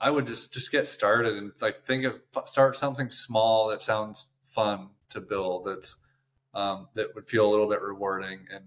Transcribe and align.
I 0.00 0.10
would 0.10 0.26
just 0.26 0.52
just 0.52 0.72
get 0.72 0.88
started 0.88 1.36
and 1.36 1.52
like 1.60 1.84
think 1.84 2.04
of 2.04 2.20
start 2.46 2.76
something 2.76 3.10
small 3.10 3.68
that 3.68 3.82
sounds 3.82 4.26
fun 4.42 4.90
to 5.10 5.20
build. 5.20 5.66
That's 5.66 5.96
um, 6.54 6.88
that 6.94 7.14
would 7.14 7.26
feel 7.26 7.46
a 7.46 7.50
little 7.50 7.68
bit 7.68 7.82
rewarding 7.82 8.40
and 8.52 8.64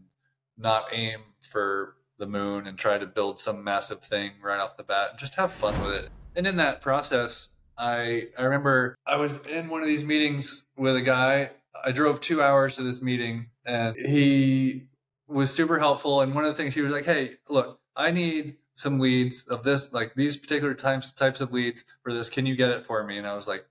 not 0.57 0.85
aim 0.91 1.19
for 1.41 1.95
the 2.19 2.27
moon 2.27 2.67
and 2.67 2.77
try 2.77 2.97
to 2.97 3.05
build 3.05 3.39
some 3.39 3.63
massive 3.63 4.01
thing 4.01 4.31
right 4.41 4.59
off 4.59 4.77
the 4.77 4.83
bat. 4.83 5.17
Just 5.17 5.35
have 5.35 5.51
fun 5.51 5.79
with 5.81 5.95
it. 5.95 6.09
And 6.35 6.47
in 6.47 6.57
that 6.57 6.81
process, 6.81 7.49
I 7.77 8.27
I 8.37 8.43
remember 8.43 8.95
I 9.05 9.17
was 9.17 9.37
in 9.47 9.69
one 9.69 9.81
of 9.81 9.87
these 9.87 10.05
meetings 10.05 10.65
with 10.77 10.95
a 10.95 11.01
guy. 11.01 11.51
I 11.83 11.91
drove 11.91 12.21
two 12.21 12.41
hours 12.41 12.75
to 12.77 12.83
this 12.83 13.01
meeting, 13.01 13.47
and 13.65 13.95
he 13.95 14.83
was 15.27 15.51
super 15.51 15.79
helpful. 15.79 16.21
And 16.21 16.33
one 16.33 16.45
of 16.45 16.51
the 16.51 16.57
things 16.61 16.75
he 16.75 16.81
was 16.81 16.91
like, 16.91 17.05
"Hey, 17.05 17.37
look, 17.49 17.79
I 17.95 18.11
need 18.11 18.57
some 18.75 18.99
leads 18.99 19.47
of 19.47 19.63
this, 19.63 19.91
like 19.93 20.15
these 20.15 20.37
particular 20.37 20.73
types 20.73 21.11
types 21.11 21.41
of 21.41 21.51
leads 21.51 21.83
for 22.03 22.13
this. 22.13 22.29
Can 22.29 22.45
you 22.45 22.55
get 22.55 22.71
it 22.71 22.85
for 22.85 23.03
me?" 23.03 23.17
And 23.17 23.27
I 23.27 23.35
was 23.35 23.47
like, 23.47 23.65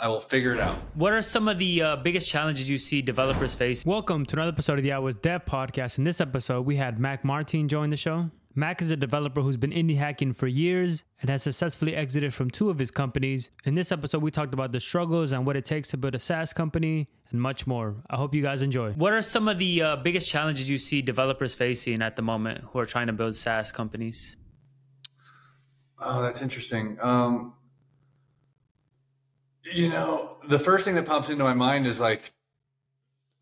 I 0.00 0.06
will 0.06 0.20
figure 0.20 0.52
it 0.52 0.60
out. 0.60 0.76
What 0.94 1.12
are 1.12 1.22
some 1.22 1.48
of 1.48 1.58
the 1.58 1.82
uh, 1.82 1.96
biggest 1.96 2.28
challenges 2.28 2.70
you 2.70 2.78
see 2.78 3.02
developers 3.02 3.56
face? 3.56 3.84
Welcome 3.84 4.26
to 4.26 4.36
another 4.36 4.52
episode 4.52 4.78
of 4.78 4.84
the 4.84 4.90
iOS 4.90 5.20
Dev 5.20 5.44
Podcast. 5.44 5.98
In 5.98 6.04
this 6.04 6.20
episode, 6.20 6.66
we 6.66 6.76
had 6.76 7.00
Mac 7.00 7.24
Martine 7.24 7.66
join 7.66 7.90
the 7.90 7.96
show. 7.96 8.30
Mac 8.58 8.82
is 8.82 8.90
a 8.90 8.96
developer 8.96 9.40
who's 9.40 9.56
been 9.56 9.70
indie 9.70 9.96
hacking 9.96 10.32
for 10.32 10.48
years 10.48 11.04
and 11.20 11.30
has 11.30 11.44
successfully 11.44 11.94
exited 11.94 12.34
from 12.34 12.50
two 12.50 12.70
of 12.70 12.80
his 12.80 12.90
companies. 12.90 13.52
In 13.64 13.76
this 13.76 13.92
episode, 13.92 14.20
we 14.20 14.32
talked 14.32 14.52
about 14.52 14.72
the 14.72 14.80
struggles 14.80 15.30
and 15.30 15.46
what 15.46 15.56
it 15.56 15.64
takes 15.64 15.86
to 15.90 15.96
build 15.96 16.16
a 16.16 16.18
SaaS 16.18 16.52
company 16.52 17.06
and 17.30 17.40
much 17.40 17.68
more. 17.68 17.94
I 18.10 18.16
hope 18.16 18.34
you 18.34 18.42
guys 18.42 18.62
enjoy. 18.62 18.94
What 18.94 19.12
are 19.12 19.22
some 19.22 19.46
of 19.46 19.60
the 19.60 19.82
uh, 19.82 19.96
biggest 19.96 20.28
challenges 20.28 20.68
you 20.68 20.76
see 20.76 21.02
developers 21.02 21.54
facing 21.54 22.02
at 22.02 22.16
the 22.16 22.22
moment 22.22 22.64
who 22.72 22.80
are 22.80 22.86
trying 22.86 23.06
to 23.06 23.12
build 23.12 23.36
SaaS 23.36 23.70
companies? 23.70 24.36
Oh, 26.00 26.20
that's 26.22 26.42
interesting. 26.42 26.98
Um, 27.00 27.54
you 29.72 29.88
know, 29.88 30.38
the 30.48 30.58
first 30.58 30.84
thing 30.84 30.96
that 30.96 31.06
pops 31.06 31.30
into 31.30 31.44
my 31.44 31.54
mind 31.54 31.86
is 31.86 32.00
like, 32.00 32.32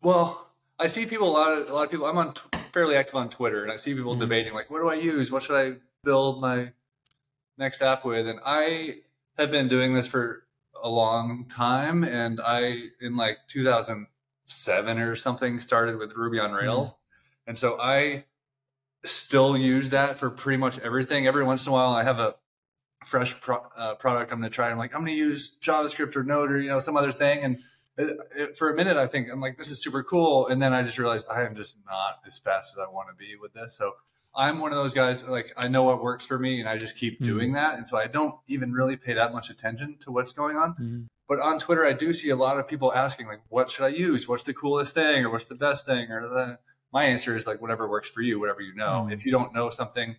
well, 0.03 0.51
I 0.77 0.85
see 0.85 1.07
people 1.07 1.27
a 1.27 1.33
lot 1.33 1.53
of 1.53 1.69
a 1.71 1.73
lot 1.73 1.85
of 1.85 1.89
people. 1.89 2.05
I'm 2.05 2.19
on 2.19 2.35
fairly 2.77 2.95
active 2.95 3.15
on 3.15 3.27
Twitter, 3.27 3.63
and 3.63 3.71
I 3.71 3.75
see 3.75 3.95
people 3.95 4.11
mm-hmm. 4.11 4.19
debating 4.19 4.53
like, 4.53 4.69
what 4.69 4.81
do 4.81 4.87
I 4.87 4.93
use? 4.93 5.31
What 5.31 5.41
should 5.41 5.55
I 5.55 5.77
build 6.03 6.39
my 6.39 6.73
next 7.57 7.81
app 7.81 8.05
with? 8.05 8.27
And 8.27 8.39
I 8.45 8.97
have 9.35 9.49
been 9.49 9.67
doing 9.67 9.93
this 9.93 10.05
for 10.05 10.43
a 10.83 10.87
long 10.87 11.47
time, 11.49 12.03
and 12.03 12.39
I 12.39 12.83
in 13.01 13.17
like 13.17 13.39
2007 13.47 14.99
or 14.99 15.15
something 15.15 15.59
started 15.59 15.97
with 15.97 16.13
Ruby 16.15 16.39
on 16.39 16.53
Rails, 16.53 16.91
mm-hmm. 16.91 17.49
and 17.49 17.57
so 17.57 17.79
I 17.81 18.25
still 19.03 19.57
use 19.57 19.89
that 19.89 20.17
for 20.17 20.29
pretty 20.29 20.57
much 20.57 20.77
everything. 20.77 21.25
Every 21.25 21.43
once 21.43 21.65
in 21.65 21.71
a 21.71 21.73
while, 21.73 21.93
I 21.93 22.03
have 22.03 22.19
a 22.19 22.35
fresh 23.05 23.39
pro- 23.41 23.65
uh, 23.75 23.95
product 23.95 24.31
I'm 24.31 24.39
going 24.39 24.51
to 24.51 24.55
try. 24.55 24.69
I'm 24.69 24.77
like, 24.77 24.93
I'm 24.93 25.01
going 25.01 25.13
to 25.13 25.17
use 25.17 25.57
JavaScript 25.61 26.15
or 26.15 26.23
Node 26.23 26.51
or 26.51 26.61
you 26.61 26.69
know 26.69 26.77
some 26.77 26.95
other 26.95 27.11
thing, 27.11 27.39
and 27.43 27.57
for 28.55 28.69
a 28.69 28.75
minute, 28.75 28.97
I 28.97 29.07
think 29.07 29.29
I'm 29.31 29.41
like, 29.41 29.57
this 29.57 29.71
is 29.71 29.81
super 29.81 30.03
cool. 30.03 30.47
And 30.47 30.61
then 30.61 30.73
I 30.73 30.83
just 30.83 30.97
realized 30.97 31.27
I 31.31 31.43
am 31.43 31.55
just 31.55 31.77
not 31.85 32.19
as 32.25 32.39
fast 32.39 32.75
as 32.75 32.79
I 32.79 32.91
want 32.91 33.09
to 33.09 33.15
be 33.15 33.35
with 33.41 33.53
this. 33.53 33.75
So 33.75 33.93
I'm 34.35 34.59
one 34.59 34.71
of 34.71 34.77
those 34.77 34.93
guys, 34.93 35.23
like, 35.23 35.51
I 35.57 35.67
know 35.67 35.83
what 35.83 36.01
works 36.01 36.25
for 36.25 36.37
me 36.37 36.59
and 36.59 36.69
I 36.69 36.77
just 36.77 36.95
keep 36.95 37.15
mm-hmm. 37.15 37.25
doing 37.25 37.53
that. 37.53 37.75
And 37.75 37.87
so 37.87 37.97
I 37.97 38.05
don't 38.07 38.35
even 38.47 38.71
really 38.71 38.95
pay 38.95 39.13
that 39.13 39.33
much 39.33 39.49
attention 39.49 39.97
to 40.01 40.11
what's 40.11 40.31
going 40.31 40.57
on. 40.57 40.73
Mm-hmm. 40.73 41.01
But 41.27 41.39
on 41.39 41.59
Twitter, 41.59 41.85
I 41.85 41.93
do 41.93 42.13
see 42.13 42.29
a 42.29 42.35
lot 42.35 42.59
of 42.59 42.67
people 42.67 42.93
asking, 42.93 43.27
like, 43.27 43.41
what 43.49 43.69
should 43.69 43.83
I 43.83 43.89
use? 43.89 44.27
What's 44.27 44.43
the 44.43 44.53
coolest 44.53 44.93
thing? 44.93 45.25
Or 45.25 45.31
what's 45.31 45.45
the 45.45 45.55
best 45.55 45.85
thing? 45.85 46.11
Or 46.11 46.29
the, 46.29 46.59
my 46.93 47.05
answer 47.05 47.35
is 47.35 47.47
like, 47.47 47.61
whatever 47.61 47.89
works 47.89 48.09
for 48.09 48.21
you, 48.21 48.39
whatever 48.39 48.61
you 48.61 48.75
know. 48.75 49.03
Mm-hmm. 49.03 49.11
If 49.11 49.25
you 49.25 49.31
don't 49.31 49.53
know 49.53 49.69
something, 49.69 50.17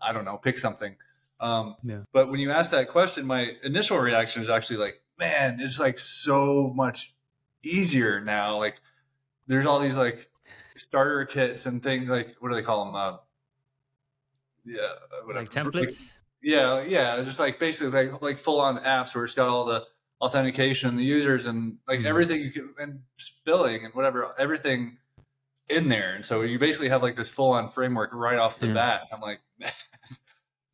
I 0.00 0.12
don't 0.12 0.26
know, 0.26 0.36
pick 0.36 0.58
something. 0.58 0.96
Um, 1.40 1.76
yeah. 1.82 2.00
But 2.12 2.30
when 2.30 2.38
you 2.38 2.50
ask 2.50 2.70
that 2.70 2.88
question, 2.88 3.26
my 3.26 3.52
initial 3.62 3.98
reaction 3.98 4.42
is 4.42 4.50
actually 4.50 4.76
like, 4.76 5.00
man, 5.18 5.58
it's 5.60 5.80
like 5.80 5.98
so 5.98 6.70
much 6.74 7.13
easier 7.64 8.20
now. 8.20 8.58
Like 8.58 8.76
there's 9.46 9.66
all 9.66 9.80
these 9.80 9.96
like 9.96 10.28
starter 10.76 11.24
kits 11.24 11.66
and 11.66 11.82
things 11.82 12.08
like 12.08 12.36
what 12.40 12.48
do 12.48 12.54
they 12.54 12.62
call 12.62 12.84
them? 12.84 12.94
Uh, 12.94 13.16
yeah, 14.64 14.88
whatever. 15.24 15.44
Like 15.44 15.50
templates. 15.50 16.14
Like, 16.14 16.20
yeah, 16.42 16.82
yeah, 16.82 17.22
just 17.22 17.40
like 17.40 17.58
basically 17.58 18.08
like 18.08 18.22
like 18.22 18.38
full 18.38 18.60
on 18.60 18.78
apps 18.78 19.14
where 19.14 19.24
it's 19.24 19.34
got 19.34 19.48
all 19.48 19.64
the 19.64 19.84
authentication, 20.20 20.90
and 20.90 20.98
the 20.98 21.04
users, 21.04 21.46
and 21.46 21.78
like 21.88 22.00
mm-hmm. 22.00 22.08
everything 22.08 22.40
you 22.40 22.50
can 22.50 22.74
and 22.78 23.00
billing 23.44 23.84
and 23.84 23.94
whatever 23.94 24.34
everything 24.38 24.98
in 25.68 25.88
there. 25.88 26.14
And 26.14 26.24
so 26.24 26.42
you 26.42 26.58
basically 26.58 26.90
have 26.90 27.02
like 27.02 27.16
this 27.16 27.30
full 27.30 27.52
on 27.52 27.70
framework 27.70 28.14
right 28.14 28.38
off 28.38 28.58
the 28.58 28.68
yeah. 28.68 28.74
bat. 28.74 29.02
I'm 29.12 29.20
like. 29.20 29.40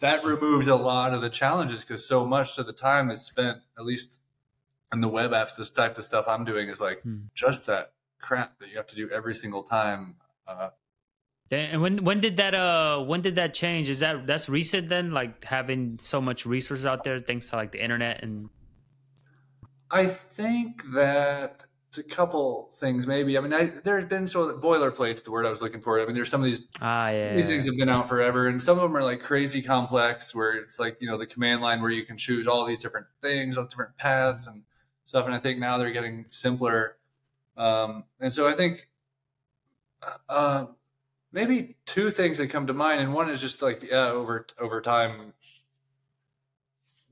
that 0.00 0.25
removes 0.25 0.66
a 0.66 0.75
lot 0.75 1.12
of 1.12 1.20
the 1.20 1.28
challenges 1.28 1.82
because 1.82 2.06
so 2.06 2.26
much 2.26 2.59
of 2.59 2.66
the 2.66 2.72
time 2.72 3.10
is 3.10 3.22
spent 3.22 3.59
at 3.78 3.84
least 3.84 4.22
and 4.93 5.03
the 5.03 5.09
web 5.09 5.31
apps, 5.33 5.56
this 5.56 5.71
type 5.71 5.97
of 5.99 6.05
stuff 6.05 6.27
I'm 6.28 6.45
doing 6.45 6.69
is 6.69 6.81
like 6.81 7.03
hmm. 7.03 7.19
just 7.34 7.67
that 7.67 7.93
crap 8.21 8.59
that 8.59 8.69
you 8.69 8.77
have 8.77 8.87
to 8.89 8.97
do 8.97 9.09
every 9.11 9.34
single 9.34 9.62
time. 9.62 10.17
Uh, 10.47 10.71
and 11.53 11.83
when 11.83 12.05
when 12.05 12.21
did 12.21 12.37
that 12.37 12.55
uh 12.55 13.01
when 13.01 13.23
did 13.23 13.37
that 13.37 13.55
change? 13.55 13.89
Is 13.89 14.01
that 14.01 14.27
that's 14.27 14.49
recent 14.49 14.89
then? 14.89 15.11
Like 15.11 15.45
having 15.45 15.99
so 16.01 16.21
much 16.21 16.47
resources 16.47 16.87
out 16.87 17.03
there 17.03 17.21
thanks 17.21 17.51
to 17.51 17.56
like 17.56 17.73
the 17.73 17.83
internet 17.83 18.23
and. 18.23 18.49
I 19.93 20.06
think 20.06 20.84
that 20.93 21.65
it's 21.89 21.99
a 21.99 22.05
couple 22.05 22.71
things 22.75 23.09
maybe. 23.09 23.37
I 23.37 23.41
mean, 23.41 23.53
I, 23.53 23.72
there's 23.83 24.05
been 24.05 24.28
so 24.28 24.57
boilerplate's 24.57 25.22
the 25.22 25.33
word 25.33 25.45
I 25.45 25.51
was 25.51 25.61
looking 25.61 25.81
for. 25.81 26.01
I 26.01 26.07
mean, 26.07 26.15
there's 26.15 26.31
some 26.31 26.41
of 26.41 26.45
these 26.45 26.61
ah 26.81 27.09
yeah 27.09 27.34
these 27.34 27.49
things 27.49 27.67
have 27.67 27.77
been 27.77 27.89
out 27.89 28.09
forever, 28.09 28.47
and 28.47 28.62
some 28.62 28.78
of 28.78 28.83
them 28.83 28.97
are 28.97 29.03
like 29.03 29.21
crazy 29.21 29.61
complex, 29.61 30.33
where 30.33 30.53
it's 30.53 30.78
like 30.78 30.99
you 31.01 31.09
know 31.09 31.19
the 31.19 31.27
command 31.27 31.61
line 31.61 31.83
where 31.83 31.91
you 31.91 32.05
can 32.05 32.17
choose 32.17 32.47
all 32.47 32.65
these 32.65 32.78
different 32.78 33.09
things, 33.21 33.57
all 33.57 33.65
different 33.65 33.97
paths, 33.97 34.47
and 34.47 34.62
stuff. 35.10 35.26
And 35.26 35.34
I 35.34 35.38
think 35.38 35.59
now 35.59 35.76
they're 35.76 35.91
getting 35.91 36.25
simpler. 36.31 36.97
Um, 37.56 38.04
and 38.21 38.32
so 38.32 38.47
I 38.47 38.53
think 38.53 38.88
uh, 40.28 40.66
maybe 41.32 41.76
two 41.84 42.10
things 42.10 42.38
that 42.38 42.47
come 42.47 42.69
to 42.69 42.72
mind, 42.72 43.00
and 43.00 43.12
one 43.12 43.28
is 43.28 43.41
just 43.41 43.60
like 43.60 43.82
yeah, 43.82 44.10
over 44.10 44.47
over 44.59 44.81
time, 44.81 45.34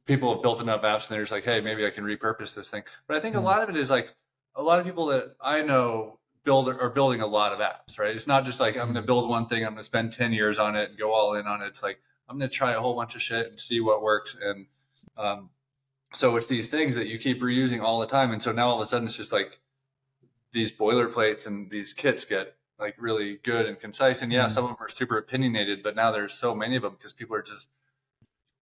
people 0.07 0.33
have 0.33 0.43
built 0.43 0.63
enough 0.63 0.83
apps, 0.83 1.09
and 1.09 1.17
they're 1.17 1.23
just 1.23 1.33
like, 1.33 1.45
hey, 1.45 1.61
maybe 1.61 1.85
I 1.85 1.91
can 1.91 2.05
repurpose 2.05 2.55
this 2.55 2.71
thing. 2.71 2.85
But 3.09 3.17
I 3.17 3.21
think 3.21 3.35
mm-hmm. 3.35 3.45
a 3.45 3.49
lot 3.49 3.63
of 3.63 3.69
it 3.69 3.77
is 3.77 3.91
like 3.91 4.15
a 4.55 4.63
lot 4.63 4.79
of 4.79 4.87
people 4.87 5.07
that 5.07 5.35
I 5.41 5.63
know 5.63 6.21
build 6.45 6.69
are 6.69 6.91
building 6.91 7.21
a 7.21 7.27
lot 7.27 7.53
of 7.53 7.59
apps, 7.59 7.99
right? 7.99 8.15
It's 8.15 8.29
not 8.29 8.45
just 8.45 8.61
like 8.61 8.77
I'm 8.77 8.85
going 8.85 8.95
to 8.95 9.03
build 9.03 9.29
one 9.29 9.47
thing, 9.47 9.65
I'm 9.65 9.73
going 9.73 9.79
to 9.79 9.85
spend 9.85 10.13
ten 10.13 10.33
years 10.33 10.61
on 10.61 10.77
it 10.77 10.91
and 10.91 10.99
go 10.99 11.13
all 11.13 11.35
in 11.35 11.47
on 11.47 11.63
it. 11.63 11.67
It's 11.67 11.83
like 11.83 12.01
I'm 12.29 12.39
going 12.39 12.49
to 12.49 12.57
try 12.57 12.73
a 12.75 12.81
whole 12.81 12.95
bunch 12.95 13.17
of 13.17 13.23
shit 13.23 13.49
and 13.49 13.59
see 13.59 13.81
what 13.81 14.03
works 14.03 14.37
and 14.41 14.67
um, 15.17 15.51
so 16.13 16.37
it's 16.37 16.47
these 16.47 16.67
things 16.67 16.95
that 16.95 17.07
you 17.07 17.19
keep 17.19 17.41
reusing 17.41 17.83
all 17.83 18.01
the 18.01 18.07
time 18.07 18.33
and 18.33 18.43
so 18.43 18.53
now 18.53 18.69
all 18.69 18.77
of 18.77 18.81
a 18.81 18.87
sudden 18.87 19.07
it's 19.07 19.17
just 19.17 19.33
like 19.33 19.59
these 20.53 20.73
boilerplates 20.73 21.47
and 21.47 21.71
these 21.71 21.93
kits 21.93 22.25
get 22.25 22.55
like 22.79 22.95
really 22.99 23.39
good 23.45 23.67
and 23.67 23.79
concise 23.79 24.23
and 24.23 24.33
yeah 24.33 24.41
mm-hmm. 24.41 24.49
some 24.49 24.65
of 24.65 24.71
them 24.71 24.77
are 24.81 24.89
super 24.89 25.19
opinionated 25.19 25.83
but 25.83 25.95
now 25.97 26.11
there's 26.11 26.35
so 26.35 26.55
many 26.55 26.77
of 26.77 26.83
them 26.83 26.93
because 26.93 27.13
people 27.13 27.37
are 27.37 27.43
just 27.43 27.69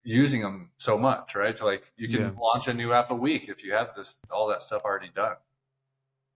using 0.02 0.40
them 0.40 0.70
so 0.76 0.98
much 0.98 1.34
right 1.34 1.58
so 1.58 1.66
like 1.66 1.92
you 1.96 2.08
can 2.08 2.20
yeah. 2.20 2.30
launch 2.38 2.68
a 2.68 2.74
new 2.74 2.92
app 2.92 3.10
a 3.10 3.14
week 3.14 3.48
if 3.48 3.62
you 3.62 3.72
have 3.72 3.90
this 3.96 4.20
all 4.30 4.48
that 4.48 4.62
stuff 4.62 4.82
already 4.84 5.10
done 5.14 5.36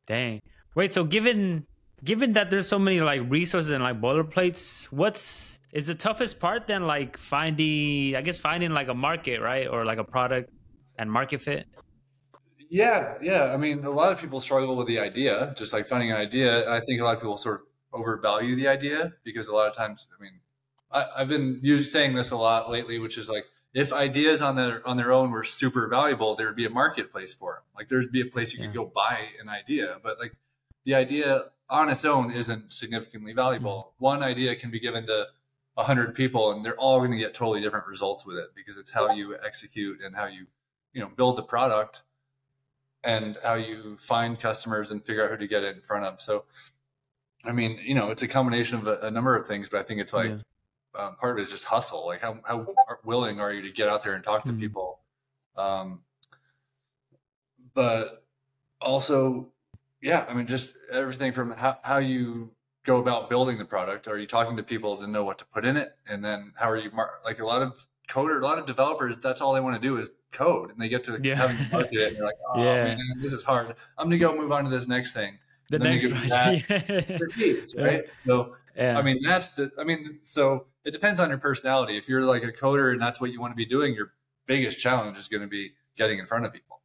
dang 0.07 0.41
wait 0.75 0.93
so 0.93 1.03
given 1.03 1.67
given 2.03 2.33
that 2.35 2.51
there's 2.51 2.69
so 2.69 2.79
many 2.79 3.01
like 3.01 3.23
resources 3.29 3.71
and 3.71 3.83
like 3.83 4.01
boilerplates 4.01 4.85
what's 4.87 5.59
is 5.73 5.87
the 5.87 5.95
toughest 5.95 6.39
part 6.39 6.67
then 6.67 6.87
like 6.87 7.17
finding 7.17 8.15
i 8.15 8.21
guess 8.21 8.39
finding 8.39 8.71
like 8.71 8.89
a 8.89 8.95
market 8.95 9.41
right 9.41 9.67
or 9.67 9.85
like 9.85 9.99
a 9.99 10.05
product 10.05 10.51
and 10.99 11.11
market 11.11 11.41
fit? 11.41 11.67
Yeah, 12.71 13.15
yeah. 13.23 13.53
I 13.53 13.57
mean, 13.57 13.85
a 13.85 13.91
lot 13.91 14.13
of 14.13 14.21
people 14.21 14.41
struggle 14.41 14.77
with 14.77 14.87
the 14.87 14.99
idea, 14.99 15.55
just 15.57 15.73
like 15.73 15.87
finding 15.87 16.11
an 16.11 16.17
idea. 16.17 16.71
I 16.71 16.81
think 16.81 17.01
a 17.01 17.05
lot 17.05 17.15
of 17.15 17.21
people 17.21 17.37
sort 17.37 17.61
of 17.61 17.67
overvalue 18.01 18.57
the 18.57 18.69
idea 18.69 19.13
because 19.23 19.49
a 19.49 19.55
lot 19.55 19.69
of 19.69 19.77
times, 19.77 20.09
I 20.19 20.23
mean, 20.23 20.41
I, 20.91 21.07
have 21.19 21.29
been 21.29 21.61
saying 21.85 22.15
this 22.15 22.31
a 22.31 22.37
lot 22.37 22.71
lately, 22.71 22.99
which 22.99 23.19
is 23.19 23.29
like 23.29 23.45
if 23.75 23.93
ideas 23.93 24.41
on 24.41 24.57
their 24.57 24.87
on 24.87 24.97
their 24.97 25.13
own 25.13 25.31
were 25.31 25.45
super 25.45 25.89
valuable, 25.89 26.35
there 26.37 26.47
would 26.47 26.57
be 26.57 26.67
a 26.67 26.71
marketplace 26.71 27.35
for 27.35 27.55
them. 27.55 27.63
Like 27.77 27.89
there'd 27.89 28.13
be 28.13 28.23
a 28.23 28.27
place 28.27 28.53
you 28.53 28.61
yeah. 28.61 28.67
could 28.67 28.75
go 28.75 28.93
buy 28.95 29.27
an 29.41 29.49
idea, 29.49 29.97
but 30.03 30.19
like 30.19 30.33
the 30.85 30.95
idea 30.95 31.47
on 31.69 31.89
its 31.89 32.05
own 32.05 32.31
isn't 32.31 32.73
significantly 32.73 33.33
valuable. 33.33 33.95
Mm-hmm. 33.95 34.05
One 34.05 34.23
idea 34.23 34.55
can 34.55 34.71
be 34.71 34.81
given 34.81 35.07
to 35.07 35.27
a 35.77 35.83
hundred 35.83 36.15
people, 36.15 36.53
and 36.53 36.65
they're 36.65 36.77
all 36.77 36.99
going 36.99 37.11
to 37.11 37.17
get 37.17 37.35
totally 37.35 37.61
different 37.61 37.87
results 37.87 38.25
with 38.25 38.37
it 38.37 38.49
because 38.55 38.77
it's 38.77 38.93
how 38.93 39.13
you 39.13 39.37
execute 39.45 40.01
and 40.05 40.15
how 40.15 40.27
you 40.27 40.47
you 40.95 41.01
know 41.01 41.11
build 41.17 41.37
the 41.37 41.43
product 41.43 42.03
and 43.03 43.37
how 43.43 43.55
you 43.55 43.97
find 43.99 44.41
customers 44.41 44.91
and 44.91 45.05
figure 45.05 45.25
out 45.25 45.31
who 45.31 45.37
to 45.37 45.47
get 45.47 45.63
it 45.63 45.77
in 45.77 45.83
front 45.83 46.07
of. 46.07 46.21
So 46.21 46.45
i 47.47 47.53
mean 47.53 47.79
you 47.83 47.95
know 47.95 48.11
it's 48.11 48.23
a 48.23 48.29
combination 48.29 48.79
of 48.79 48.89
a, 48.89 48.99
a 49.01 49.11
number 49.11 49.37
of 49.37 49.47
things 49.47 49.69
but 49.69 49.79
i 49.79 49.83
think 49.83 50.01
it's 50.01 50.15
like 50.15 50.31
yeah. 50.31 51.05
um, 51.07 51.15
part 51.17 51.33
of 51.33 51.39
it 51.39 51.43
is 51.43 51.51
just 51.51 51.65
hustle. 51.65 52.07
Like 52.07 52.23
how, 52.23 52.39
how 52.45 52.67
willing 53.05 53.39
are 53.39 53.53
you 53.53 53.61
to 53.61 53.71
get 53.71 53.87
out 53.87 54.03
there 54.03 54.15
and 54.15 54.25
talk 54.25 54.45
to 54.45 54.51
mm-hmm. 54.53 54.61
people? 54.61 55.01
Um, 55.57 56.03
but 57.75 58.25
also 58.81 59.53
yeah 60.01 60.25
i 60.29 60.35
mean 60.35 60.47
just 60.47 60.75
everything 60.91 61.33
from 61.33 61.53
how, 61.53 61.79
how 61.83 61.99
you 61.99 62.51
go 62.85 62.99
about 62.99 63.31
building 63.31 63.59
the 63.59 63.65
product. 63.65 64.07
Are 64.07 64.19
you 64.19 64.27
talking 64.27 64.57
to 64.57 64.63
people 64.63 64.97
to 64.99 65.07
know 65.07 65.25
what 65.25 65.39
to 65.39 65.45
put 65.47 65.65
in 65.65 65.77
it? 65.77 65.97
And 66.09 66.25
then 66.25 66.53
how 66.55 66.71
are 66.71 66.77
you 66.77 66.91
mar- 66.93 67.21
like 67.25 67.41
a 67.41 67.47
lot 67.47 67.63
of 67.63 67.87
coder, 68.09 68.41
a 68.41 68.45
lot 68.45 68.59
of 68.59 68.67
developers, 68.67 69.17
that's 69.19 69.41
all 69.41 69.53
they 69.55 69.61
want 69.61 69.81
to 69.81 69.87
do 69.89 69.99
is 69.99 70.11
code, 70.33 70.71
and 70.71 70.81
they 70.81 70.89
get 70.89 71.05
to 71.05 71.19
Yeah. 71.23 71.35
having 71.37 71.57
to 71.57 71.69
market 71.73 71.95
it, 71.95 72.09
and 72.09 72.17
they're 72.17 72.25
like, 72.25 72.37
oh 72.55 72.63
Yeah. 72.63 72.85
man, 72.85 72.99
this 73.21 73.33
is 73.33 73.43
hard. 73.43 73.75
I'm 73.99 74.07
gonna 74.07 74.19
go 74.19 74.35
move 74.37 74.53
on 74.53 74.65
to 74.65 74.71
this 74.71 74.87
next 74.89 75.13
thing. 75.13 75.39
the 75.71 75.79
next. 75.79 76.05
Right? 77.77 78.05
So 78.27 78.57
yeah. 78.77 78.99
I 78.99 79.03
mean, 79.03 79.23
that's 79.23 79.49
the. 79.49 79.71
I 79.79 79.85
mean, 79.85 80.19
so 80.21 80.67
it 80.85 80.91
depends 80.93 81.21
on 81.21 81.29
your 81.31 81.39
personality. 81.39 81.97
If 81.97 82.09
you're 82.09 82.23
like 82.25 82.43
a 82.45 82.53
coder 82.53 82.93
and 82.93 83.01
that's 83.01 83.21
what 83.21 83.31
you 83.33 83.41
want 83.41 83.53
to 83.53 83.57
be 83.57 83.65
doing, 83.65 83.95
your 83.95 84.13
biggest 84.47 84.79
challenge 84.79 85.17
is 85.17 85.29
going 85.29 85.43
to 85.43 85.49
be 85.49 85.73
getting 85.97 86.19
in 86.19 86.27
front 86.27 86.45
of 86.45 86.53
people, 86.53 86.81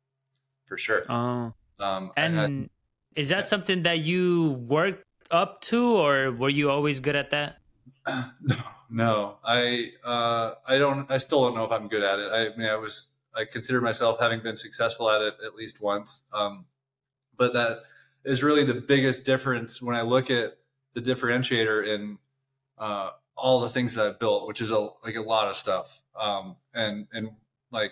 for 0.66 0.78
sure. 0.78 1.04
oh. 1.12 1.54
Um, 1.80 2.12
And 2.16 2.40
I- 2.40 2.70
is 3.16 3.30
that 3.30 3.46
something 3.46 3.84
that 3.84 4.00
you 4.00 4.52
worked 4.68 5.04
up 5.32 5.62
to, 5.62 5.98
or 5.98 6.32
were 6.32 6.50
you 6.50 6.70
always 6.70 7.00
good 7.00 7.16
at 7.16 7.32
that? 7.32 7.58
No, 8.42 8.56
no, 8.90 9.38
I, 9.44 9.92
uh, 10.04 10.54
I 10.68 10.78
don't. 10.78 11.10
I 11.12 11.18
still 11.18 11.44
don't 11.44 11.56
know 11.56 11.64
if 11.66 11.72
I'm 11.72 11.88
good 11.88 12.04
at 12.04 12.20
it. 12.20 12.32
I 12.32 12.58
mean, 12.58 12.68
I 12.68 12.76
was. 12.76 13.08
I 13.36 13.46
consider 13.46 13.80
myself 13.80 14.20
having 14.20 14.42
been 14.42 14.58
successful 14.58 15.10
at 15.10 15.22
it 15.22 15.36
at 15.46 15.56
least 15.56 15.82
once. 15.82 16.24
Um, 16.34 16.66
but 17.38 17.54
that 17.54 17.80
is 18.26 18.44
really 18.44 18.64
the 18.66 18.74
biggest 18.74 19.24
difference 19.24 19.82
when 19.82 19.96
I 19.96 20.02
look 20.02 20.30
at 20.32 20.58
the 20.94 21.02
differentiator 21.02 21.88
in 21.88 22.18
uh, 22.78 23.12
all 23.38 23.60
the 23.62 23.70
things 23.70 23.94
that 23.94 24.06
I've 24.06 24.20
built, 24.20 24.48
which 24.48 24.62
is 24.62 24.72
a 24.72 24.90
like 25.04 25.16
a 25.16 25.22
lot 25.22 25.48
of 25.48 25.56
stuff. 25.56 26.02
Um, 26.20 26.56
and 26.74 27.08
and 27.14 27.30
like 27.72 27.92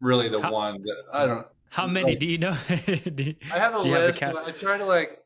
really 0.00 0.28
the 0.28 0.40
How- 0.40 0.52
one 0.52 0.82
that 0.82 1.02
I 1.12 1.26
don't. 1.26 1.46
How 1.70 1.86
many 1.88 2.10
Like- 2.10 2.18
do 2.20 2.26
you 2.26 2.38
know? 2.38 2.56
Do 2.68 3.34
I 3.52 3.58
have 3.58 3.74
a 3.74 3.78
have 3.78 3.86
list. 3.86 4.20
but 4.20 4.46
I 4.46 4.50
try 4.52 4.78
to 4.78 4.84
like. 4.84 5.24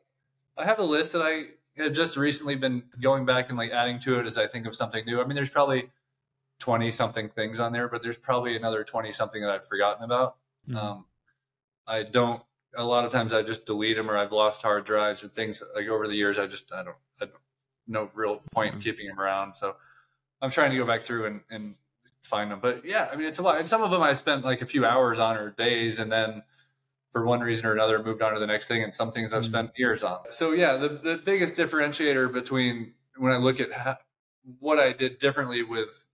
I 0.56 0.64
have 0.64 0.78
a 0.78 0.82
list 0.84 1.12
that 1.12 1.20
I 1.22 1.44
have 1.78 1.92
just 1.92 2.16
recently 2.16 2.54
been 2.56 2.82
going 3.00 3.24
back 3.24 3.48
and 3.48 3.58
like 3.58 3.70
adding 3.70 3.98
to 4.00 4.18
it 4.18 4.26
as 4.26 4.38
I 4.38 4.46
think 4.46 4.66
of 4.66 4.74
something 4.74 5.04
new. 5.04 5.20
I 5.20 5.24
mean, 5.24 5.34
there's 5.34 5.50
probably 5.50 5.90
twenty 6.58 6.90
something 6.90 7.28
things 7.28 7.60
on 7.60 7.72
there, 7.72 7.88
but 7.88 8.02
there's 8.02 8.16
probably 8.18 8.56
another 8.56 8.84
twenty 8.84 9.12
something 9.12 9.40
that 9.42 9.50
I've 9.50 9.66
forgotten 9.66 10.04
about. 10.04 10.36
Mhm. 10.68 10.76
Um, 10.76 11.06
I 11.86 12.02
don't. 12.02 12.42
A 12.76 12.84
lot 12.84 13.04
of 13.04 13.10
times 13.12 13.32
I 13.32 13.42
just 13.42 13.64
delete 13.64 13.96
them, 13.96 14.10
or 14.10 14.16
I've 14.16 14.32
lost 14.32 14.62
hard 14.62 14.84
drives 14.84 15.22
and 15.22 15.32
things 15.34 15.62
like 15.74 15.88
over 15.88 16.06
the 16.06 16.16
years. 16.16 16.38
I 16.38 16.46
just 16.46 16.72
I 16.72 16.82
don't. 16.82 16.96
I 17.20 17.26
don't 17.26 17.34
no 17.86 18.10
real 18.14 18.36
point 18.52 18.74
in 18.74 18.80
Mhm. 18.80 18.84
keeping 18.84 19.06
them 19.06 19.18
around. 19.18 19.54
So 19.54 19.76
I'm 20.42 20.50
trying 20.50 20.70
to 20.72 20.76
go 20.76 20.84
back 20.86 21.02
through 21.02 21.24
and, 21.26 21.40
and 21.50 21.74
find 22.22 22.50
them. 22.50 22.60
But 22.60 22.84
yeah, 22.84 23.08
I 23.10 23.16
mean 23.16 23.26
it's 23.26 23.38
a 23.38 23.42
lot. 23.42 23.56
And 23.58 23.66
some 23.66 23.82
of 23.82 23.90
them 23.90 24.02
I 24.02 24.12
spent 24.12 24.44
like 24.44 24.60
a 24.60 24.66
few 24.66 24.84
hours 24.84 25.18
on 25.18 25.36
or 25.38 25.50
days, 25.52 25.98
and 25.98 26.12
then 26.12 26.42
for 27.18 27.26
one 27.26 27.40
reason 27.40 27.66
or 27.66 27.72
another 27.72 28.00
moved 28.02 28.22
on 28.22 28.32
to 28.32 28.38
the 28.38 28.46
next 28.46 28.68
thing. 28.68 28.82
And 28.84 28.94
some 28.94 29.10
things 29.10 29.32
I've 29.32 29.42
Mhm. 29.42 29.46
spent 29.46 29.70
years 29.76 30.04
on. 30.04 30.30
So 30.30 30.52
yeah, 30.52 30.76
the 30.76 30.88
the 30.88 31.18
biggest 31.18 31.56
differentiator 31.56 32.32
between 32.32 32.94
when 33.16 33.32
I 33.32 33.36
look 33.36 33.58
at 33.60 33.72
ha- 33.72 33.98
what 34.60 34.78
I 34.78 34.92
did 34.92 35.18
differently 35.18 35.62
with 35.62 36.06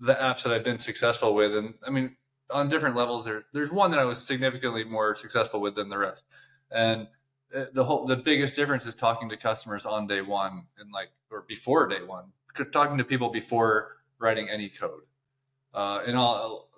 the 0.00 0.14
apps 0.14 0.42
that 0.42 0.52
I've 0.52 0.64
been 0.64 0.78
successful 0.78 1.34
with, 1.34 1.56
and 1.56 1.74
I 1.86 1.90
mean 1.90 2.16
on 2.50 2.68
different 2.68 2.94
levels 2.94 3.24
there 3.24 3.46
there's 3.52 3.70
one 3.72 3.90
that 3.90 3.98
I 3.98 4.04
was 4.04 4.24
significantly 4.24 4.84
more 4.84 5.14
successful 5.16 5.60
with 5.60 5.74
than 5.74 5.88
the 5.88 5.98
rest. 5.98 6.26
And 6.70 7.08
uh, 7.54 7.66
the 7.72 7.84
whole 7.84 8.06
the 8.06 8.16
biggest 8.16 8.54
difference 8.54 8.84
is 8.84 8.94
talking 8.94 9.28
to 9.30 9.36
customers 9.36 9.86
on 9.86 10.06
day 10.06 10.20
one 10.20 10.66
and 10.78 10.92
like 10.92 11.08
or 11.30 11.42
before 11.48 11.86
day 11.88 12.02
one, 12.02 12.32
talking 12.70 12.98
to 12.98 13.04
people 13.04 13.30
before 13.30 13.96
writing 14.18 14.48
any 14.50 14.68
code. 14.68 15.02
Uh, 15.72 16.02
and 16.06 16.16
all 16.16 16.70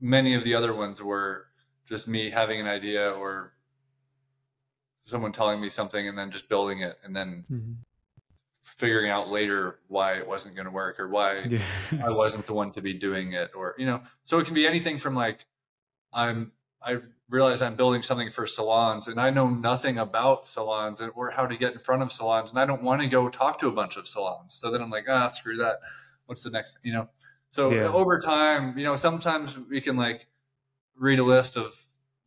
many 0.00 0.34
of 0.34 0.42
the 0.44 0.54
other 0.54 0.74
ones 0.74 1.00
were 1.02 1.46
just 1.86 2.08
me 2.08 2.30
having 2.30 2.60
an 2.60 2.66
idea 2.66 3.10
or 3.10 3.52
someone 5.04 5.32
telling 5.32 5.60
me 5.60 5.68
something 5.68 6.08
and 6.08 6.18
then 6.18 6.30
just 6.30 6.48
building 6.48 6.80
it 6.80 6.98
and 7.04 7.14
then 7.14 7.44
Mhm. 7.50 7.76
figuring 8.62 9.10
out 9.10 9.28
later 9.28 9.78
why 9.86 10.14
it 10.14 10.26
wasn't 10.26 10.54
going 10.54 10.64
to 10.66 10.70
work 10.72 10.98
or 10.98 11.08
why 11.08 11.44
Yeah. 11.44 11.62
I 12.04 12.10
wasn't 12.10 12.44
the 12.46 12.52
one 12.52 12.72
to 12.72 12.82
be 12.82 12.92
doing 12.92 13.32
it, 13.32 13.52
or 13.54 13.74
you 13.78 13.86
know, 13.86 14.02
so 14.24 14.38
it 14.38 14.44
can 14.46 14.54
be 14.54 14.66
anything 14.66 14.98
from 14.98 15.14
like 15.14 15.46
I'm 16.12 16.52
I 16.82 16.98
realize 17.28 17.62
I'm 17.62 17.74
building 17.74 18.02
something 18.02 18.30
for 18.30 18.46
salons 18.46 19.08
and 19.08 19.20
I 19.20 19.30
know 19.30 19.48
nothing 19.48 19.98
about 19.98 20.46
salons 20.46 21.00
and, 21.00 21.10
or 21.16 21.30
how 21.30 21.46
to 21.46 21.56
get 21.56 21.72
in 21.72 21.78
front 21.78 22.02
of 22.02 22.12
salons 22.12 22.50
and 22.50 22.58
I 22.58 22.66
don't 22.66 22.84
want 22.84 23.02
to 23.02 23.08
go 23.08 23.28
talk 23.28 23.58
to 23.60 23.68
a 23.68 23.72
bunch 23.72 23.96
of 23.96 24.06
salons. 24.06 24.54
So 24.54 24.70
then 24.70 24.80
I'm 24.82 24.90
like, 24.90 25.06
ah, 25.08 25.26
screw 25.28 25.56
that. 25.56 25.80
What's 26.26 26.42
the 26.42 26.50
next? 26.50 26.78
You 26.82 26.92
know, 26.92 27.08
so 27.50 27.72
Yeah. 27.72 27.88
over 27.88 28.18
time, 28.18 28.76
you 28.78 28.84
know, 28.84 28.96
sometimes 28.96 29.58
we 29.58 29.80
can 29.80 29.96
like 29.96 30.28
read 30.98 31.18
a 31.18 31.24
list 31.24 31.56
of 31.56 31.74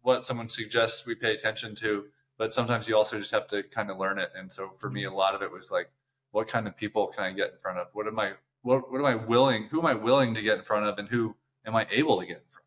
what 0.01 0.23
someone 0.23 0.49
suggests 0.49 1.05
we 1.05 1.15
pay 1.15 1.33
attention 1.33 1.75
to, 1.75 2.05
but 2.37 2.53
sometimes 2.53 2.87
you 2.87 2.95
also 2.95 3.19
just 3.19 3.31
have 3.31 3.47
to 3.47 3.63
kind 3.63 3.89
of 3.89 3.97
learn 3.97 4.17
it. 4.19 4.29
And 4.35 4.51
so 4.51 4.69
for 4.69 4.89
me, 4.89 5.03
a 5.05 5.11
lot 5.11 5.35
of 5.35 5.41
it 5.41 5.51
was 5.51 5.71
like, 5.71 5.89
what 6.31 6.47
kind 6.47 6.67
of 6.67 6.77
people 6.77 7.07
can 7.07 7.23
I 7.23 7.31
get 7.31 7.51
in 7.51 7.57
front 7.61 7.79
of? 7.79 7.87
What 7.93 8.07
am 8.07 8.19
I 8.19 8.33
what 8.61 8.91
what 8.91 8.99
am 8.99 9.05
I 9.05 9.15
willing? 9.15 9.65
Who 9.71 9.79
am 9.79 9.85
I 9.85 9.93
willing 9.93 10.33
to 10.35 10.41
get 10.41 10.57
in 10.57 10.63
front 10.63 10.85
of, 10.85 10.97
and 10.97 11.07
who 11.07 11.35
am 11.65 11.75
I 11.75 11.87
able 11.91 12.19
to 12.19 12.25
get 12.25 12.37
in 12.37 12.43
front 12.51 12.65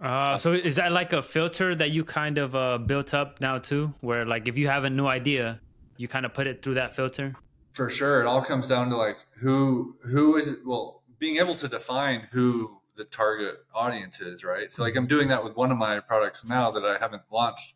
of? 0.00 0.34
Uh, 0.34 0.36
so 0.38 0.52
is 0.52 0.76
that 0.76 0.92
like 0.92 1.12
a 1.12 1.22
filter 1.22 1.74
that 1.74 1.90
you 1.90 2.04
kind 2.04 2.38
of 2.38 2.54
uh, 2.54 2.78
built 2.78 3.14
up 3.14 3.40
now 3.40 3.58
too, 3.58 3.92
where 4.00 4.24
like 4.24 4.48
if 4.48 4.56
you 4.56 4.68
have 4.68 4.84
a 4.84 4.90
new 4.90 5.06
idea, 5.06 5.60
you 5.96 6.08
kind 6.08 6.24
of 6.24 6.34
put 6.34 6.46
it 6.46 6.62
through 6.62 6.74
that 6.74 6.94
filter? 6.94 7.34
For 7.72 7.90
sure, 7.90 8.22
it 8.22 8.26
all 8.26 8.42
comes 8.42 8.68
down 8.68 8.90
to 8.90 8.96
like 8.96 9.18
who 9.40 9.96
who 10.02 10.36
is 10.36 10.56
well 10.64 11.02
being 11.18 11.38
able 11.38 11.54
to 11.56 11.68
define 11.68 12.28
who 12.30 12.77
the 12.98 13.04
target 13.04 13.64
audience 13.74 14.20
is, 14.20 14.44
right? 14.44 14.70
So 14.70 14.82
like 14.82 14.96
I'm 14.96 15.06
doing 15.06 15.28
that 15.28 15.42
with 15.42 15.56
one 15.56 15.70
of 15.70 15.78
my 15.78 16.00
products 16.00 16.44
now 16.44 16.72
that 16.72 16.84
I 16.84 16.98
haven't 16.98 17.22
launched, 17.32 17.74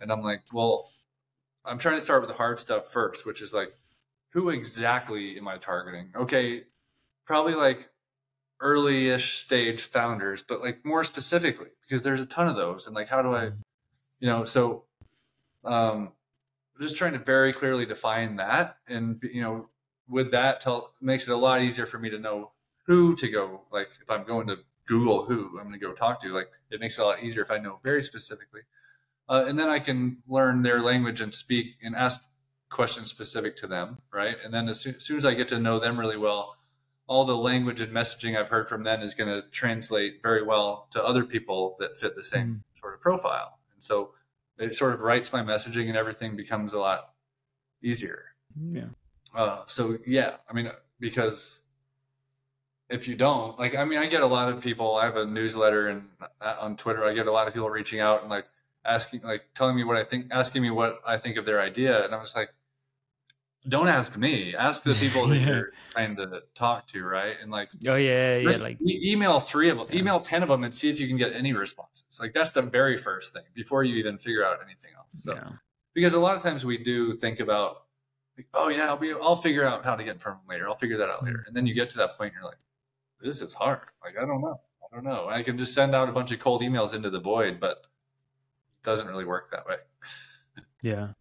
and 0.00 0.10
I'm 0.10 0.22
like, 0.22 0.40
well, 0.52 0.90
I'm 1.64 1.78
trying 1.78 1.94
to 1.94 2.00
start 2.00 2.22
with 2.22 2.30
the 2.30 2.36
hard 2.36 2.58
stuff 2.58 2.90
first, 2.90 3.24
which 3.24 3.40
is 3.40 3.54
like, 3.54 3.72
who 4.30 4.48
exactly 4.48 5.36
am 5.36 5.46
I 5.46 5.58
targeting? 5.58 6.10
Okay, 6.16 6.64
probably 7.24 7.54
like 7.54 7.88
early-ish 8.60 9.40
stage 9.40 9.82
founders, 9.82 10.42
but 10.42 10.60
like 10.60 10.84
more 10.84 11.04
specifically 11.04 11.68
because 11.82 12.02
there's 12.02 12.20
a 12.20 12.26
ton 12.26 12.48
of 12.48 12.56
those, 12.56 12.86
and 12.86 12.96
like 12.96 13.08
how 13.08 13.22
do 13.22 13.34
I, 13.34 13.50
you 14.18 14.28
know, 14.28 14.44
so 14.44 14.84
um, 15.64 16.12
just 16.80 16.96
trying 16.96 17.12
to 17.12 17.18
very 17.18 17.52
clearly 17.52 17.86
define 17.86 18.36
that, 18.36 18.78
and 18.88 19.22
you 19.22 19.42
know, 19.42 19.68
with 20.08 20.32
that, 20.32 20.60
tell 20.60 20.94
makes 21.00 21.28
it 21.28 21.32
a 21.32 21.36
lot 21.36 21.62
easier 21.62 21.86
for 21.86 21.98
me 21.98 22.10
to 22.10 22.18
know 22.18 22.52
who 22.86 23.14
to 23.16 23.28
go. 23.28 23.62
Like 23.70 23.88
if 24.00 24.10
I'm 24.10 24.24
going 24.24 24.46
to 24.48 24.58
Google 24.86 25.24
who 25.24 25.58
I'm 25.58 25.66
going 25.66 25.72
to 25.72 25.78
go 25.78 25.92
talk 25.92 26.20
to, 26.22 26.28
like 26.28 26.48
it 26.70 26.80
makes 26.80 26.98
it 26.98 27.02
a 27.02 27.04
lot 27.04 27.22
easier 27.22 27.42
if 27.42 27.50
I 27.50 27.58
know 27.58 27.78
very 27.84 28.02
specifically, 28.02 28.62
uh, 29.28 29.44
and 29.46 29.58
then 29.58 29.68
I 29.68 29.78
can 29.78 30.18
learn 30.28 30.62
their 30.62 30.80
language 30.80 31.20
and 31.20 31.32
speak 31.34 31.76
and 31.82 31.94
ask 31.94 32.20
questions 32.70 33.10
specific 33.10 33.56
to 33.56 33.66
them, 33.66 33.98
right? 34.12 34.36
And 34.44 34.52
then 34.52 34.68
as 34.68 34.80
soon, 34.80 34.96
as 34.96 35.04
soon 35.04 35.18
as 35.18 35.24
I 35.24 35.34
get 35.34 35.48
to 35.48 35.60
know 35.60 35.78
them 35.78 35.98
really 35.98 36.16
well, 36.16 36.56
all 37.06 37.24
the 37.24 37.36
language 37.36 37.80
and 37.80 37.92
messaging 37.92 38.38
I've 38.38 38.48
heard 38.48 38.68
from 38.68 38.84
them 38.84 39.02
is 39.02 39.14
going 39.14 39.28
to 39.28 39.48
translate 39.50 40.22
very 40.22 40.42
well 40.42 40.88
to 40.90 41.04
other 41.04 41.24
people 41.24 41.76
that 41.78 41.96
fit 41.96 42.14
the 42.14 42.24
same 42.24 42.64
sort 42.80 42.94
of 42.94 43.00
profile. 43.00 43.58
And 43.74 43.82
so 43.82 44.12
it 44.58 44.74
sort 44.74 44.94
of 44.94 45.00
writes 45.02 45.32
my 45.32 45.42
messaging 45.42 45.88
and 45.88 45.96
everything 45.96 46.36
becomes 46.36 46.72
a 46.72 46.78
lot 46.78 47.10
easier. 47.82 48.24
Yeah. 48.56 48.86
Uh, 49.34 49.62
so 49.66 49.98
yeah, 50.06 50.36
I 50.48 50.52
mean, 50.52 50.70
because 51.00 51.61
if 52.90 53.08
you 53.08 53.14
don't, 53.14 53.58
like, 53.58 53.74
I 53.74 53.84
mean, 53.84 53.98
I 53.98 54.06
get 54.06 54.22
a 54.22 54.26
lot 54.26 54.52
of 54.52 54.62
people. 54.62 54.96
I 54.96 55.04
have 55.04 55.16
a 55.16 55.24
newsletter 55.24 55.88
and 55.88 56.02
uh, 56.40 56.56
on 56.60 56.76
Twitter, 56.76 57.04
I 57.04 57.14
get 57.14 57.26
a 57.26 57.32
lot 57.32 57.48
of 57.48 57.54
people 57.54 57.70
reaching 57.70 58.00
out 58.00 58.20
and 58.22 58.30
like 58.30 58.46
asking, 58.84 59.22
like, 59.22 59.44
telling 59.54 59.76
me 59.76 59.84
what 59.84 59.96
I 59.96 60.04
think, 60.04 60.26
asking 60.30 60.62
me 60.62 60.70
what 60.70 61.00
I 61.06 61.16
think 61.16 61.36
of 61.36 61.44
their 61.44 61.60
idea, 61.60 62.04
and 62.04 62.14
I'm 62.14 62.22
just 62.22 62.36
like, 62.36 62.50
don't 63.68 63.86
ask 63.86 64.16
me. 64.16 64.56
Ask 64.56 64.82
the 64.82 64.94
people 64.94 65.28
that 65.28 65.36
Yeah. 65.40 65.46
you're 65.46 65.70
trying 65.92 66.16
to 66.16 66.40
talk 66.56 66.88
to, 66.88 67.04
right? 67.04 67.36
And 67.40 67.50
like, 67.52 67.68
Oh 67.86 67.94
yeah, 67.94 68.38
yeah. 68.38 68.56
Like 68.58 68.78
email 68.82 69.38
three 69.38 69.70
of 69.70 69.78
them, 69.78 69.86
Yeah. 69.90 70.00
email 70.00 70.20
ten 70.20 70.42
of 70.42 70.48
them, 70.48 70.64
and 70.64 70.74
see 70.74 70.90
if 70.90 70.98
you 70.98 71.06
can 71.06 71.16
get 71.16 71.32
any 71.32 71.52
responses. 71.52 72.18
Like 72.20 72.32
that's 72.34 72.50
the 72.50 72.62
very 72.62 72.96
first 72.96 73.32
thing 73.32 73.44
before 73.54 73.84
you 73.84 73.94
even 73.96 74.18
figure 74.18 74.44
out 74.44 74.58
anything 74.64 74.90
else. 74.96 75.06
So 75.12 75.34
yeah. 75.34 75.48
because 75.94 76.12
a 76.14 76.18
lot 76.18 76.34
of 76.34 76.42
times 76.42 76.64
we 76.64 76.76
do 76.76 77.12
think 77.12 77.38
about, 77.38 77.84
like, 78.36 78.48
oh 78.52 78.66
yeah, 78.68 78.88
I'll 78.88 78.96
be, 78.96 79.12
I'll 79.12 79.36
figure 79.36 79.64
out 79.64 79.84
how 79.84 79.94
to 79.94 80.02
get 80.02 80.14
in 80.14 80.18
front 80.18 80.38
of 80.38 80.42
them 80.44 80.50
later. 80.50 80.68
I'll 80.68 80.74
figure 80.76 80.96
that 80.98 81.08
out 81.08 81.18
Mm-hmm. 81.18 81.26
later, 81.26 81.44
and 81.46 81.54
then 81.56 81.64
you 81.64 81.72
get 81.74 81.88
to 81.90 81.98
that 81.98 82.18
point, 82.18 82.32
and 82.32 82.40
you're 82.42 82.50
like, 82.50 82.58
this 83.22 83.42
is 83.42 83.52
hard. 83.52 83.80
Like 84.04 84.14
I 84.20 84.26
don't 84.26 84.40
know, 84.40 84.60
I 84.82 84.94
don't 84.94 85.04
know. 85.04 85.28
I 85.28 85.42
can 85.42 85.56
just 85.56 85.74
send 85.74 85.94
out 85.94 86.08
a 86.08 86.12
bunch 86.12 86.32
of 86.32 86.40
cold 86.40 86.62
emails 86.62 86.94
into 86.94 87.10
the 87.10 87.20
void, 87.20 87.60
but 87.60 87.86
it 88.70 88.82
doesn't 88.82 89.06
really 89.06 89.24
work 89.24 89.50
that 89.50 89.66
way. 89.66 89.76
Yeah. 90.82 91.12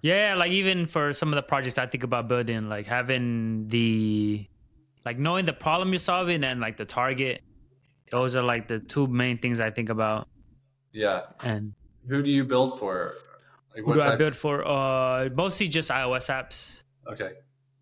Yeah, 0.00 0.34
like 0.38 0.50
even 0.50 0.86
for 0.86 1.12
some 1.12 1.30
of 1.30 1.36
the 1.36 1.42
projects 1.42 1.76
I 1.76 1.86
think 1.86 2.04
about 2.04 2.26
building, 2.26 2.70
like 2.70 2.86
having 2.86 3.68
the 3.68 4.46
like 5.04 5.18
knowing 5.18 5.44
the 5.44 5.52
problem 5.52 5.90
you're 5.90 5.98
solving 5.98 6.42
and 6.42 6.58
like 6.60 6.78
the 6.78 6.86
target, 6.86 7.42
those 8.10 8.34
are 8.34 8.42
like 8.42 8.66
the 8.66 8.78
two 8.78 9.06
main 9.08 9.36
things 9.38 9.60
I 9.60 9.70
think 9.70 9.90
about. 9.90 10.26
Yeah. 10.92 11.22
And 11.42 11.74
Who 12.08 12.22
do 12.22 12.30
you 12.30 12.44
build 12.46 12.78
for? 12.78 13.14
Like 13.74 13.84
who 13.84 13.94
do 13.94 14.00
I 14.00 14.16
build 14.16 14.34
for? 14.34 14.66
Uh 14.66 15.28
mostly 15.34 15.68
just 15.68 15.90
iOS 15.90 16.30
apps. 16.30 16.82
Okay. 17.12 17.32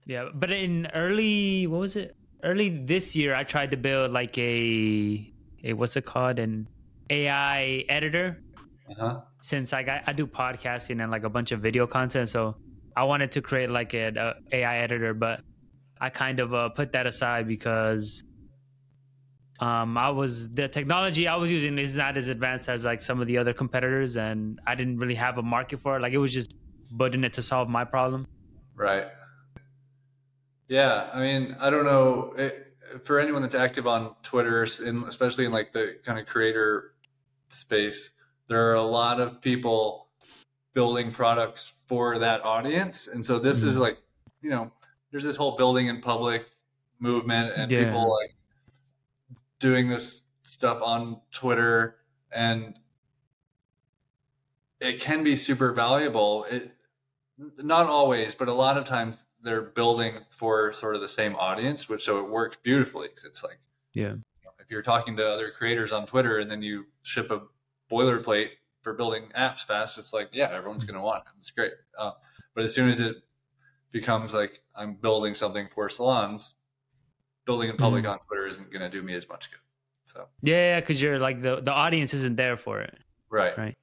Yeah. 0.07 0.31
But 0.35 0.51
in 0.51 0.89
early 0.95 1.69
what 1.69 1.81
was 1.81 1.95
it? 1.95 2.16
Early 2.43 2.69
this 2.71 3.17
year 3.17 3.35
I 3.35 3.45
tried 3.45 3.71
to 3.73 3.77
build 3.77 4.13
like 4.13 4.37
a 4.39 5.33
a 5.65 5.73
what's 5.73 5.97
it 5.97 6.05
called? 6.05 6.39
An 6.39 6.69
AI 7.11 7.85
editor. 7.89 8.43
Uh 8.89 8.95
huh. 9.01 9.21
since 9.43 9.73
I, 9.73 10.01
I 10.07 10.13
do 10.13 10.29
podcasting 10.29 11.03
and 11.03 11.11
like 11.11 11.25
a 11.25 11.29
bunch 11.29 11.51
of 11.51 11.59
video 11.61 11.89
content 11.89 12.29
so 12.29 12.55
i 12.95 13.03
wanted 13.03 13.33
to 13.33 13.43
create 13.43 13.69
like 13.69 13.95
an 13.95 14.17
a 14.17 14.35
ai 14.53 14.77
editor 14.79 15.13
but 15.13 15.41
i 16.01 16.09
kind 16.09 16.39
of 16.39 16.55
uh, 16.55 16.69
put 16.69 16.93
that 16.93 17.05
aside 17.05 17.49
because 17.49 18.23
Um, 19.59 19.97
I 19.97 20.11
was 20.11 20.33
the 20.53 20.69
technology 20.69 21.27
I 21.27 21.37
was 21.37 21.51
using 21.51 21.79
is 21.79 21.97
not 21.97 22.17
as 22.17 22.29
advanced 22.29 22.69
as 22.69 22.85
like 22.85 23.01
some 23.01 23.21
of 23.23 23.27
the 23.27 23.39
other 23.39 23.55
competitors, 23.55 24.17
and 24.17 24.61
I 24.67 24.75
didn't 24.75 24.99
really 24.99 25.15
have 25.15 25.39
a 25.39 25.43
market 25.43 25.81
for 25.81 25.97
it. 25.97 26.01
Like 26.03 26.13
it 26.13 26.19
was 26.19 26.33
just 26.33 26.53
building 27.01 27.25
it 27.25 27.33
to 27.39 27.43
solve 27.43 27.69
my 27.69 27.85
problem. 27.85 28.27
Right. 28.75 29.07
Yeah, 30.69 31.09
I 31.13 31.21
mean, 31.21 31.57
I 31.61 31.71
don't 31.71 31.85
know. 31.85 32.35
It, 32.37 32.63
for 33.03 33.21
anyone 33.21 33.43
that's 33.43 33.55
active 33.55 33.87
on 33.87 34.15
Twitter, 34.23 34.63
especially 34.63 35.45
in 35.45 35.53
like 35.53 35.73
the 35.73 35.99
kind 36.05 36.19
of 36.19 36.27
creator 36.27 36.95
space, 37.49 38.13
there 38.49 38.71
are 38.71 38.75
a 38.75 38.83
lot 38.83 39.21
of 39.21 39.41
people 39.41 40.09
building 40.73 41.11
products 41.11 41.75
for 41.87 42.19
that 42.19 42.45
audience, 42.45 43.07
and 43.09 43.25
so 43.25 43.39
this 43.39 43.61
mm-hmm. 43.61 43.69
is 43.69 43.79
like, 43.79 43.99
you 44.43 44.51
know, 44.51 44.71
there's 45.11 45.25
this 45.25 45.37
whole 45.37 45.57
building 45.57 45.89
in 45.89 46.01
public 46.01 46.47
movement, 46.99 47.53
and 47.57 47.71
yeah. 47.71 47.85
people 47.85 48.11
like 48.11 48.35
doing 49.59 49.89
this 49.89 50.23
stuff 50.43 50.81
on 50.83 51.21
Twitter, 51.33 51.97
and 52.33 52.79
it 54.81 55.01
can 55.01 55.25
be 55.25 55.37
super 55.37 55.73
valuable. 55.73 56.45
It 56.51 56.73
not 57.59 57.87
always, 57.87 58.35
but 58.35 58.49
a 58.49 58.53
lot 58.53 58.79
of 58.79 58.85
times 58.85 59.23
they're 59.47 59.63
building 59.63 60.19
for 60.31 60.73
sort 60.73 60.95
of 60.95 61.01
the 61.01 61.09
same 61.09 61.37
audience, 61.37 61.89
which 61.89 62.05
so 62.05 62.19
it 62.19 62.29
works 62.29 62.57
beautifully 62.63 63.09
because 63.09 63.25
it's 63.25 63.45
like, 63.45 63.59
yeah, 63.95 64.15
if 64.59 64.71
you're 64.71 64.83
talking 64.83 65.17
to 65.17 65.29
other 65.29 65.51
creators 65.51 65.93
on 65.93 66.07
Twitter 66.07 66.39
and 66.39 66.51
then 66.51 66.63
you 66.63 66.87
ship 67.03 67.31
a 67.31 67.43
boilerplate 67.91 68.49
for 68.83 68.95
building 68.95 69.31
apps 69.39 69.65
fast, 69.65 69.99
it's 69.99 70.13
like, 70.13 70.29
yeah, 70.33 70.51
everyone's 70.51 70.85
going 70.85 70.99
to 70.99 71.05
want 71.05 71.23
it. 71.25 71.33
It's 71.39 71.51
great. 71.51 71.73
Uh, 71.97 72.11
but 72.55 72.65
as 72.65 72.75
soon 72.75 72.89
as 72.89 73.01
it 73.01 73.17
becomes 73.93 74.35
like 74.35 74.61
I'm 74.75 74.95
building 74.95 75.35
something 75.35 75.69
for 75.69 75.89
salons, 75.89 76.55
building 77.45 77.71
in 77.71 77.77
public 77.77 78.03
mm-hmm. 78.03 78.13
on 78.13 78.19
Twitter 78.27 78.49
isn't 78.49 78.73
going 78.73 78.83
to 78.83 78.91
do 78.91 79.03
me 79.03 79.15
as 79.15 79.29
much 79.29 79.51
good. 79.51 79.61
So 80.07 80.27
yeah, 80.43 80.81
because 80.81 81.01
you're 81.01 81.19
like 81.19 81.43
the 81.43 81.61
the 81.61 81.73
audience 81.73 82.15
isn't 82.15 82.37
there 82.37 82.57
for 82.57 82.81
it. 82.81 82.99
Right. 83.31 83.57
Right. 83.57 83.77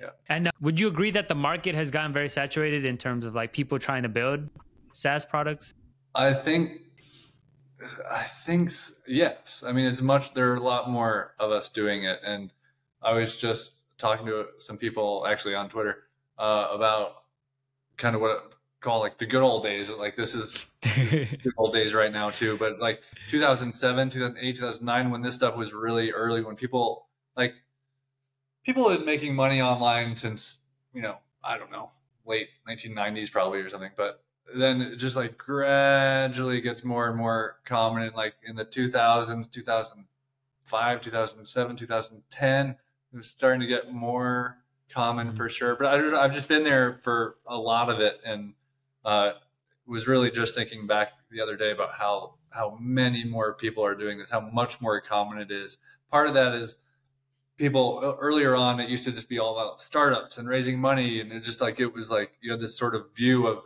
Yeah. 0.00 0.10
And 0.28 0.48
uh, 0.48 0.50
would 0.60 0.78
you 0.78 0.88
agree 0.88 1.10
that 1.12 1.28
the 1.28 1.34
market 1.34 1.74
has 1.74 1.90
gotten 1.90 2.12
very 2.12 2.28
saturated 2.28 2.84
in 2.84 2.98
terms 2.98 3.24
of 3.24 3.34
like 3.34 3.52
people 3.52 3.78
trying 3.78 4.02
to 4.02 4.08
build 4.08 4.48
SaaS 4.92 5.24
products? 5.24 5.74
I 6.14 6.32
think 6.32 6.80
I 8.10 8.22
think 8.22 8.72
yes. 9.06 9.62
I 9.66 9.72
mean, 9.72 9.86
it's 9.86 10.02
much. 10.02 10.34
There 10.34 10.52
are 10.52 10.56
a 10.56 10.62
lot 10.62 10.90
more 10.90 11.34
of 11.38 11.50
us 11.50 11.68
doing 11.68 12.04
it, 12.04 12.20
and 12.24 12.52
I 13.02 13.12
was 13.12 13.36
just 13.36 13.84
talking 13.98 14.26
to 14.26 14.46
some 14.58 14.76
people 14.76 15.26
actually 15.28 15.54
on 15.54 15.68
Twitter 15.68 16.04
uh, 16.38 16.68
about 16.70 17.24
kind 17.96 18.14
of 18.14 18.22
what 18.22 18.30
I 18.30 18.40
call 18.80 19.00
like 19.00 19.18
the 19.18 19.26
good 19.26 19.42
old 19.42 19.62
days. 19.62 19.90
Like 19.90 20.16
this 20.16 20.34
is 20.34 20.72
good 20.82 21.52
old 21.56 21.74
days 21.74 21.92
right 21.92 22.12
now 22.12 22.30
too, 22.30 22.56
but 22.56 22.78
like 22.78 23.02
2007, 23.30 24.10
2008, 24.10 24.56
2009, 24.56 25.10
when 25.10 25.22
this 25.22 25.34
stuff 25.34 25.56
was 25.56 25.74
really 25.74 26.12
early, 26.12 26.42
when 26.42 26.56
people 26.56 27.08
like 27.36 27.54
people 28.66 28.88
have 28.88 28.98
been 28.98 29.06
making 29.06 29.34
money 29.34 29.62
online 29.62 30.16
since 30.16 30.58
you 30.92 31.00
know 31.00 31.16
I 31.42 31.56
don't 31.56 31.70
know 31.70 31.90
late 32.26 32.48
1990s 32.68 33.30
probably 33.30 33.60
or 33.60 33.68
something, 33.70 33.92
but 33.96 34.24
then 34.54 34.82
it 34.82 34.96
just 34.96 35.14
like 35.14 35.38
gradually 35.38 36.60
gets 36.60 36.84
more 36.84 37.08
and 37.08 37.16
more 37.16 37.58
common 37.64 38.02
in 38.02 38.12
like 38.14 38.34
in 38.44 38.56
the 38.56 38.64
2000s 38.64 39.50
2005 39.50 41.00
2007 41.00 41.76
2010 41.76 42.68
it 42.68 42.76
was 43.16 43.28
starting 43.28 43.60
to 43.60 43.66
get 43.66 43.92
more 43.92 44.58
common 44.88 45.28
mm-hmm. 45.28 45.36
for 45.36 45.48
sure 45.48 45.74
but 45.74 45.86
I, 45.86 46.22
i've 46.22 46.32
just 46.32 46.46
been 46.46 46.62
there 46.62 47.00
for 47.02 47.38
a 47.46 47.58
lot 47.58 47.90
of 47.90 47.98
it 47.98 48.20
and 48.24 48.54
uh, 49.04 49.32
was 49.84 50.06
really 50.06 50.30
just 50.30 50.54
thinking 50.54 50.86
back 50.86 51.12
the 51.32 51.40
other 51.40 51.56
day 51.56 51.72
about 51.72 51.92
how 51.92 52.34
how 52.50 52.78
many 52.80 53.24
more 53.24 53.54
people 53.54 53.84
are 53.84 53.96
doing 53.96 54.16
this 54.16 54.30
how 54.30 54.40
much 54.40 54.80
more 54.80 55.00
common 55.00 55.38
it 55.38 55.50
is 55.50 55.78
part 56.08 56.28
of 56.28 56.34
that 56.34 56.54
is 56.54 56.76
people 57.56 58.16
earlier 58.20 58.54
on 58.54 58.80
it 58.80 58.88
used 58.88 59.04
to 59.04 59.12
just 59.12 59.28
be 59.28 59.38
all 59.38 59.58
about 59.58 59.80
startups 59.80 60.38
and 60.38 60.48
raising 60.48 60.78
money 60.78 61.20
and 61.20 61.32
it 61.32 61.42
just 61.42 61.60
like 61.60 61.80
it 61.80 61.92
was 61.92 62.10
like 62.10 62.32
you 62.40 62.50
had 62.50 62.60
this 62.60 62.76
sort 62.76 62.94
of 62.94 63.14
view 63.14 63.46
of 63.46 63.62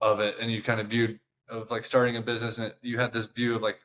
of 0.00 0.20
it 0.20 0.36
and 0.40 0.50
you 0.52 0.62
kind 0.62 0.80
of 0.80 0.86
viewed 0.88 1.18
of 1.48 1.70
like 1.70 1.84
starting 1.84 2.16
a 2.16 2.22
business 2.22 2.58
and 2.58 2.68
it, 2.68 2.78
you 2.82 2.98
had 2.98 3.12
this 3.12 3.26
view 3.26 3.56
of 3.56 3.62
like 3.62 3.78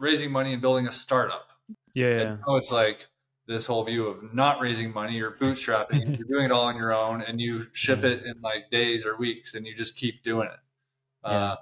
raising 0.00 0.30
money 0.30 0.52
and 0.52 0.60
building 0.60 0.86
a 0.86 0.92
startup 0.92 1.52
yeah, 1.94 2.06
yeah. 2.08 2.36
Now 2.46 2.56
it's 2.56 2.70
like 2.70 3.06
this 3.46 3.64
whole 3.64 3.82
view 3.82 4.06
of 4.06 4.34
not 4.34 4.60
raising 4.60 4.92
money 4.92 5.14
you're 5.14 5.32
bootstrapping 5.32 6.18
you're 6.18 6.28
doing 6.28 6.46
it 6.46 6.52
all 6.52 6.64
on 6.64 6.76
your 6.76 6.92
own 6.92 7.22
and 7.22 7.40
you 7.40 7.66
ship 7.72 8.02
yeah. 8.02 8.10
it 8.10 8.24
in 8.24 8.40
like 8.40 8.70
days 8.70 9.06
or 9.06 9.16
weeks 9.16 9.54
and 9.54 9.66
you 9.66 9.74
just 9.74 9.96
keep 9.96 10.22
doing 10.22 10.48
it 10.48 10.58
yeah. 11.26 11.52
uh, 11.52 11.56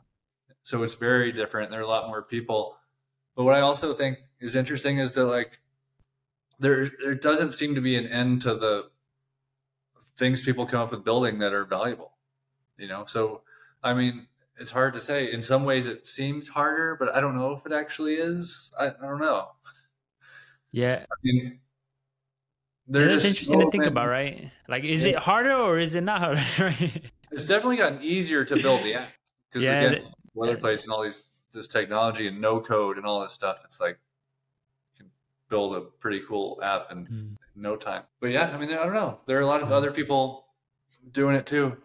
so 0.63 0.83
it's 0.83 0.95
very 0.95 1.31
different 1.31 1.71
there 1.71 1.81
are 1.81 1.85
a 1.85 1.89
lot 1.89 2.07
more 2.07 2.23
people 2.23 2.77
but 3.37 3.45
what 3.45 3.55
i 3.55 3.61
also 3.61 3.93
think 3.93 4.19
is 4.41 4.55
interesting 4.55 4.99
is 4.99 5.13
that 5.13 5.25
like 5.27 5.59
there 6.59 6.91
there 7.03 7.15
doesn't 7.15 7.53
seem 7.53 7.75
to 7.75 7.81
be 7.81 7.97
an 7.97 8.07
end 8.07 8.43
to 8.43 8.55
the 8.55 8.89
things 10.17 10.43
people 10.43 10.67
come 10.67 10.81
up 10.81 10.91
with 10.91 11.05
building 11.05 11.39
that 11.39 11.53
are 11.53 11.65
valuable 11.65 12.15
you 12.79 12.89
know? 12.89 13.05
So 13.07 13.43
i 13.83 13.93
mean 13.95 14.27
it's 14.57 14.71
hard 14.71 14.95
to 14.95 15.01
say. 15.01 15.33
In 15.33 15.43
some 15.43 15.65
ways 15.65 15.89
it 15.89 16.07
seems 16.07 16.47
harder 16.49 16.97
but 16.99 17.15
i 17.15 17.21
don't 17.21 17.37
know 17.37 17.53
if 17.53 17.67
it 17.67 17.73
actually 17.73 18.15
is. 18.15 18.73
I, 18.79 18.87
I 18.89 18.93
don't 19.03 19.21
know. 19.21 19.49
Yeah. 20.73 21.05
I 21.09 21.15
mean 21.23 21.61
there's 22.89 23.25
interesting 23.25 23.61
to 23.61 23.71
think 23.71 23.83
many, 23.83 23.93
about 23.93 24.09
right? 24.09 24.51
Like 24.67 24.83
is 24.83 25.05
it 25.05 25.15
harder 25.15 25.55
or 25.55 25.79
is 25.79 25.95
it 25.95 26.01
not 26.01 26.21
harder 26.21 26.43
right? 26.59 27.13
it's 27.31 27.47
definitely 27.47 27.77
gotten 27.77 28.03
easier 28.03 28.45
to 28.45 28.57
build 28.57 28.83
the 28.83 28.95
app 28.95 29.09
because 29.49 29.63
yeah, 29.63 29.83
again 29.83 30.05
boilerplates 30.37 30.83
and 30.83 30.93
all 30.93 31.05
these 31.05 31.27
this 31.53 31.69
technology 31.69 32.27
and 32.27 32.41
no 32.41 32.61
code 32.61 32.97
and 32.97 33.07
all 33.07 33.21
this 33.21 33.33
stuff 33.33 33.59
it's 33.65 33.81
like 33.81 34.01
build 35.55 35.77
a 35.77 35.81
pretty 35.81 36.21
cool 36.27 36.59
app 36.65 36.91
in 36.91 37.07
mm. 37.07 37.37
no 37.55 37.77
time. 37.77 38.03
But 38.21 38.33
yeah, 38.33 38.51
I 38.53 38.59
mean, 38.59 38.71
I 38.71 38.85
don't 38.85 38.93
know. 38.93 39.21
There 39.25 39.39
are 39.39 39.43
a 39.43 39.47
lot 39.47 39.63
of 39.63 39.71
other 39.71 39.93
people 39.93 40.47
doing 41.13 41.37
it 41.37 41.47
too. 41.47 41.77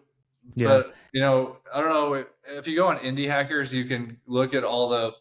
Yeah. 0.56 0.66
But 0.66 0.94
you 1.12 1.20
know, 1.20 1.58
I 1.72 1.80
don't 1.80 1.90
know 1.90 2.24
if 2.48 2.66
you 2.66 2.74
go 2.74 2.88
on 2.88 2.98
Indie 2.98 3.28
Hackers, 3.28 3.72
you 3.72 3.84
can 3.84 4.16
look 4.26 4.54
at 4.54 4.64
all 4.64 4.88
the 4.88 5.12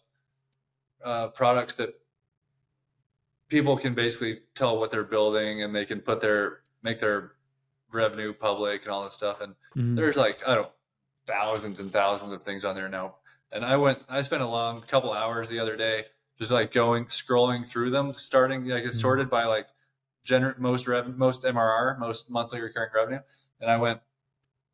uh, 1.05 1.27
products 1.27 1.75
that 1.75 1.93
people 3.49 3.77
can 3.77 3.93
basically 3.93 4.39
tell 4.55 4.79
what 4.79 4.89
they're 4.89 5.03
building, 5.03 5.61
and 5.61 5.75
they 5.75 5.85
can 5.85 5.99
put 5.99 6.19
their 6.19 6.61
make 6.81 6.97
their 6.97 7.33
revenue 7.91 8.33
public 8.33 8.81
and 8.81 8.91
all 8.91 9.03
this 9.03 9.13
stuff. 9.13 9.41
And 9.41 9.53
mm-hmm. 9.77 9.93
there's 9.93 10.17
like 10.17 10.41
I 10.47 10.55
don't 10.55 10.71
thousands 11.27 11.79
and 11.79 11.93
thousands 11.93 12.33
of 12.33 12.41
things 12.41 12.65
on 12.65 12.73
there 12.73 12.89
now. 12.89 13.17
And 13.51 13.63
I 13.63 13.77
went, 13.77 13.99
I 14.09 14.21
spent 14.21 14.41
a 14.41 14.47
long 14.47 14.81
couple 14.81 15.13
hours 15.13 15.49
the 15.49 15.59
other 15.59 15.75
day 15.75 16.05
just 16.39 16.51
like 16.51 16.71
going 16.71 17.05
scrolling 17.05 17.65
through 17.65 17.91
them, 17.91 18.13
starting 18.13 18.65
like 18.65 18.83
it's 18.83 18.95
mm-hmm. 18.95 19.01
sorted 19.01 19.29
by 19.29 19.45
like 19.45 19.67
gener- 20.25 20.57
most 20.57 20.87
rev- 20.87 21.17
most 21.17 21.43
MRR, 21.43 21.99
most 21.99 22.29
monthly 22.29 22.61
recurring 22.61 22.89
revenue, 22.95 23.19
and 23.59 23.69
I 23.69 23.77
went 23.77 23.99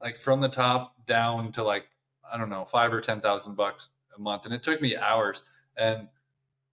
like 0.01 0.19
from 0.19 0.41
the 0.41 0.49
top 0.49 0.95
down 1.05 1.51
to 1.53 1.63
like 1.63 1.87
I 2.31 2.37
don't 2.37 2.49
know 2.49 2.65
five 2.65 2.93
or 2.93 3.01
ten 3.01 3.19
thousand 3.19 3.55
bucks 3.55 3.89
a 4.15 4.21
month, 4.21 4.45
and 4.45 4.53
it 4.53 4.63
took 4.63 4.81
me 4.81 4.95
hours. 4.95 5.41
And 5.77 6.07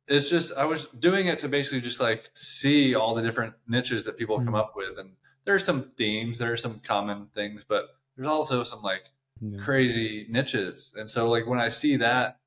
it's 0.06 0.28
just 0.28 0.52
I 0.52 0.64
was 0.64 0.86
doing 0.98 1.26
it 1.26 1.38
to 1.38 1.48
basically 1.48 1.80
just 1.80 2.00
like 2.00 2.30
see 2.34 2.94
all 2.94 3.14
the 3.14 3.22
different 3.22 3.54
niches 3.66 4.04
that 4.04 4.18
people 4.18 4.36
mm-hmm. 4.36 4.46
come 4.46 4.54
up 4.54 4.74
with, 4.76 4.98
and 4.98 5.12
there's 5.44 5.64
some 5.64 5.90
themes, 5.96 6.38
there 6.38 6.52
are 6.52 6.56
some 6.56 6.80
common 6.80 7.28
things, 7.34 7.64
but 7.64 7.86
there's 8.16 8.28
also 8.28 8.62
some 8.62 8.82
like 8.82 9.04
yeah. 9.40 9.58
crazy 9.58 10.26
niches, 10.28 10.92
and 10.96 11.08
so 11.08 11.30
like 11.30 11.46
when 11.46 11.58
I 11.58 11.70
see 11.70 11.96
that. 11.96 12.38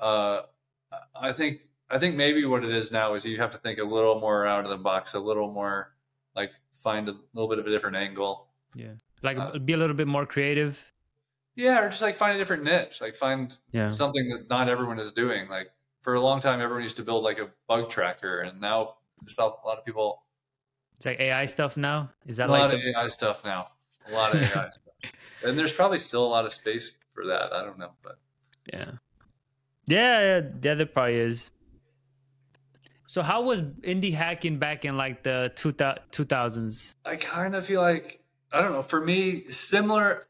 Uh, 0.00 0.42
I 1.20 1.32
think 1.32 1.60
I 1.90 1.98
think 1.98 2.16
maybe 2.16 2.44
what 2.44 2.64
it 2.64 2.70
is 2.70 2.92
now 2.92 3.14
is 3.14 3.24
you 3.24 3.38
have 3.38 3.50
to 3.50 3.58
think 3.58 3.78
a 3.78 3.84
little 3.84 4.20
more 4.20 4.46
out 4.46 4.64
of 4.64 4.70
the 4.70 4.76
box, 4.76 5.14
a 5.14 5.20
little 5.20 5.50
more 5.50 5.94
like 6.36 6.52
find 6.72 7.08
a 7.08 7.14
little 7.34 7.48
bit 7.48 7.58
of 7.58 7.66
a 7.66 7.70
different 7.70 7.96
angle. 7.96 8.48
Yeah. 8.74 8.92
Like 9.22 9.38
uh, 9.38 9.58
be 9.58 9.72
a 9.72 9.76
little 9.76 9.96
bit 9.96 10.06
more 10.06 10.26
creative. 10.26 10.80
Yeah, 11.56 11.80
or 11.80 11.88
just 11.88 12.02
like 12.02 12.14
find 12.14 12.36
a 12.36 12.38
different 12.38 12.62
niche, 12.62 13.00
like 13.00 13.16
find 13.16 13.56
yeah. 13.72 13.90
something 13.90 14.28
that 14.28 14.48
not 14.48 14.68
everyone 14.68 15.00
is 15.00 15.10
doing. 15.10 15.48
Like 15.48 15.72
for 16.02 16.14
a 16.14 16.20
long 16.20 16.40
time, 16.40 16.60
everyone 16.60 16.84
used 16.84 16.96
to 16.96 17.02
build 17.02 17.24
like 17.24 17.40
a 17.40 17.48
bug 17.66 17.90
tracker, 17.90 18.40
and 18.42 18.60
now 18.60 18.94
there's 19.20 19.36
a 19.38 19.42
lot 19.42 19.78
of 19.78 19.84
people. 19.84 20.22
It's 20.96 21.06
like 21.06 21.18
AI 21.18 21.46
stuff 21.46 21.76
now. 21.76 22.10
Is 22.26 22.36
that 22.36 22.48
a 22.48 22.52
like 22.52 22.60
lot 22.60 22.70
the... 22.70 22.76
of 22.76 22.82
AI 22.96 23.08
stuff 23.08 23.44
now? 23.44 23.68
A 24.08 24.12
lot 24.12 24.34
of 24.34 24.40
AI 24.40 24.48
stuff, 24.70 25.12
and 25.44 25.58
there's 25.58 25.72
probably 25.72 25.98
still 25.98 26.24
a 26.24 26.28
lot 26.28 26.46
of 26.46 26.52
space 26.52 26.96
for 27.12 27.26
that. 27.26 27.52
I 27.52 27.64
don't 27.64 27.78
know, 27.78 27.90
but 28.04 28.20
yeah, 28.72 28.92
yeah, 29.86 30.20
yeah, 30.20 30.48
yeah 30.62 30.74
there 30.74 30.86
probably 30.86 31.16
is. 31.16 31.50
So 33.08 33.22
how 33.22 33.40
was 33.40 33.62
indie 33.62 34.12
hacking 34.12 34.58
back 34.58 34.84
in 34.84 34.98
like 34.98 35.22
the 35.22 35.50
two 35.54 36.24
thousands? 36.24 36.94
I 37.06 37.16
kind 37.16 37.54
of 37.54 37.64
feel 37.64 37.80
like 37.80 38.20
I 38.52 38.60
don't 38.60 38.72
know. 38.72 38.82
For 38.82 39.00
me, 39.00 39.50
similar. 39.50 40.26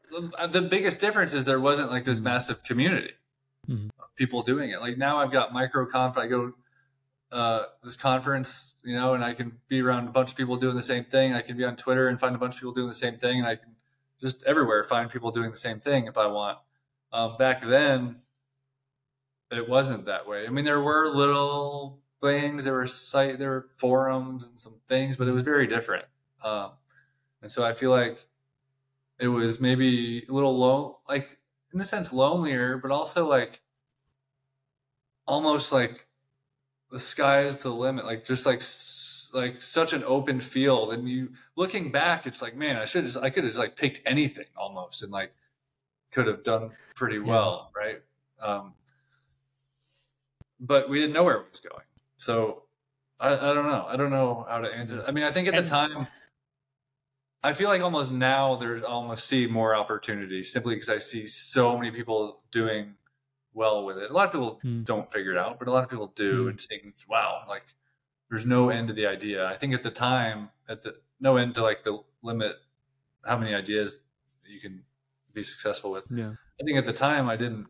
The 0.49 0.61
biggest 0.61 0.99
difference 0.99 1.33
is 1.33 1.43
there 1.43 1.59
wasn't 1.59 1.91
like 1.91 2.05
this 2.05 2.17
mm-hmm. 2.17 2.25
massive 2.25 2.63
community 2.63 3.11
mm-hmm. 3.69 3.87
of 4.01 4.15
people 4.15 4.43
doing 4.43 4.69
it. 4.69 4.79
Like 4.79 4.97
now, 4.97 5.17
I've 5.17 5.31
got 5.31 5.51
microconf. 5.51 6.17
I 6.17 6.27
go 6.27 6.53
uh, 7.33 7.63
this 7.83 7.97
conference, 7.97 8.73
you 8.83 8.95
know, 8.95 9.13
and 9.13 9.25
I 9.25 9.33
can 9.33 9.59
be 9.67 9.81
around 9.81 10.07
a 10.07 10.11
bunch 10.11 10.31
of 10.31 10.37
people 10.37 10.55
doing 10.55 10.77
the 10.77 10.81
same 10.81 11.03
thing. 11.03 11.33
I 11.33 11.41
can 11.41 11.57
be 11.57 11.65
on 11.65 11.75
Twitter 11.75 12.07
and 12.07 12.17
find 12.17 12.33
a 12.33 12.39
bunch 12.39 12.55
of 12.55 12.59
people 12.61 12.73
doing 12.73 12.87
the 12.87 12.93
same 12.93 13.17
thing, 13.17 13.39
and 13.39 13.47
I 13.47 13.57
can 13.57 13.75
just 14.21 14.41
everywhere 14.43 14.85
find 14.85 15.09
people 15.09 15.31
doing 15.31 15.49
the 15.49 15.57
same 15.57 15.81
thing 15.81 16.07
if 16.07 16.17
I 16.17 16.27
want. 16.27 16.59
Um, 17.11 17.35
back 17.37 17.61
then, 17.61 18.21
it 19.51 19.67
wasn't 19.67 20.05
that 20.05 20.29
way. 20.29 20.47
I 20.47 20.49
mean, 20.49 20.63
there 20.63 20.81
were 20.81 21.09
little 21.09 21.99
things, 22.21 22.65
there 22.65 22.73
were 22.73 22.87
site, 22.87 23.39
there 23.39 23.49
were 23.49 23.67
forums 23.71 24.45
and 24.45 24.59
some 24.59 24.75
things, 24.87 25.17
but 25.17 25.27
it 25.27 25.31
was 25.31 25.43
very 25.43 25.67
different. 25.67 26.05
Um, 26.43 26.71
and 27.41 27.49
so 27.49 27.63
I 27.63 27.73
feel 27.73 27.91
like 27.91 28.17
it 29.19 29.27
was 29.27 29.59
maybe 29.59 30.25
a 30.27 30.31
little 30.31 30.57
low, 30.57 30.99
like 31.07 31.37
in 31.73 31.81
a 31.81 31.85
sense 31.85 32.11
lonelier, 32.11 32.77
but 32.77 32.91
also 32.91 33.27
like 33.27 33.61
almost 35.27 35.71
like 35.71 36.07
the 36.91 36.99
sky 36.99 37.43
is 37.43 37.57
the 37.57 37.69
limit, 37.69 38.05
like 38.05 38.25
just 38.25 38.45
like 38.45 38.61
like 39.33 39.61
such 39.61 39.93
an 39.93 40.03
open 40.05 40.39
field. 40.39 40.93
And 40.93 41.07
you 41.07 41.29
looking 41.55 41.91
back, 41.91 42.25
it's 42.25 42.41
like, 42.41 42.55
man, 42.55 42.77
I 42.77 42.85
should 42.85 43.05
just 43.05 43.17
I 43.17 43.29
could 43.29 43.43
have 43.43 43.51
just 43.51 43.59
like 43.59 43.75
picked 43.75 43.99
anything 44.05 44.45
almost 44.57 45.03
and 45.03 45.11
like 45.11 45.33
could 46.11 46.27
have 46.27 46.43
done 46.43 46.71
pretty 46.95 47.19
well, 47.19 47.71
yeah. 47.75 47.81
right? 47.81 48.01
Um, 48.41 48.73
but 50.59 50.89
we 50.89 50.99
didn't 50.99 51.13
know 51.13 51.23
where 51.23 51.37
it 51.37 51.45
was 51.51 51.59
going. 51.59 51.83
So 52.19 52.63
I, 53.19 53.33
I 53.33 53.53
don't 53.53 53.65
know. 53.65 53.85
I 53.87 53.97
don't 53.97 54.11
know 54.11 54.45
how 54.47 54.59
to 54.59 54.67
answer. 54.67 55.03
I 55.07 55.11
mean, 55.11 55.23
I 55.23 55.31
think 55.31 55.47
at 55.47 55.55
the 55.55 55.67
time, 55.67 56.07
I 57.41 57.53
feel 57.53 57.69
like 57.69 57.81
almost 57.81 58.11
now 58.11 58.57
there's 58.57 58.83
almost 58.83 59.27
see 59.27 59.47
more 59.47 59.73
opportunities 59.73 60.51
simply 60.51 60.75
because 60.75 60.89
I 60.89 60.97
see 60.97 61.25
so 61.25 61.77
many 61.77 61.91
people 61.91 62.41
doing 62.51 62.95
well 63.53 63.85
with 63.85 63.97
it. 63.97 64.11
A 64.11 64.13
lot 64.13 64.27
of 64.27 64.33
people 64.33 64.59
hmm. 64.61 64.83
don't 64.83 65.11
figure 65.11 65.31
it 65.31 65.37
out, 65.37 65.57
but 65.59 65.67
a 65.67 65.71
lot 65.71 65.83
of 65.83 65.89
people 65.89 66.11
do 66.15 66.43
hmm. 66.43 66.49
and 66.49 66.61
think, 66.61 66.95
wow, 67.09 67.43
like 67.47 67.63
there's 68.29 68.45
no 68.45 68.69
end 68.69 68.89
to 68.89 68.93
the 68.93 69.07
idea. 69.07 69.45
I 69.47 69.55
think 69.55 69.73
at 69.73 69.81
the 69.81 69.91
time, 69.91 70.49
at 70.67 70.81
the 70.83 70.95
no 71.21 71.37
end 71.37 71.55
to 71.55 71.63
like 71.63 71.83
the 71.83 71.99
limit 72.21 72.55
how 73.25 73.37
many 73.37 73.53
ideas 73.53 73.97
you 74.45 74.59
can 74.59 74.83
be 75.33 75.43
successful 75.43 75.91
with. 75.91 76.03
Yeah. 76.09 76.31
I 76.31 76.63
think 76.65 76.77
at 76.77 76.85
the 76.85 76.93
time 76.93 77.29
I 77.29 77.37
didn't 77.37 77.67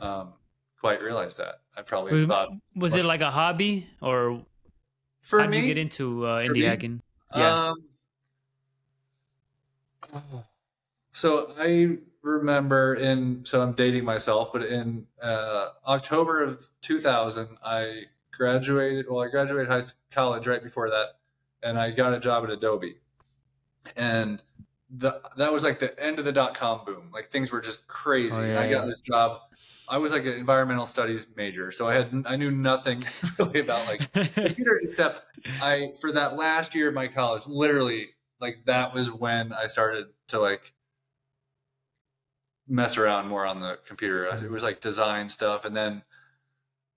um, 0.00 0.34
quite 0.80 1.02
realize 1.02 1.36
that. 1.36 1.60
I 1.76 1.82
probably 1.82 2.14
was, 2.14 2.26
was, 2.26 2.48
was 2.74 2.94
it 2.96 3.04
like 3.04 3.20
a 3.20 3.30
hobby 3.30 3.86
or 4.00 4.42
for 5.20 5.40
how 5.40 5.46
did 5.46 5.60
you 5.60 5.66
get 5.66 5.78
into 5.78 6.26
uh, 6.26 6.42
indie 6.42 6.66
hacking? 6.66 7.02
Yeah. 7.36 7.74
Um, 10.12 10.22
so 11.12 11.52
I 11.58 11.98
remember 12.22 12.94
in 12.94 13.44
so 13.44 13.62
I'm 13.62 13.72
dating 13.74 14.04
myself, 14.04 14.52
but 14.52 14.64
in 14.64 15.06
uh, 15.22 15.68
October 15.86 16.42
of 16.42 16.66
2000, 16.82 17.48
I 17.64 18.02
graduated. 18.32 19.06
Well, 19.08 19.22
I 19.22 19.28
graduated 19.28 19.68
high 19.68 19.80
school, 19.80 20.00
college 20.10 20.46
right 20.46 20.62
before 20.62 20.88
that, 20.90 21.18
and 21.62 21.78
I 21.78 21.90
got 21.90 22.14
a 22.14 22.20
job 22.20 22.44
at 22.44 22.50
Adobe, 22.50 22.96
and 23.96 24.42
the 24.90 25.20
that 25.36 25.52
was 25.52 25.62
like 25.62 25.78
the 25.78 25.98
end 26.02 26.18
of 26.18 26.24
the 26.24 26.32
dot 26.32 26.54
com 26.54 26.84
boom. 26.84 27.10
Like 27.12 27.30
things 27.30 27.52
were 27.52 27.60
just 27.60 27.86
crazy. 27.86 28.34
Oh, 28.36 28.44
yeah, 28.44 28.60
I 28.60 28.68
got 28.68 28.80
yeah. 28.80 28.86
this 28.86 28.98
job. 29.00 29.40
I 29.88 29.98
was 29.98 30.12
like 30.12 30.24
an 30.24 30.32
environmental 30.32 30.86
studies 30.86 31.26
major, 31.36 31.72
so 31.72 31.88
I 31.88 31.94
had 31.94 32.24
I 32.26 32.36
knew 32.36 32.50
nothing 32.50 33.04
really 33.38 33.60
about 33.60 33.86
like 33.86 34.12
computers 34.12 34.82
except 34.82 35.22
I 35.62 35.92
for 36.00 36.12
that 36.12 36.36
last 36.36 36.74
year 36.74 36.88
of 36.88 36.94
my 36.94 37.08
college, 37.08 37.46
literally 37.46 38.08
like 38.40 38.64
that 38.66 38.92
was 38.94 39.10
when 39.10 39.52
I 39.52 39.66
started 39.66 40.06
to 40.28 40.40
like 40.40 40.72
mess 42.66 42.96
around 42.96 43.28
more 43.28 43.46
on 43.46 43.60
the 43.60 43.78
computer. 43.86 44.26
It 44.26 44.50
was 44.50 44.62
like 44.62 44.80
design 44.80 45.28
stuff, 45.28 45.64
and 45.64 45.76
then 45.76 46.02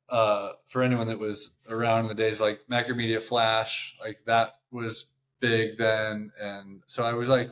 uh, 0.10 0.54
for 0.66 0.82
anyone 0.82 1.08
that 1.08 1.20
was 1.20 1.52
around 1.70 2.02
in 2.02 2.08
the 2.08 2.16
days 2.16 2.42
like 2.42 2.62
Macromedia 2.70 3.22
Flash, 3.22 3.96
like 4.00 4.20
that 4.26 4.56
was 4.72 5.12
big 5.40 5.78
then, 5.78 6.32
and 6.40 6.82
so 6.88 7.04
I 7.04 7.14
was 7.14 7.30
like 7.30 7.50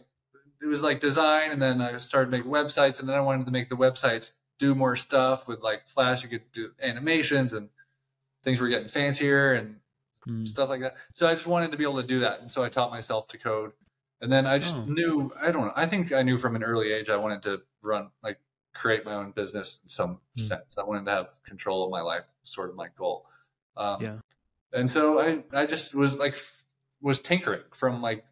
it 0.61 0.67
was 0.67 0.81
like 0.81 0.99
design, 0.99 1.51
and 1.51 1.61
then 1.61 1.81
I 1.81 1.97
started 1.97 2.29
making 2.29 2.51
websites, 2.51 2.99
and 2.99 3.09
then 3.09 3.15
I 3.15 3.21
wanted 3.21 3.45
to 3.45 3.51
make 3.51 3.69
the 3.69 3.75
websites 3.75 4.33
do 4.59 4.75
more 4.75 4.95
stuff 4.95 5.47
with 5.47 5.63
like 5.63 5.87
Flash. 5.87 6.23
You 6.23 6.29
could 6.29 6.51
do 6.51 6.71
animations, 6.81 7.53
and 7.53 7.69
things 8.43 8.61
were 8.61 8.67
getting 8.67 8.87
fancier 8.87 9.53
and 9.53 9.75
mm. 10.27 10.47
stuff 10.47 10.69
like 10.69 10.81
that. 10.81 10.95
So 11.13 11.27
I 11.27 11.31
just 11.31 11.47
wanted 11.47 11.71
to 11.71 11.77
be 11.77 11.83
able 11.83 12.01
to 12.01 12.07
do 12.07 12.19
that, 12.19 12.41
and 12.41 12.51
so 12.51 12.63
I 12.63 12.69
taught 12.69 12.91
myself 12.91 13.27
to 13.29 13.37
code. 13.37 13.71
And 14.21 14.31
then 14.31 14.45
I 14.45 14.59
just 14.59 14.75
oh. 14.75 14.85
knew 14.85 15.33
I 15.41 15.51
don't 15.51 15.65
know. 15.65 15.73
I 15.75 15.87
think 15.87 16.11
I 16.11 16.21
knew 16.21 16.37
from 16.37 16.55
an 16.55 16.63
early 16.63 16.91
age 16.91 17.09
I 17.09 17.17
wanted 17.17 17.41
to 17.43 17.61
run 17.83 18.09
like 18.21 18.39
create 18.73 19.03
my 19.03 19.15
own 19.15 19.31
business 19.31 19.79
in 19.83 19.89
some 19.89 20.19
mm. 20.37 20.41
sense. 20.41 20.77
I 20.77 20.83
wanted 20.83 21.05
to 21.05 21.11
have 21.11 21.43
control 21.43 21.83
of 21.85 21.91
my 21.91 22.01
life, 22.01 22.25
sort 22.43 22.69
of 22.69 22.75
my 22.75 22.87
goal. 22.95 23.25
Um, 23.75 23.97
yeah. 23.99 24.17
And 24.73 24.89
so 24.89 25.19
I 25.19 25.43
I 25.51 25.65
just 25.65 25.95
was 25.95 26.17
like 26.17 26.37
was 27.01 27.19
tinkering 27.19 27.63
from 27.73 28.01
like 28.01 28.23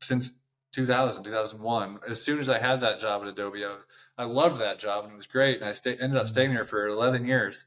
since 0.00 0.30
2000, 0.72 1.24
2001. 1.24 2.00
As 2.08 2.20
soon 2.20 2.38
as 2.38 2.50
I 2.50 2.58
had 2.58 2.80
that 2.80 3.00
job 3.00 3.22
at 3.22 3.28
Adobe, 3.28 3.64
I, 3.64 3.76
I 4.18 4.24
loved 4.24 4.60
that 4.60 4.78
job 4.78 5.04
and 5.04 5.12
it 5.12 5.16
was 5.16 5.26
great. 5.26 5.60
And 5.60 5.68
I 5.68 5.72
stay, 5.72 5.96
ended 5.96 6.18
up 6.18 6.28
staying 6.28 6.54
there 6.54 6.64
for 6.64 6.88
11 6.88 7.26
years. 7.26 7.66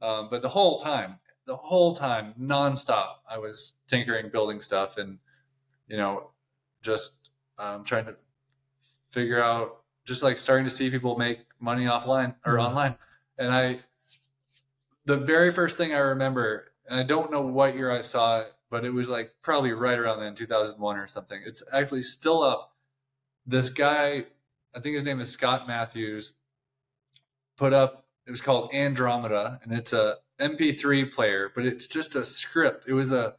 Um, 0.00 0.28
but 0.30 0.42
the 0.42 0.48
whole 0.48 0.78
time, 0.78 1.18
the 1.46 1.56
whole 1.56 1.94
time, 1.94 2.34
nonstop, 2.40 3.16
I 3.30 3.38
was 3.38 3.74
tinkering, 3.86 4.30
building 4.30 4.60
stuff, 4.60 4.98
and 4.98 5.18
you 5.88 5.96
know, 5.96 6.30
just 6.82 7.30
um, 7.58 7.84
trying 7.84 8.04
to 8.06 8.16
figure 9.10 9.42
out, 9.42 9.82
just 10.04 10.22
like 10.22 10.38
starting 10.38 10.66
to 10.66 10.70
see 10.70 10.90
people 10.90 11.16
make 11.16 11.40
money 11.60 11.84
offline 11.84 12.34
or 12.44 12.54
mm-hmm. 12.54 12.66
online. 12.66 12.94
And 13.38 13.52
I, 13.52 13.78
the 15.04 15.16
very 15.16 15.50
first 15.50 15.76
thing 15.76 15.94
I 15.94 15.98
remember, 15.98 16.72
and 16.88 16.98
I 16.98 17.04
don't 17.04 17.30
know 17.30 17.40
what 17.40 17.76
year 17.76 17.90
I 17.90 18.00
saw 18.00 18.40
it, 18.40 18.52
but 18.70 18.84
it 18.84 18.90
was 18.90 19.08
like 19.08 19.32
probably 19.42 19.72
right 19.72 19.98
around 19.98 20.20
then, 20.20 20.34
2001 20.34 20.96
or 20.96 21.06
something. 21.06 21.40
It's 21.44 21.62
actually 21.72 22.02
still 22.02 22.42
up. 22.42 22.72
This 23.46 23.70
guy, 23.70 24.24
I 24.74 24.80
think 24.80 24.94
his 24.94 25.04
name 25.04 25.20
is 25.20 25.30
Scott 25.30 25.68
Matthews, 25.68 26.34
put 27.56 27.72
up. 27.72 28.04
It 28.26 28.30
was 28.30 28.40
called 28.40 28.74
Andromeda, 28.74 29.60
and 29.62 29.72
it's 29.72 29.92
a 29.92 30.16
MP3 30.40 31.12
player, 31.12 31.52
but 31.54 31.64
it's 31.64 31.86
just 31.86 32.16
a 32.16 32.24
script. 32.24 32.86
It 32.88 32.92
was 32.92 33.12
a 33.12 33.36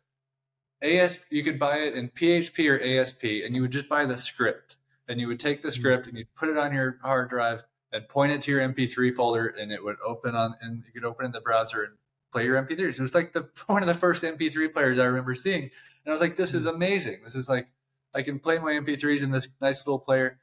AS. 0.81 1.19
You 1.29 1.43
could 1.43 1.59
buy 1.59 1.77
it 1.79 1.95
in 1.95 2.09
PHP 2.09 2.69
or 2.69 2.81
ASP, 2.81 3.23
and 3.45 3.55
you 3.55 3.61
would 3.61 3.71
just 3.71 3.89
buy 3.89 4.05
the 4.05 4.17
script, 4.17 4.77
and 5.07 5.19
you 5.19 5.27
would 5.27 5.39
take 5.39 5.61
the 5.61 5.67
mm-hmm. 5.67 5.79
script 5.79 6.07
and 6.07 6.17
you'd 6.17 6.33
put 6.35 6.49
it 6.49 6.57
on 6.57 6.73
your 6.73 6.99
hard 7.01 7.29
drive 7.29 7.63
and 7.91 8.07
point 8.07 8.31
it 8.31 8.41
to 8.43 8.51
your 8.51 8.61
MP3 8.61 9.13
folder, 9.13 9.47
and 9.47 9.71
it 9.71 9.83
would 9.83 9.97
open 10.05 10.35
on, 10.35 10.55
and 10.61 10.83
you 10.85 10.93
could 10.93 11.07
open 11.07 11.25
in 11.25 11.31
the 11.31 11.41
browser 11.41 11.83
and 11.83 11.93
play 12.31 12.45
your 12.45 12.61
MP3s. 12.61 12.79
It 12.79 12.99
was 12.99 13.15
like 13.15 13.33
the 13.33 13.49
one 13.67 13.83
of 13.83 13.87
the 13.87 13.93
first 13.93 14.23
MP3 14.23 14.73
players 14.73 14.99
I 14.99 15.05
remember 15.05 15.35
seeing, 15.35 15.63
and 15.63 15.71
I 16.07 16.11
was 16.11 16.21
like, 16.21 16.35
"This 16.35 16.53
is 16.53 16.63
hmm. 16.63 16.69
amazing. 16.69 17.19
This 17.23 17.35
is 17.35 17.49
like 17.49 17.67
I 18.13 18.21
can 18.21 18.39
play 18.39 18.59
my 18.59 18.73
MP3s 18.73 19.23
in 19.23 19.31
this 19.31 19.47
nice 19.61 19.85
little 19.85 19.99
player." 19.99 20.39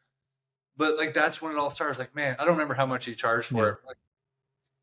But 0.76 0.96
like 0.96 1.14
that's 1.14 1.40
when 1.40 1.52
it 1.52 1.58
all 1.58 1.70
starts. 1.70 1.98
Like, 1.98 2.14
man, 2.14 2.36
I 2.38 2.44
don't 2.44 2.54
remember 2.54 2.74
how 2.74 2.86
much 2.86 3.04
he 3.04 3.14
charged 3.14 3.48
for 3.48 3.64
yeah. 3.64 3.72
it. 3.72 3.78
Like, 3.86 3.96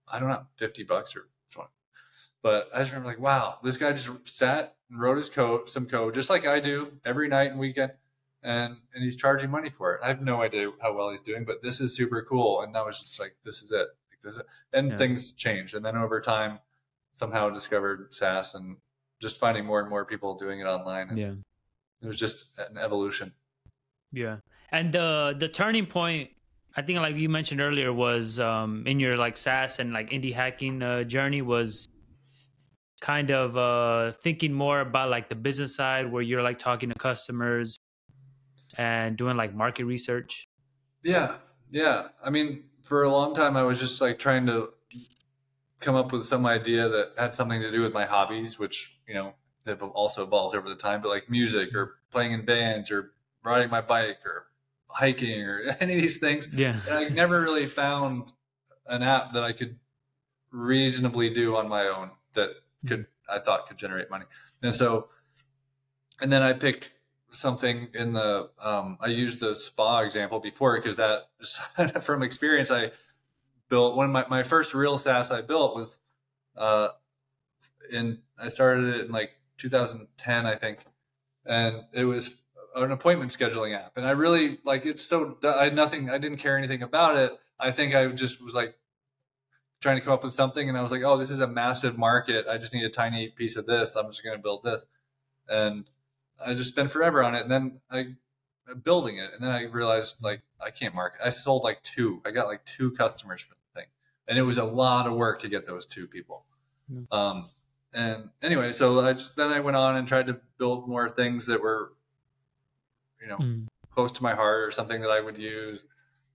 I 0.08 0.20
don't 0.20 0.30
know, 0.30 0.44
fifty 0.56 0.84
bucks 0.84 1.16
or 1.16 1.28
twenty. 1.52 1.70
But 2.42 2.70
I 2.74 2.80
just 2.80 2.92
remember 2.92 3.10
like, 3.10 3.20
wow, 3.20 3.58
this 3.64 3.78
guy 3.78 3.92
just 3.92 4.10
sat 4.26 4.76
and 4.90 5.00
wrote 5.00 5.18
his 5.18 5.30
code, 5.30 5.70
some 5.70 5.86
code, 5.86 6.14
just 6.14 6.30
like 6.30 6.48
I 6.48 6.60
do 6.60 6.92
every 7.06 7.28
night 7.28 7.52
and 7.52 7.60
weekend, 7.60 7.92
and 8.42 8.78
and 8.94 9.04
he's 9.04 9.16
charging 9.16 9.52
money 9.52 9.70
for 9.70 9.96
it. 9.96 10.02
I 10.04 10.08
have 10.08 10.22
no 10.22 10.42
idea 10.42 10.72
how 10.82 10.94
well 10.96 11.12
he's 11.12 11.22
doing, 11.22 11.44
but 11.44 11.62
this 11.62 11.82
is 11.82 11.96
super 11.96 12.22
cool. 12.24 12.62
And 12.62 12.74
that 12.74 12.86
was 12.86 13.00
just 13.00 13.20
like, 13.20 13.36
this 13.44 13.62
is 13.62 13.72
it. 13.72 13.88
Like, 14.10 14.22
this 14.24 14.34
is 14.34 14.40
it. 14.40 14.46
And 14.72 14.92
yeah. 14.92 14.98
things 14.98 15.34
changed, 15.34 15.76
and 15.76 15.84
then 15.84 15.98
over 15.98 16.22
time 16.22 16.60
somehow 17.12 17.50
discovered 17.50 18.14
SaaS 18.14 18.56
and 18.56 18.78
just 19.22 19.38
finding 19.38 19.66
more 19.66 19.80
and 19.80 19.90
more 19.90 20.06
people 20.06 20.36
doing 20.36 20.60
it 20.60 20.66
online. 20.66 21.10
And 21.10 21.18
yeah. 21.18 21.34
It 22.02 22.08
was 22.08 22.20
just 22.20 22.58
an 22.58 22.78
evolution. 22.78 23.32
Yeah. 24.12 24.38
And 24.72 24.92
the 24.94 25.36
the 25.38 25.48
turning 25.48 25.86
point 25.86 26.32
I 26.76 26.82
think 26.82 27.00
like 27.00 27.16
you 27.16 27.30
mentioned 27.30 27.62
earlier 27.62 27.94
was 27.94 28.40
um 28.40 28.84
in 28.88 29.00
your 29.00 29.18
like 29.18 29.38
SaaS 29.38 29.80
and 29.80 29.94
like 29.94 30.10
indie 30.10 30.34
hacking 30.34 30.82
uh, 30.82 31.04
journey 31.04 31.42
was 31.42 31.88
kind 33.02 33.32
of 33.32 33.58
uh 33.58 34.14
thinking 34.24 34.54
more 34.54 34.80
about 34.80 35.10
like 35.10 35.30
the 35.30 35.36
business 35.36 35.76
side 35.76 36.12
where 36.12 36.22
you're 36.22 36.42
like 36.42 36.58
talking 36.58 36.90
to 36.90 36.96
customers 36.96 37.78
and 38.78 39.18
doing 39.18 39.38
like 39.38 39.54
market 39.54 39.86
research. 39.86 40.48
Yeah. 41.04 41.36
Yeah. 41.70 42.08
I 42.24 42.30
mean, 42.30 42.64
for 42.82 43.04
a 43.04 43.12
long 43.12 43.36
time 43.36 43.56
I 43.58 43.64
was 43.64 43.80
just 43.80 44.02
like 44.02 44.18
trying 44.18 44.48
to 44.48 44.70
come 45.82 45.96
up 45.96 46.12
with 46.12 46.24
some 46.24 46.46
idea 46.46 46.88
that 46.88 47.14
had 47.18 47.34
something 47.34 47.62
to 47.62 47.72
do 47.72 47.82
with 47.82 47.94
my 47.94 48.06
hobbies, 48.06 48.58
which 48.58 48.96
you 49.08 49.14
know 49.14 49.34
have 49.66 49.84
also 49.84 50.24
evolved 50.24 50.56
over 50.56 50.70
the 50.70 50.76
time. 50.76 51.02
But 51.02 51.10
like 51.10 51.30
music 51.30 51.76
or 51.76 51.98
playing 52.12 52.32
in 52.32 52.46
bands 52.46 52.90
or 52.92 53.12
riding 53.44 53.70
my 53.70 53.82
bike 53.82 54.20
or 54.26 54.48
hiking 54.88 55.42
or 55.42 55.62
any 55.80 55.96
of 55.96 56.02
these 56.02 56.20
things. 56.20 56.48
Yeah, 56.54 56.80
and 56.88 56.98
I 56.98 57.10
never 57.10 57.42
really 57.42 57.66
found 57.66 58.32
an 58.88 59.04
app 59.04 59.34
that 59.34 59.44
I 59.44 59.52
could 59.52 59.78
reasonably 60.52 61.30
do 61.30 61.56
on 61.56 61.68
my 61.68 61.88
own 61.88 62.12
that 62.34 62.50
could 62.88 63.08
I 63.28 63.40
thought 63.40 63.68
could 63.68 63.78
generate 63.78 64.10
money. 64.10 64.26
And 64.62 64.74
so, 64.74 65.10
and 66.22 66.32
then 66.32 66.44
I 66.44 66.54
picked 66.54 66.92
something 67.32 67.88
in 67.94 68.14
the 68.14 68.50
um, 68.62 68.98
I 69.02 69.08
used 69.08 69.40
the 69.40 69.56
spa 69.56 70.00
example 70.00 70.40
before 70.40 70.78
because 70.78 70.98
that 70.98 71.30
from 72.02 72.24
experience 72.24 72.70
I 72.70 72.92
built 73.72 73.96
one 73.96 74.06
of 74.06 74.12
my, 74.12 74.26
my 74.30 74.44
first 74.44 74.74
real 74.76 74.98
SaaS 74.98 75.32
I 75.32 75.42
built 75.42 75.76
was 75.76 75.98
uh, 76.58 76.90
in 77.90 78.20
I 78.38 78.50
started 78.50 78.96
it 78.96 79.06
in 79.06 79.12
like 79.12 79.32
2010 79.58 80.46
I 80.46 80.56
think, 80.56 80.86
and 81.46 81.78
it 81.94 82.04
was 82.04 82.36
an 82.76 82.92
appointment 82.92 83.32
scheduling 83.32 83.76
app, 83.76 83.94
and 83.96 84.06
I 84.06 84.12
really 84.12 84.60
like 84.66 84.86
it's 84.86 85.04
so 85.04 85.38
I 85.44 85.64
had 85.64 85.76
nothing 85.76 86.10
I 86.10 86.18
didn't 86.18 86.38
care 86.38 86.58
anything 86.58 86.84
about 86.84 87.16
it. 87.16 87.32
I 87.60 87.72
think 87.72 87.96
I 87.96 88.08
just 88.08 88.44
was 88.44 88.54
like 88.54 88.76
trying 89.80 89.96
to 89.96 90.02
come 90.02 90.14
up 90.14 90.24
with 90.24 90.34
something, 90.34 90.68
and 90.68 90.78
I 90.78 90.82
was 90.82 90.92
like, 90.92 91.04
oh, 91.04 91.18
this 91.18 91.32
is 91.32 91.40
a 91.40 91.48
massive 91.48 91.98
market. 91.98 92.46
I 92.48 92.58
just 92.58 92.74
need 92.74 92.84
a 92.84 92.90
tiny 92.90 93.30
piece 93.30 93.56
of 93.56 93.66
this. 93.66 93.96
I'm 93.96 94.08
just 94.08 94.24
going 94.24 94.38
to 94.38 94.44
build 94.44 94.64
this, 94.64 94.86
and 95.48 95.90
I 96.46 96.54
just 96.56 96.70
spent 96.70 96.92
forever 96.92 97.24
on 97.24 97.36
it. 97.36 97.42
And 97.44 97.52
then 97.52 97.80
I 97.90 98.16
building 98.84 99.18
it, 99.18 99.30
and 99.34 99.42
then 99.42 99.52
I 99.52 99.64
realized 99.64 100.22
like 100.22 100.42
I 100.60 100.72
can't 100.72 100.94
market. 100.94 101.22
I 101.24 101.30
sold 101.30 101.64
like 101.64 101.82
two. 101.84 102.22
I 102.26 102.32
got 102.32 102.48
like 102.48 102.66
two 102.66 102.92
customers 102.92 103.42
for 103.42 103.56
and 104.32 104.40
it 104.40 104.44
was 104.44 104.58
a 104.58 104.64
lot 104.64 105.08
of 105.08 105.14
work 105.14 105.40
to 105.42 105.50
get 105.50 105.66
those 105.66 105.86
two 105.86 106.08
people. 106.08 106.46
Mm. 106.90 107.06
Um, 107.12 107.46
and 107.94 108.30
anyway, 108.42 108.72
so 108.72 109.02
I 109.02 109.12
just 109.12 109.36
then 109.36 109.50
I 109.50 109.60
went 109.60 109.76
on 109.76 109.98
and 109.98 110.08
tried 110.08 110.28
to 110.28 110.40
build 110.58 110.88
more 110.88 111.10
things 111.10 111.46
that 111.48 111.62
were, 111.62 111.92
you 113.22 113.28
know, 113.28 113.38
Mm. 113.38 113.68
close 113.90 114.10
to 114.14 114.24
my 114.24 114.34
heart 114.34 114.64
or 114.64 114.72
something 114.72 115.02
that 115.02 115.10
I 115.10 115.20
would 115.20 115.38
use. 115.38 115.86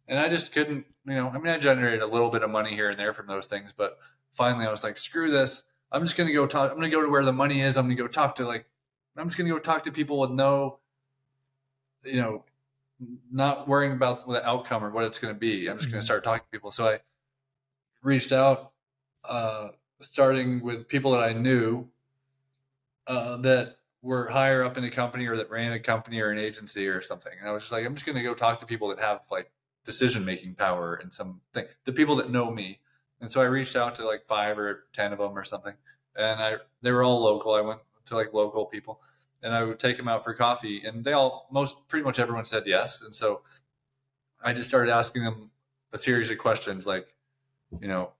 And 0.08 0.18
I 0.18 0.28
just 0.28 0.52
couldn't, 0.52 0.84
you 1.06 1.14
know, 1.14 1.28
I 1.30 1.38
mean, 1.38 1.48
I 1.48 1.56
generated 1.56 2.02
a 2.02 2.06
little 2.06 2.28
bit 2.28 2.42
of 2.42 2.50
money 2.50 2.74
here 2.74 2.90
and 2.90 2.98
there 2.98 3.14
from 3.14 3.28
those 3.28 3.46
things, 3.46 3.72
but 3.74 3.96
finally 4.32 4.66
I 4.66 4.70
was 4.70 4.84
like, 4.84 4.98
screw 4.98 5.30
this. 5.30 5.62
I'm 5.90 6.02
just 6.02 6.18
going 6.18 6.26
to 6.26 6.34
go 6.34 6.46
talk. 6.46 6.70
I'm 6.70 6.76
going 6.76 6.90
to 6.90 6.94
go 6.94 7.02
to 7.02 7.08
where 7.08 7.24
the 7.24 7.32
money 7.32 7.62
is. 7.62 7.78
I'm 7.78 7.86
going 7.86 7.96
to 7.96 8.02
go 8.02 8.08
talk 8.08 8.34
to 8.34 8.46
like, 8.46 8.66
I'm 9.16 9.26
just 9.26 9.38
going 9.38 9.48
to 9.48 9.54
go 9.54 9.58
talk 9.58 9.84
to 9.84 9.90
people 9.90 10.20
with 10.20 10.32
no, 10.32 10.80
you 12.04 12.20
know, 12.20 12.44
not 13.32 13.66
worrying 13.66 13.92
about 13.92 14.28
the 14.28 14.46
outcome 14.46 14.84
or 14.84 14.90
what 14.90 15.04
it's 15.04 15.18
going 15.18 15.32
to 15.34 15.40
be. 15.40 15.68
I'm 15.68 15.78
just 15.78 15.90
going 15.90 15.96
Mhm. 15.98 16.02
to 16.02 16.04
start 16.04 16.24
talking 16.24 16.44
to 16.44 16.50
people. 16.50 16.70
So 16.70 16.88
I 16.88 17.00
reached 18.06 18.32
out, 18.32 18.72
uh, 19.24 19.68
starting 20.00 20.62
with 20.62 20.88
people 20.88 21.10
that 21.10 21.20
I 21.20 21.32
knew 21.32 21.88
uh, 23.06 23.36
that 23.38 23.76
were 24.02 24.28
higher 24.28 24.62
up 24.62 24.78
in 24.78 24.84
a 24.84 24.90
company 24.90 25.26
or 25.26 25.36
that 25.36 25.50
ran 25.50 25.72
a 25.72 25.80
company 25.80 26.20
or 26.20 26.30
an 26.30 26.38
agency 26.38 26.86
or 26.86 27.02
something. 27.02 27.32
And 27.40 27.48
I 27.48 27.52
was 27.52 27.64
just 27.64 27.72
like, 27.72 27.84
I'm 27.84 27.94
just 27.94 28.06
going 28.06 28.16
to 28.16 28.22
go 28.22 28.34
talk 28.34 28.60
to 28.60 28.66
people 28.66 28.88
that 28.88 29.00
have 29.00 29.22
like 29.30 29.50
decision 29.84 30.24
making 30.24 30.54
power 30.54 30.94
and 31.02 31.12
something, 31.12 31.64
the 31.84 31.92
people 31.92 32.14
that 32.16 32.30
know 32.30 32.50
me. 32.50 32.78
And 33.20 33.30
so 33.30 33.40
I 33.40 33.44
reached 33.44 33.74
out 33.74 33.94
to 33.96 34.06
like 34.06 34.24
five 34.26 34.58
or 34.58 34.84
10 34.92 35.12
of 35.12 35.18
them 35.18 35.36
or 35.36 35.44
something. 35.44 35.74
And 36.16 36.40
I, 36.40 36.56
they 36.82 36.92
were 36.92 37.02
all 37.02 37.20
local. 37.20 37.54
I 37.54 37.60
went 37.60 37.80
to 38.06 38.14
like 38.14 38.32
local 38.32 38.66
people 38.66 39.00
and 39.42 39.52
I 39.52 39.64
would 39.64 39.80
take 39.80 39.96
them 39.96 40.06
out 40.06 40.22
for 40.22 40.32
coffee 40.32 40.82
and 40.86 41.04
they 41.04 41.12
all, 41.12 41.48
most, 41.50 41.88
pretty 41.88 42.04
much 42.04 42.20
everyone 42.20 42.44
said 42.44 42.62
yes. 42.66 43.00
And 43.02 43.14
so 43.14 43.40
I 44.44 44.52
just 44.52 44.68
started 44.68 44.92
asking 44.92 45.24
them 45.24 45.50
a 45.92 45.98
series 45.98 46.30
of 46.30 46.38
questions 46.38 46.86
like, 46.86 47.08
you 47.80 47.88
know, 47.88 48.12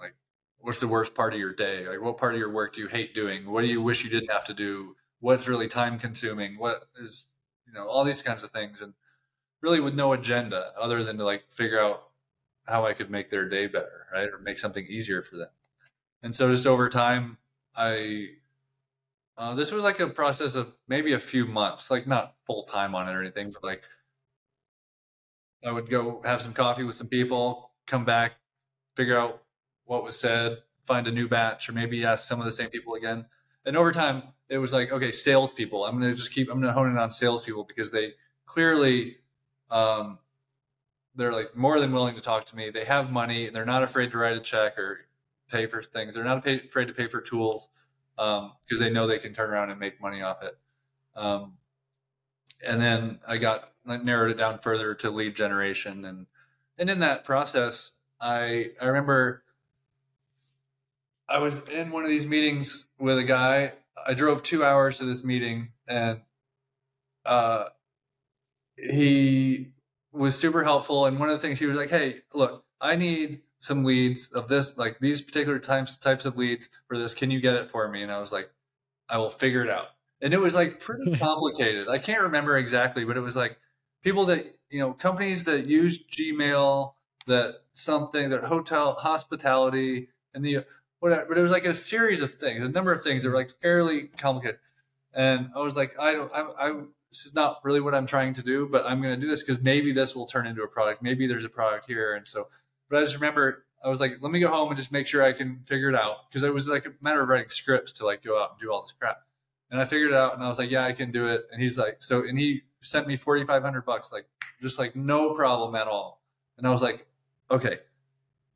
like, 0.00 0.14
what's 0.58 0.80
the 0.80 0.88
worst 0.88 1.14
part 1.14 1.34
of 1.34 1.40
your 1.40 1.54
day? 1.54 1.86
Like, 1.88 2.00
what 2.00 2.16
part 2.16 2.34
of 2.34 2.40
your 2.40 2.52
work 2.52 2.74
do 2.74 2.80
you 2.80 2.88
hate 2.88 3.14
doing? 3.14 3.50
What 3.50 3.62
do 3.62 3.68
you 3.68 3.82
wish 3.82 4.04
you 4.04 4.10
didn't 4.10 4.30
have 4.30 4.44
to 4.44 4.54
do? 4.54 4.96
What's 5.20 5.48
really 5.48 5.68
time 5.68 5.98
consuming? 5.98 6.58
What 6.58 6.84
is, 6.98 7.32
you 7.66 7.72
know, 7.72 7.88
all 7.88 8.04
these 8.04 8.22
kinds 8.22 8.44
of 8.44 8.50
things. 8.50 8.80
And 8.80 8.92
really 9.62 9.80
with 9.80 9.94
no 9.94 10.12
agenda 10.12 10.72
other 10.78 11.02
than 11.02 11.18
to 11.18 11.24
like 11.24 11.50
figure 11.50 11.80
out 11.80 12.04
how 12.64 12.84
I 12.84 12.92
could 12.92 13.10
make 13.10 13.30
their 13.30 13.48
day 13.48 13.66
better, 13.66 14.06
right? 14.12 14.28
Or 14.28 14.38
make 14.38 14.58
something 14.58 14.86
easier 14.86 15.22
for 15.22 15.36
them. 15.36 15.48
And 16.22 16.34
so 16.34 16.50
just 16.50 16.66
over 16.66 16.88
time, 16.88 17.38
I, 17.74 18.28
uh, 19.38 19.54
this 19.54 19.70
was 19.70 19.84
like 19.84 20.00
a 20.00 20.08
process 20.08 20.54
of 20.54 20.72
maybe 20.88 21.12
a 21.12 21.18
few 21.18 21.46
months, 21.46 21.90
like 21.90 22.06
not 22.06 22.34
full 22.46 22.64
time 22.64 22.94
on 22.94 23.08
it 23.08 23.12
or 23.12 23.20
anything, 23.20 23.52
but 23.52 23.62
like 23.62 23.82
I 25.64 25.72
would 25.72 25.90
go 25.90 26.22
have 26.24 26.42
some 26.42 26.52
coffee 26.52 26.84
with 26.84 26.94
some 26.94 27.08
people, 27.08 27.70
come 27.86 28.04
back, 28.04 28.32
figure 28.96 29.18
out 29.18 29.42
what 29.84 30.02
was 30.02 30.18
said, 30.18 30.58
find 30.84 31.06
a 31.06 31.12
new 31.12 31.28
batch, 31.28 31.68
or 31.68 31.72
maybe 31.72 32.04
ask 32.04 32.26
some 32.26 32.40
of 32.40 32.46
the 32.46 32.52
same 32.52 32.70
people 32.70 32.94
again. 32.94 33.24
And 33.64 33.76
over 33.76 33.92
time, 33.92 34.22
it 34.48 34.58
was 34.58 34.72
like, 34.72 34.90
okay, 34.90 35.12
salespeople. 35.12 35.84
I'm 35.84 36.00
to 36.00 36.12
just 36.14 36.32
keep, 36.32 36.50
I'm 36.50 36.62
to 36.62 36.72
hone 36.72 36.90
in 36.90 36.98
on 36.98 37.10
salespeople 37.10 37.64
because 37.64 37.90
they 37.90 38.12
clearly, 38.46 39.16
um, 39.70 40.18
they're 41.16 41.32
like 41.32 41.56
more 41.56 41.80
than 41.80 41.92
willing 41.92 42.14
to 42.14 42.20
talk 42.20 42.44
to 42.46 42.56
me. 42.56 42.70
They 42.70 42.84
have 42.84 43.10
money 43.10 43.48
they're 43.48 43.64
not 43.64 43.82
afraid 43.82 44.10
to 44.12 44.18
write 44.18 44.38
a 44.38 44.42
check 44.42 44.78
or 44.78 45.00
pay 45.50 45.66
for 45.66 45.82
things. 45.82 46.14
They're 46.14 46.24
not 46.24 46.46
afraid 46.46 46.86
to 46.86 46.92
pay 46.92 47.08
for 47.08 47.20
tools 47.20 47.68
because 48.16 48.40
um, 48.42 48.78
they 48.78 48.90
know 48.90 49.06
they 49.06 49.18
can 49.18 49.32
turn 49.32 49.50
around 49.50 49.70
and 49.70 49.80
make 49.80 50.00
money 50.00 50.22
off 50.22 50.42
it. 50.42 50.56
Um, 51.14 51.54
and 52.66 52.80
then 52.80 53.20
I 53.26 53.38
got 53.38 53.72
I 53.86 53.96
narrowed 53.96 54.30
it 54.30 54.38
down 54.38 54.58
further 54.58 54.94
to 54.96 55.10
lead 55.10 55.36
generation 55.36 56.04
and 56.04 56.26
and 56.78 56.90
in 56.90 57.00
that 57.00 57.24
process 57.24 57.92
I 58.20 58.70
I 58.80 58.86
remember 58.86 59.42
I 61.28 61.38
was 61.38 61.60
in 61.68 61.90
one 61.90 62.04
of 62.04 62.10
these 62.10 62.26
meetings 62.26 62.86
with 62.98 63.18
a 63.18 63.24
guy. 63.24 63.72
I 64.06 64.14
drove 64.14 64.42
two 64.42 64.64
hours 64.64 64.98
to 64.98 65.04
this 65.04 65.24
meeting 65.24 65.70
and 65.88 66.20
uh 67.24 67.66
he 68.76 69.68
was 70.12 70.38
super 70.38 70.62
helpful 70.62 71.06
and 71.06 71.18
one 71.18 71.28
of 71.28 71.36
the 71.36 71.42
things 71.42 71.58
he 71.58 71.66
was 71.66 71.76
like, 71.76 71.90
Hey, 71.90 72.22
look, 72.32 72.64
I 72.80 72.96
need 72.96 73.42
some 73.60 73.84
leads 73.84 74.30
of 74.32 74.48
this 74.48 74.76
like 74.76 74.98
these 75.00 75.20
particular 75.20 75.58
types 75.58 75.96
types 75.96 76.24
of 76.24 76.36
leads 76.36 76.68
for 76.86 76.96
this. 76.98 77.14
Can 77.14 77.30
you 77.30 77.40
get 77.40 77.56
it 77.56 77.70
for 77.70 77.88
me? 77.88 78.02
And 78.02 78.12
I 78.12 78.18
was 78.18 78.32
like, 78.32 78.50
I 79.08 79.18
will 79.18 79.30
figure 79.30 79.62
it 79.62 79.70
out. 79.70 79.88
And 80.20 80.32
it 80.32 80.40
was 80.40 80.54
like 80.54 80.80
pretty 80.80 81.16
complicated. 81.18 81.88
I 81.88 81.98
can't 81.98 82.22
remember 82.22 82.56
exactly, 82.56 83.04
but 83.04 83.16
it 83.16 83.20
was 83.20 83.36
like 83.36 83.58
people 84.02 84.26
that 84.26 84.54
you 84.70 84.80
know 84.80 84.92
companies 84.92 85.44
that 85.44 85.68
use 85.68 85.98
gmail 85.98 86.94
that 87.26 87.56
something 87.76 88.30
that 88.30 88.42
hotel 88.42 88.94
hospitality 88.94 90.08
and 90.34 90.42
the 90.42 90.64
whatever 91.00 91.26
but 91.28 91.38
it 91.38 91.42
was 91.42 91.50
like 91.50 91.66
a 91.66 91.74
series 91.74 92.22
of 92.22 92.34
things 92.34 92.62
a 92.62 92.68
number 92.68 92.90
of 92.90 93.02
things 93.02 93.22
that 93.22 93.28
were 93.28 93.36
like 93.36 93.50
fairly 93.60 94.08
complicated. 94.16 94.58
And 95.12 95.50
i 95.54 95.60
was 95.60 95.76
like 95.76 95.94
i 95.98 96.12
don't 96.12 96.32
i, 96.32 96.40
I 96.40 96.80
this 97.10 97.26
is 97.26 97.34
not 97.34 97.60
really 97.64 97.80
what 97.80 97.94
i'm 97.94 98.06
trying 98.06 98.32
to 98.34 98.42
do 98.42 98.66
but 98.66 98.86
i'm 98.86 99.02
going 99.02 99.14
to 99.14 99.20
do 99.20 99.28
this 99.28 99.42
because 99.42 99.62
maybe 99.62 99.92
this 99.92 100.16
will 100.16 100.26
turn 100.26 100.46
into 100.46 100.62
a 100.62 100.68
product. 100.68 101.02
Maybe 101.02 101.26
there's 101.26 101.44
a 101.44 101.50
product 101.50 101.86
here. 101.86 102.14
And 102.14 102.26
so 102.26 102.48
but 102.88 102.98
i 102.98 103.02
just 103.02 103.14
remember 103.14 103.66
i 103.84 103.88
was 103.88 104.00
like 104.00 104.16
let 104.22 104.32
me 104.32 104.40
go 104.40 104.48
home 104.48 104.68
and 104.68 104.76
just 104.76 104.90
make 104.90 105.06
sure 105.06 105.22
i 105.22 105.32
can 105.32 105.60
figure 105.66 105.90
it 105.90 105.94
out. 105.94 106.30
Because 106.30 106.44
it 106.44 106.52
was 106.52 106.66
like 106.66 106.86
a 106.86 106.92
matter 107.02 107.22
of 107.22 107.28
writing 107.28 107.50
scripts 107.50 107.92
to 107.92 108.06
like 108.06 108.24
go 108.24 108.42
out 108.42 108.52
and 108.52 108.60
do 108.60 108.72
all 108.72 108.80
this 108.80 108.92
crap. 108.92 109.18
And 109.70 109.78
I 109.78 109.84
figured 109.84 110.12
it 110.12 110.16
out 110.16 110.34
and 110.34 110.42
I 110.42 110.48
was 110.48 110.58
like, 110.58 110.70
yeah, 110.70 110.84
I 110.84 110.92
can 110.92 111.10
do 111.10 111.26
it. 111.26 111.46
And 111.52 111.60
he's 111.60 111.76
like, 111.76 112.02
so, 112.02 112.20
and 112.20 112.38
he 112.38 112.62
sent 112.80 113.06
me 113.06 113.16
4,500 113.16 113.84
bucks, 113.84 114.12
like 114.12 114.26
just 114.62 114.78
like 114.78 114.94
no 114.94 115.34
problem 115.34 115.74
at 115.74 115.88
all. 115.88 116.22
And 116.56 116.66
I 116.66 116.70
was 116.70 116.82
like, 116.82 117.06
okay, 117.50 117.78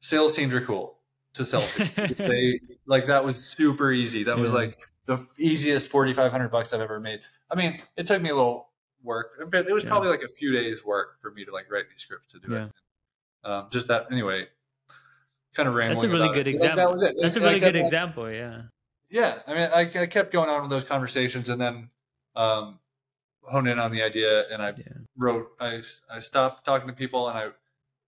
sales 0.00 0.34
teams 0.34 0.52
are 0.54 0.60
cool 0.60 0.98
to 1.34 1.44
sell 1.44 1.62
to. 1.62 2.14
they 2.18 2.60
like, 2.86 3.06
that 3.06 3.24
was 3.24 3.36
super 3.42 3.92
easy. 3.92 4.22
That 4.24 4.36
was 4.38 4.52
like 4.52 4.78
the 5.06 5.24
easiest 5.38 5.88
4,500 5.90 6.48
bucks 6.50 6.72
I've 6.72 6.80
ever 6.80 7.00
made. 7.00 7.20
I 7.50 7.54
mean, 7.54 7.80
it 7.96 8.06
took 8.06 8.20
me 8.22 8.30
a 8.30 8.34
little 8.34 8.68
work, 9.02 9.30
but 9.50 9.66
it 9.68 9.72
was 9.72 9.84
Yeah. 9.84 9.90
probably 9.90 10.08
like 10.10 10.22
a 10.22 10.28
few 10.28 10.52
days 10.52 10.84
work 10.84 11.20
for 11.20 11.30
me 11.30 11.44
to 11.44 11.52
like 11.52 11.70
write 11.70 11.88
these 11.88 12.00
scripts 12.00 12.26
to 12.28 12.38
do 12.40 12.52
Yeah. 12.52 12.64
it. 12.66 12.72
Um, 13.44 13.68
just 13.70 13.88
that 13.88 14.06
anyway, 14.10 14.46
kind 15.54 15.68
of 15.68 15.74
rambling. 15.74 15.96
That's 15.96 16.04
a 16.04 16.08
really 16.08 16.28
good 16.34 16.46
it. 16.46 16.56
But, 16.58 16.60
like, 16.60 16.76
example. 16.76 16.76
That 16.84 16.92
was 16.92 17.02
it. 17.02 17.16
That's 17.20 17.36
a 17.36 17.38
And 17.40 17.46
I 17.46 17.48
really 17.50 17.60
good 17.60 17.76
on- 17.76 17.84
example. 17.84 18.30
Yeah. 18.30 18.62
yeah 19.08 19.38
i 19.48 19.54
mean 19.54 19.68
I, 19.74 20.02
I 20.02 20.06
kept 20.06 20.30
going 20.32 20.48
on 20.48 20.60
with 20.62 20.70
those 20.70 20.84
conversations 20.84 21.48
and 21.48 21.60
then 21.60 21.90
um 22.36 22.78
honed 23.42 23.66
in 23.66 23.78
on 23.80 23.90
the 23.90 24.02
idea 24.04 24.46
and 24.52 24.62
i 24.62 24.68
Yeah. 24.76 24.84
wrote 25.16 25.48
i 25.58 25.82
i 26.12 26.20
stopped 26.20 26.64
talking 26.64 26.86
to 26.86 26.92
people 26.94 27.28
and 27.28 27.36
i 27.36 27.48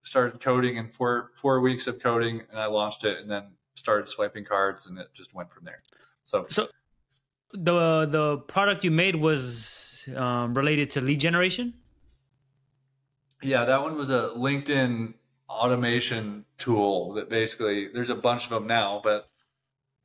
started 0.02 0.40
coding 0.40 0.76
in 0.76 0.88
four 0.88 1.30
four 1.34 1.60
weeks 1.60 1.86
of 1.86 2.00
coding 2.00 2.42
and 2.50 2.58
i 2.58 2.66
launched 2.66 3.04
it 3.04 3.18
and 3.20 3.30
then 3.30 3.44
started 3.74 4.08
swiping 4.08 4.44
cards 4.44 4.86
and 4.86 4.98
it 4.98 5.08
just 5.14 5.34
went 5.34 5.50
from 5.50 5.64
there. 5.64 5.82
So 6.24 6.46
So 6.48 6.68
the 7.52 8.06
the 8.06 8.38
product 8.38 8.84
you 8.84 8.90
made 8.90 9.16
was 9.16 10.06
um, 10.16 10.54
related 10.54 10.90
to 10.90 11.00
lead 11.00 11.20
generation. 11.20 11.74
yeah 13.42 13.64
that 13.64 13.82
one 13.82 13.96
was 13.96 14.10
a 14.10 14.30
linkedin 14.36 15.14
automation 15.48 16.44
tool 16.58 17.12
that 17.14 17.28
basically 17.28 17.88
there's 17.88 18.10
a 18.10 18.14
bunch 18.14 18.44
of 18.44 18.50
them 18.50 18.66
now 18.66 19.00
but 19.02 19.28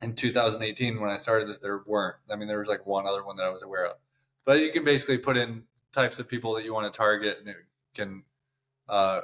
in 0.02 0.14
2018 0.14 1.00
when 1.00 1.10
i 1.10 1.16
started 1.16 1.46
this 1.48 1.58
there 1.58 1.82
weren't. 1.86 2.16
I 2.30 2.36
mean 2.36 2.48
there 2.48 2.58
was 2.58 2.68
like 2.68 2.86
one 2.86 3.06
other 3.06 3.24
one 3.24 3.36
that 3.36 3.44
i 3.44 3.50
was 3.50 3.62
aware 3.62 3.86
of. 3.86 3.96
But 4.44 4.60
you 4.60 4.72
can 4.72 4.84
basically 4.84 5.18
put 5.18 5.36
in 5.36 5.64
types 5.92 6.18
of 6.18 6.26
people 6.28 6.54
that 6.54 6.64
you 6.64 6.72
want 6.72 6.92
to 6.92 6.96
target 6.96 7.38
and 7.40 7.48
it 7.48 7.56
can 7.94 8.22
uh, 8.88 9.20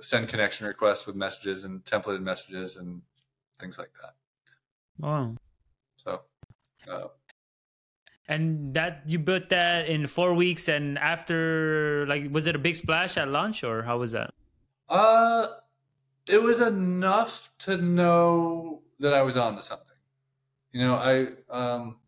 send 0.00 0.28
connection 0.28 0.66
requests 0.66 1.06
with 1.06 1.16
messages 1.16 1.64
and 1.64 1.84
templated 1.84 2.22
messages 2.22 2.76
and 2.76 3.02
things 3.58 3.78
like 3.78 3.90
that 4.00 4.14
Wow. 4.98 5.36
so 5.96 6.20
uh, 6.90 7.08
And 8.28 8.74
that 8.74 9.02
you 9.06 9.18
built 9.18 9.50
that 9.50 9.88
in 9.88 10.06
four 10.06 10.34
weeks, 10.34 10.68
and 10.68 10.98
after 10.98 12.06
like, 12.08 12.28
was 12.30 12.46
it 12.46 12.56
a 12.56 12.58
big 12.58 12.74
splash 12.76 13.16
at 13.16 13.28
launch, 13.28 13.62
or 13.62 13.82
how 13.82 13.98
was 13.98 14.12
that? 14.12 14.30
Uh, 14.88 15.48
it 16.28 16.42
was 16.42 16.60
enough 16.60 17.50
to 17.58 17.76
know 17.76 18.82
that 18.98 19.14
I 19.14 19.22
was 19.22 19.36
onto 19.36 19.60
something. 19.62 19.96
You 20.72 20.80
know, 20.82 20.94
I 20.94 21.28
um, 21.50 21.98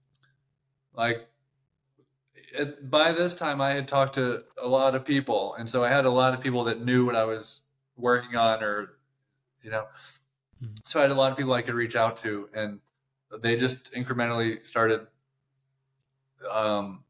like 0.93 1.29
it, 2.35 2.91
by 2.91 3.13
this 3.13 3.35
time 3.35 3.61
I 3.61 3.71
had 3.71 3.89
talked 3.89 4.15
to 4.17 4.45
a 4.61 4.67
lot 4.67 4.95
of 4.95 5.05
people, 5.05 5.55
and 5.55 5.69
so 5.69 5.85
I 5.85 5.89
had 5.89 6.05
a 6.05 6.11
lot 6.11 6.35
of 6.35 6.41
people 6.41 6.65
that 6.65 6.85
knew 6.85 7.07
what 7.07 7.15
I 7.17 7.25
was 7.25 7.61
working 7.99 8.37
on, 8.37 8.63
or 8.63 8.99
you 9.63 9.71
know, 9.71 9.87
Mhm. 10.63 10.87
so 10.87 11.01
I 11.01 11.03
had 11.03 11.11
a 11.11 11.15
lot 11.15 11.31
of 11.31 11.39
people 11.39 11.53
I 11.53 11.63
could 11.63 11.75
reach 11.75 11.97
out 11.97 12.17
to, 12.19 12.49
and 12.55 12.81
they 13.41 13.57
just 13.57 13.93
incrementally 13.93 14.65
started 14.67 15.07
um, 16.51 17.05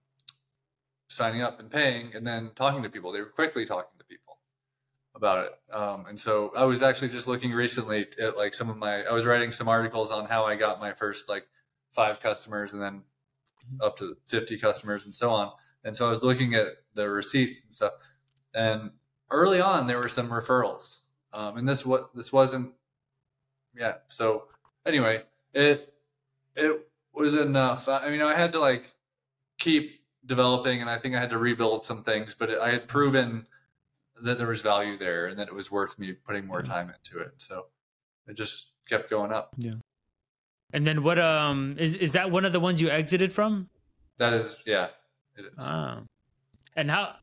signing 1.09 1.43
up 1.43 1.61
and 1.61 1.71
paying, 1.71 2.15
and 2.15 2.27
then 2.27 2.51
talking 2.55 2.83
to 2.83 2.89
people. 2.91 3.13
They 3.13 3.21
were 3.21 3.31
quickly 3.31 3.65
talking 3.65 3.99
to 3.99 4.05
people 4.05 4.39
about 5.15 5.47
it. 5.47 5.75
Um, 5.75 6.07
and 6.07 6.19
so 6.19 6.53
I 6.57 6.65
was 6.65 6.83
actually 6.83 7.09
just 7.09 7.27
looking 7.27 7.53
recently 7.53 8.07
at 8.21 8.37
like 8.37 8.55
some 8.55 8.71
of 8.71 8.77
my, 8.77 9.03
I 9.05 9.13
was 9.13 9.27
writing 9.27 9.51
some 9.53 9.69
articles 9.69 10.11
on 10.11 10.27
how 10.27 10.45
I 10.45 10.55
got 10.55 10.81
my 10.81 10.93
first 10.93 11.29
like 11.29 11.47
five 11.93 12.21
customers 12.21 12.73
and 12.73 12.81
then 12.81 13.03
up 13.81 13.97
to 13.99 14.17
50 14.27 14.59
customers 14.59 15.05
and 15.07 15.15
so 15.15 15.31
on. 15.31 15.53
And 15.85 15.95
so 15.97 16.07
I 16.07 16.11
was 16.11 16.23
looking 16.23 16.55
at 16.55 16.69
the 16.95 17.09
receipts 17.09 17.65
and 17.65 17.73
stuff. 17.73 17.95
And 18.55 18.91
early 19.31 19.61
on, 19.61 19.87
there 19.87 19.99
were 19.99 20.09
some 20.09 20.29
referrals. 20.31 21.01
Um, 21.33 21.59
and 21.59 21.69
this 21.69 21.85
what 21.85 22.15
this 22.15 22.33
wasn't, 22.33 22.73
yeah. 23.77 23.95
So 24.09 24.45
anyway, 24.87 25.23
it 25.53 25.93
it 26.57 26.89
was 27.13 27.35
enough. 27.35 27.89
I 27.89 28.09
mean, 28.11 28.23
I 28.23 28.35
had 28.35 28.53
to 28.53 28.61
like 28.61 28.93
keep 29.59 30.01
developing, 30.25 30.81
and 30.81 30.89
I 30.89 30.97
think 30.97 31.15
I 31.15 31.21
had 31.21 31.31
to 31.31 31.39
rebuild 31.39 31.85
some 31.85 32.03
things, 32.03 32.35
but 32.39 32.51
it, 32.51 32.59
I 32.59 32.71
had 32.71 32.89
proven 32.89 33.47
that 34.23 34.39
there 34.39 34.49
was 34.49 34.63
value 34.63 34.99
there 34.99 35.27
and 35.27 35.39
that 35.39 35.49
it 35.49 35.55
was 35.55 35.71
worth 35.71 35.99
me 35.99 36.13
putting 36.13 36.47
more 36.47 36.63
Mhm. 36.63 36.67
time 36.67 36.93
into 36.93 37.21
it. 37.21 37.35
So 37.37 37.67
it 38.27 38.35
just 38.35 38.73
kept 38.89 39.11
going 39.11 39.31
up. 39.33 39.55
Yeah. 39.59 39.75
And 40.73 40.87
then 40.87 41.03
what? 41.03 41.19
Um, 41.19 41.77
is 41.79 41.95
is 41.95 42.13
that 42.13 42.31
one 42.31 42.45
of 42.45 42.53
the 42.53 42.61
ones 42.61 42.81
you 42.81 42.89
exited 42.91 43.33
from? 43.33 43.69
That 44.17 44.33
is, 44.33 44.57
yeah, 44.67 44.89
it 45.37 45.45
is. 45.45 45.53
Ah. 45.59 46.01
And 46.75 46.91
how 46.91 47.17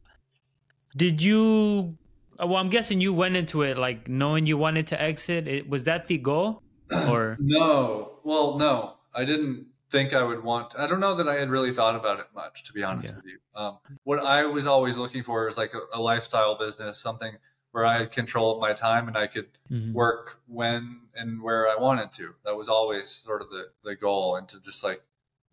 did 0.96 1.22
you? 1.22 1.98
uh, 2.42 2.48
Well, 2.48 2.58
I'm 2.58 2.70
guessing 2.70 3.02
you 3.02 3.14
went 3.14 3.36
into 3.36 3.62
it 3.64 3.78
like 3.78 4.08
knowing 4.08 4.46
you 4.46 4.58
wanted 4.58 4.88
to 4.88 5.02
exit. 5.02 5.48
It, 5.48 5.70
was 5.70 5.84
that 5.86 6.08
the 6.08 6.18
goal, 6.18 6.62
or 7.10 7.38
No, 7.40 8.20
well, 8.24 8.58
no, 8.58 8.98
I 9.14 9.26
didn't 9.26 9.68
think 9.90 10.14
I 10.14 10.24
would 10.24 10.44
want. 10.44 10.78
I 10.78 10.88
don't 10.88 11.00
know 11.00 11.14
that 11.16 11.28
I 11.28 11.36
had 11.36 11.50
really 11.50 11.72
thought 11.72 11.96
about 11.96 12.20
it 12.20 12.28
much, 12.34 12.64
to 12.66 12.74
be 12.74 12.84
honest 12.84 13.12
Yeah. 13.12 13.18
with 13.18 13.26
you. 13.26 13.40
Um, 13.56 13.80
what 14.04 14.20
I 14.20 14.46
was 14.46 14.68
always 14.68 14.98
looking 14.98 15.24
for 15.24 15.48
is 15.48 15.58
like 15.58 15.74
a, 15.74 15.80
a 15.94 16.02
lifestyle 16.02 16.58
business, 16.58 16.98
something 16.98 17.36
where 17.72 17.86
I 17.86 17.98
had 18.00 18.12
control 18.12 18.54
of 18.56 18.62
my 18.62 18.74
time 18.74 19.08
and 19.08 19.18
I 19.18 19.28
could 19.28 19.50
Mhm. 19.72 19.94
work 19.94 20.40
when 20.48 21.02
and 21.16 21.42
where 21.42 21.68
I 21.70 21.76
wanted 21.76 22.12
to. 22.14 22.36
That 22.44 22.56
was 22.56 22.68
always 22.70 23.10
sort 23.10 23.42
of 23.42 23.50
the, 23.50 23.72
the 23.84 23.96
goal, 23.96 24.36
and 24.38 24.48
to 24.50 24.60
just 24.60 24.84
like 24.84 25.04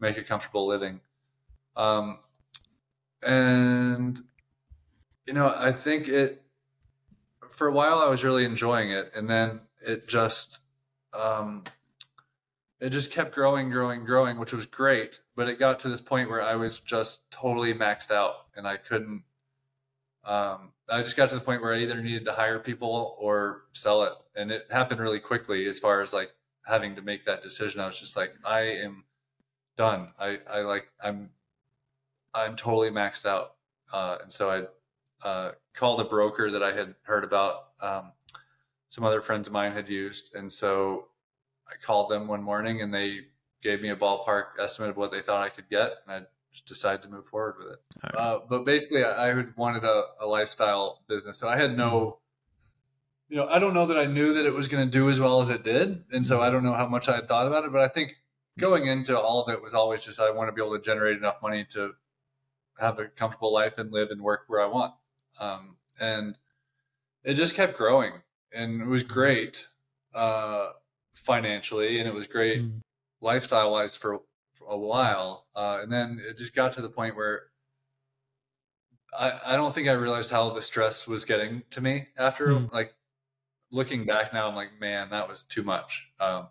make 0.01 0.17
a 0.17 0.23
comfortable 0.23 0.67
living. 0.67 1.01
Um, 1.77 2.21
and 3.23 4.23
you 5.27 5.33
know, 5.33 5.55
I 5.57 5.73
think 5.73 6.09
it 6.09 6.43
for 7.51 7.67
a 7.67 7.73
while 7.73 7.99
I 7.99 8.09
was 8.09 8.25
really 8.25 8.45
enjoying 8.45 8.91
it, 8.91 9.13
and 9.15 9.29
then 9.29 9.61
it 9.87 10.09
just 10.09 10.61
um, 11.13 11.65
it 12.81 12.91
just 12.91 13.11
kept 13.11 13.35
growing, 13.35 13.71
growing, 13.71 14.05
growing, 14.05 14.39
which 14.39 14.53
was 14.53 14.67
great. 14.67 15.21
But 15.37 15.49
it 15.49 15.59
got 15.59 15.81
to 15.81 15.89
this 15.89 16.01
point 16.01 16.31
where 16.31 16.43
I 16.43 16.57
was 16.57 16.81
just 16.81 17.31
totally 17.31 17.75
maxed 17.75 18.11
out, 18.11 18.47
and 18.57 18.67
I 18.67 18.77
couldn't. 18.77 19.23
Um, 20.25 20.73
I 20.89 21.03
just 21.03 21.17
got 21.17 21.29
to 21.31 21.35
the 21.35 21.41
point 21.41 21.63
where 21.63 21.75
I 21.75 21.81
either 21.81 22.01
needed 22.01 22.25
to 22.27 22.33
hire 22.33 22.59
people 22.59 23.17
or 23.19 23.63
sell 23.73 24.03
it, 24.03 24.13
and 24.35 24.51
it 24.51 24.67
happened 24.71 25.01
really 25.01 25.21
quickly. 25.21 25.67
As 25.67 25.79
far 25.79 26.01
as 26.01 26.13
like 26.13 26.31
having 26.65 26.97
to 26.97 27.03
make 27.03 27.25
that 27.27 27.43
decision, 27.43 27.81
I 27.81 27.87
was 27.87 27.99
just 27.99 28.17
like, 28.17 28.33
I 28.45 28.61
am 28.61 29.05
done. 29.77 30.09
I, 30.19 30.39
I 30.51 30.61
like 30.61 30.89
I'm 31.01 31.31
I'm 32.35 32.57
totally 32.57 32.91
maxed 32.91 33.27
out, 33.27 33.55
uh, 33.93 34.19
and 34.23 34.33
so 34.33 34.51
I 34.51 34.65
uh, 35.25 35.53
called 35.75 36.01
a 36.01 36.05
broker 36.05 36.51
that 36.51 36.63
I 36.63 36.73
had 36.73 36.95
heard 37.03 37.25
about. 37.25 37.69
Um, 37.81 38.13
some 38.89 39.05
other 39.05 39.21
friends 39.21 39.47
of 39.47 39.53
mine 39.53 39.73
had 39.73 39.89
used, 39.89 40.35
and 40.35 40.53
so 40.53 41.09
I 41.67 41.75
called 41.83 42.11
them 42.11 42.29
one 42.29 42.43
morning, 42.43 42.83
and 42.83 42.93
they 42.93 43.21
gave 43.63 43.81
me 43.81 43.91
a 43.91 43.97
ballpark 43.97 44.59
estimate 44.61 44.91
of 44.91 44.97
what 44.97 45.11
they 45.11 45.21
thought 45.21 45.43
I 45.43 45.49
could 45.49 45.69
get, 45.71 45.93
and 46.07 46.15
I 46.15 46.27
just 46.53 46.67
decided 46.67 47.03
to 47.03 47.09
move 47.09 47.27
forward 47.27 47.57
with 47.59 47.73
it. 47.73 47.79
Right. 48.03 48.15
Uh, 48.15 48.41
but 48.49 48.65
basically, 48.65 49.05
I, 49.05 49.31
I 49.31 49.45
wanted 49.57 49.85
a, 49.85 50.05
a 50.21 50.27
lifestyle 50.27 51.03
business, 51.09 51.39
so 51.39 51.49
I 51.49 51.57
had 51.57 51.77
no. 51.77 52.19
You 53.29 53.39
know, 53.39 53.49
I 53.49 53.59
don't 53.59 53.73
know 53.73 53.87
that 53.87 53.99
I 53.99 54.05
knew 54.05 54.35
that 54.35 54.45
it 54.45 54.53
was 54.53 54.69
going 54.69 54.85
to 54.85 54.91
do 54.91 55.09
as 55.09 55.19
well 55.19 55.41
as 55.41 55.49
it 55.49 55.65
did, 55.65 56.05
and 56.13 56.27
so 56.27 56.43
I 56.43 56.51
don't 56.51 56.63
know 56.63 56.75
how 56.75 56.87
much 56.87 57.09
I 57.09 57.15
had 57.15 57.29
thought 57.29 57.47
about 57.47 57.65
it. 57.65 57.73
But 57.73 57.81
I 57.81 57.89
think 57.89 58.13
going 58.59 58.87
into 58.87 59.19
all 59.19 59.43
of 59.43 59.51
it 59.51 59.63
was 59.63 59.73
always 59.73 60.05
just 60.05 60.21
I 60.21 60.31
want 60.31 60.49
to 60.49 60.53
be 60.53 60.61
able 60.61 60.77
to 60.77 60.85
generate 60.85 61.17
enough 61.17 61.41
money 61.41 61.65
to 61.71 61.93
have 62.79 62.99
a 62.99 63.07
comfortable 63.07 63.53
life 63.53 63.79
and 63.79 63.91
live 63.91 64.11
and 64.11 64.21
work 64.21 64.43
where 64.49 64.61
I 64.61 64.67
want. 64.67 64.93
Um, 65.39 65.77
and 66.01 66.37
it 67.25 67.35
just 67.35 67.55
kept 67.55 67.77
growing, 67.77 68.15
and 68.53 68.81
it 68.81 68.87
was 68.87 69.03
great 69.03 69.67
uh, 70.15 70.71
financially, 71.15 71.99
and 71.99 72.09
it 72.09 72.15
was 72.15 72.27
great 72.27 72.63
Mm. 72.63 72.81
lifestyle 73.21 73.73
wise 73.73 73.97
for, 73.97 74.23
for 74.55 74.69
a 74.69 74.77
while. 74.79 75.47
Uh, 75.55 75.81
and 75.83 75.93
then 75.93 76.21
it 76.29 76.37
just 76.37 76.55
got 76.55 76.73
to 76.75 76.83
the 76.83 76.89
point 76.91 77.17
where 77.17 77.51
I, 79.17 79.41
I 79.53 79.57
don't 79.57 79.75
think 79.75 79.89
I 79.89 79.93
realized 79.93 80.31
how 80.31 80.51
the 80.51 80.63
stress 80.63 81.07
was 81.07 81.25
getting 81.25 81.63
to 81.71 81.81
me 81.81 82.09
after 82.17 82.49
Mm. 82.49 82.73
like 82.73 82.95
looking 83.71 84.05
back 84.07 84.33
now, 84.33 84.49
I'm 84.49 84.55
like, 84.55 84.79
man, 84.81 85.11
that 85.11 85.29
was 85.29 85.43
too 85.45 85.63
much. 85.63 86.09
Um, 86.21 86.49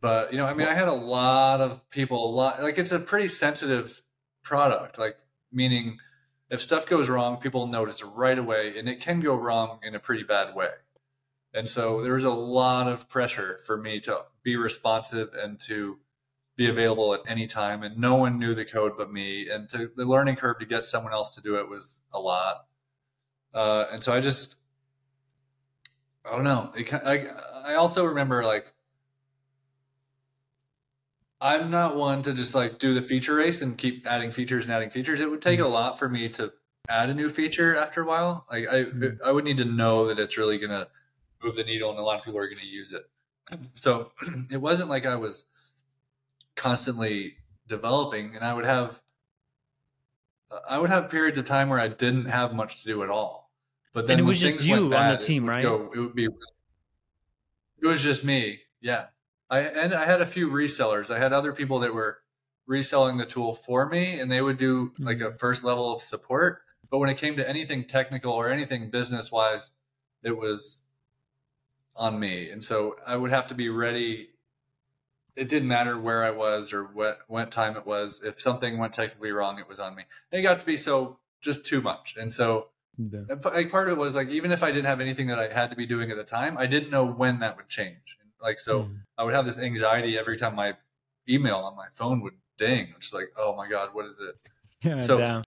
but 0.00 0.32
you 0.32 0.38
know, 0.38 0.46
I 0.46 0.54
mean, 0.54 0.68
I 0.68 0.74
had 0.74 0.88
a 0.88 0.92
lot 0.92 1.60
of 1.60 1.88
people, 1.90 2.30
a 2.30 2.32
lot, 2.32 2.62
like 2.62 2.78
it's 2.78 2.92
a 2.92 2.98
pretty 3.00 3.28
sensitive 3.28 4.02
product, 4.42 4.98
like 4.98 5.16
meaning 5.52 5.98
if 6.50 6.60
stuff 6.60 6.86
goes 6.86 7.08
wrong, 7.08 7.38
people 7.38 7.66
notice 7.66 8.02
right 8.02 8.38
away 8.38 8.78
and 8.78 8.88
it 8.88 9.00
can 9.00 9.20
go 9.20 9.34
wrong 9.34 9.80
in 9.82 9.94
a 9.94 10.00
pretty 10.00 10.22
bad 10.22 10.54
way. 10.54 10.70
And 11.54 11.68
so 11.68 12.02
there 12.02 12.14
was 12.14 12.24
a 12.24 12.30
lot 12.30 12.86
of 12.86 13.08
pressure 13.08 13.60
for 13.64 13.76
me 13.76 14.00
to 14.00 14.22
be 14.42 14.56
responsive 14.56 15.34
and 15.34 15.58
to 15.60 15.98
be 16.56 16.68
available 16.68 17.14
at 17.14 17.20
any 17.26 17.46
time. 17.46 17.82
And 17.82 17.98
no 17.98 18.16
one 18.16 18.38
knew 18.38 18.54
the 18.54 18.64
code 18.64 18.92
but 18.96 19.12
me. 19.12 19.48
And 19.48 19.68
to 19.70 19.90
the 19.96 20.04
learning 20.04 20.36
curve 20.36 20.58
to 20.58 20.66
get 20.66 20.86
someone 20.86 21.12
else 21.12 21.30
to 21.30 21.40
do 21.40 21.56
it 21.56 21.68
was 21.68 22.02
a 22.12 22.20
lot. 22.20 22.66
Uh, 23.54 23.86
and 23.90 24.02
so 24.02 24.12
I 24.12 24.20
just, 24.20 24.56
I 26.24 26.30
don't 26.30 26.44
know. 26.44 26.72
It, 26.76 26.92
I, 26.92 27.26
I 27.64 27.74
also 27.74 28.04
remember 28.04 28.44
like, 28.44 28.72
I'm 31.40 31.70
not 31.70 31.96
one 31.96 32.22
to 32.22 32.32
just 32.32 32.54
like 32.54 32.78
do 32.78 32.94
the 32.94 33.02
feature 33.02 33.34
race 33.34 33.60
and 33.60 33.76
keep 33.76 34.06
adding 34.06 34.30
features 34.30 34.66
and 34.66 34.74
adding 34.74 34.90
features. 34.90 35.20
It 35.20 35.30
would 35.30 35.42
take 35.42 35.60
a 35.60 35.66
lot 35.66 35.98
for 35.98 36.08
me 36.08 36.28
to 36.30 36.52
add 36.88 37.10
a 37.10 37.14
new 37.14 37.28
feature 37.28 37.76
after 37.76 38.02
a 38.02 38.06
while. 38.06 38.46
Like 38.50 38.68
I, 38.68 38.84
Mhm. 38.84 39.18
I 39.22 39.32
would 39.32 39.44
need 39.44 39.58
to 39.58 39.64
know 39.64 40.06
that 40.08 40.18
it's 40.18 40.36
really 40.38 40.58
gonna 40.58 40.88
move 41.42 41.56
the 41.56 41.64
needle 41.64 41.90
and 41.90 41.98
a 41.98 42.02
lot 42.02 42.18
of 42.18 42.24
people 42.24 42.40
are 42.40 42.48
gonna 42.48 42.66
use 42.66 42.92
it. 42.92 43.04
So 43.74 44.12
it 44.50 44.56
wasn't 44.56 44.88
like 44.88 45.04
I 45.04 45.16
was 45.16 45.44
constantly 46.54 47.36
developing, 47.68 48.34
and 48.34 48.44
I 48.44 48.54
would 48.54 48.64
have, 48.64 49.02
I 50.68 50.78
would 50.78 50.90
have 50.90 51.10
periods 51.10 51.38
of 51.38 51.46
time 51.46 51.68
where 51.68 51.78
I 51.78 51.88
didn't 51.88 52.26
have 52.26 52.54
much 52.54 52.82
to 52.82 52.86
do 52.86 53.02
at 53.02 53.10
all. 53.10 53.52
But 53.92 54.06
then 54.06 54.18
it 54.18 54.22
was 54.22 54.40
just 54.40 54.64
you 54.64 54.72
went 54.72 54.94
on 54.94 55.08
the 55.08 55.16
team, 55.16 55.48
right? 55.48 55.62
Go, 55.62 55.90
it 55.94 55.98
would 55.98 56.14
be. 56.14 56.24
It 56.24 57.86
was 57.86 58.02
just 58.02 58.24
me. 58.24 58.60
Yeah. 58.80 59.06
I 59.50 59.60
and 59.60 59.94
I 59.94 60.04
had 60.04 60.20
a 60.20 60.26
few 60.26 60.48
resellers. 60.50 61.10
I 61.14 61.18
had 61.18 61.32
other 61.32 61.52
people 61.52 61.80
that 61.80 61.94
were 61.94 62.18
reselling 62.66 63.16
the 63.16 63.26
tool 63.26 63.54
for 63.54 63.88
me, 63.88 64.18
and 64.20 64.30
they 64.30 64.40
would 64.40 64.58
do 64.58 64.92
like 65.02 65.18
Mm-hmm. 65.18 65.34
a 65.34 65.38
first 65.38 65.64
level 65.64 65.94
of 65.94 66.02
support. 66.02 66.62
But 66.90 66.98
when 66.98 67.08
it 67.10 67.18
came 67.18 67.36
to 67.36 67.48
anything 67.48 67.86
technical 67.86 68.32
or 68.32 68.48
anything 68.48 68.90
business 68.90 69.30
wise, 69.32 69.72
it 70.22 70.36
was 70.36 70.82
on 71.94 72.18
me, 72.20 72.50
and 72.50 72.62
so 72.62 72.96
I 73.06 73.16
would 73.16 73.30
have 73.30 73.46
to 73.48 73.54
be 73.54 73.68
ready. 73.68 74.30
It 75.36 75.48
didn't 75.48 75.68
matter 75.68 75.98
where 76.00 76.24
I 76.24 76.30
was 76.30 76.72
or 76.72 76.84
what 76.84 77.20
what 77.28 77.50
time 77.52 77.76
it 77.76 77.86
was. 77.86 78.22
If 78.24 78.40
something 78.40 78.78
went 78.78 78.94
technically 78.94 79.32
wrong, 79.32 79.58
it 79.58 79.68
was 79.68 79.78
on 79.80 79.94
me. 79.94 80.04
And 80.32 80.38
it 80.40 80.42
got 80.42 80.58
to 80.58 80.66
be 80.66 80.76
so 80.76 81.18
just 81.40 81.64
too 81.66 81.80
much, 81.80 82.16
and 82.18 82.30
so 82.32 82.70
Yeah. 82.98 83.36
like 83.44 83.70
part 83.70 83.88
of 83.88 83.98
it 83.98 84.00
was 84.00 84.14
like 84.14 84.28
even 84.28 84.50
if 84.52 84.62
I 84.62 84.70
didn't 84.72 84.86
have 84.86 85.00
anything 85.00 85.26
that 85.28 85.38
I 85.38 85.52
had 85.52 85.70
to 85.70 85.76
be 85.76 85.86
doing 85.86 86.10
at 86.10 86.16
the 86.16 86.24
time, 86.24 86.56
I 86.58 86.66
didn't 86.66 86.90
know 86.90 87.06
when 87.06 87.40
that 87.40 87.56
would 87.56 87.68
change. 87.68 88.15
Like 88.40 88.58
so, 88.58 88.84
Mm. 88.84 89.00
I 89.18 89.24
would 89.24 89.34
have 89.34 89.44
this 89.44 89.58
anxiety 89.58 90.18
every 90.18 90.36
time 90.38 90.54
my 90.54 90.74
email 91.28 91.56
on 91.56 91.74
my 91.76 91.88
phone 91.90 92.20
would 92.20 92.34
ding. 92.58 92.92
It's 92.96 93.12
like, 93.12 93.30
oh 93.36 93.54
my 93.56 93.68
god, 93.68 93.90
what 93.94 94.06
is 94.06 94.20
it? 94.20 94.36
Yeah, 94.82 95.00
So- 95.00 95.18
damn. 95.18 95.42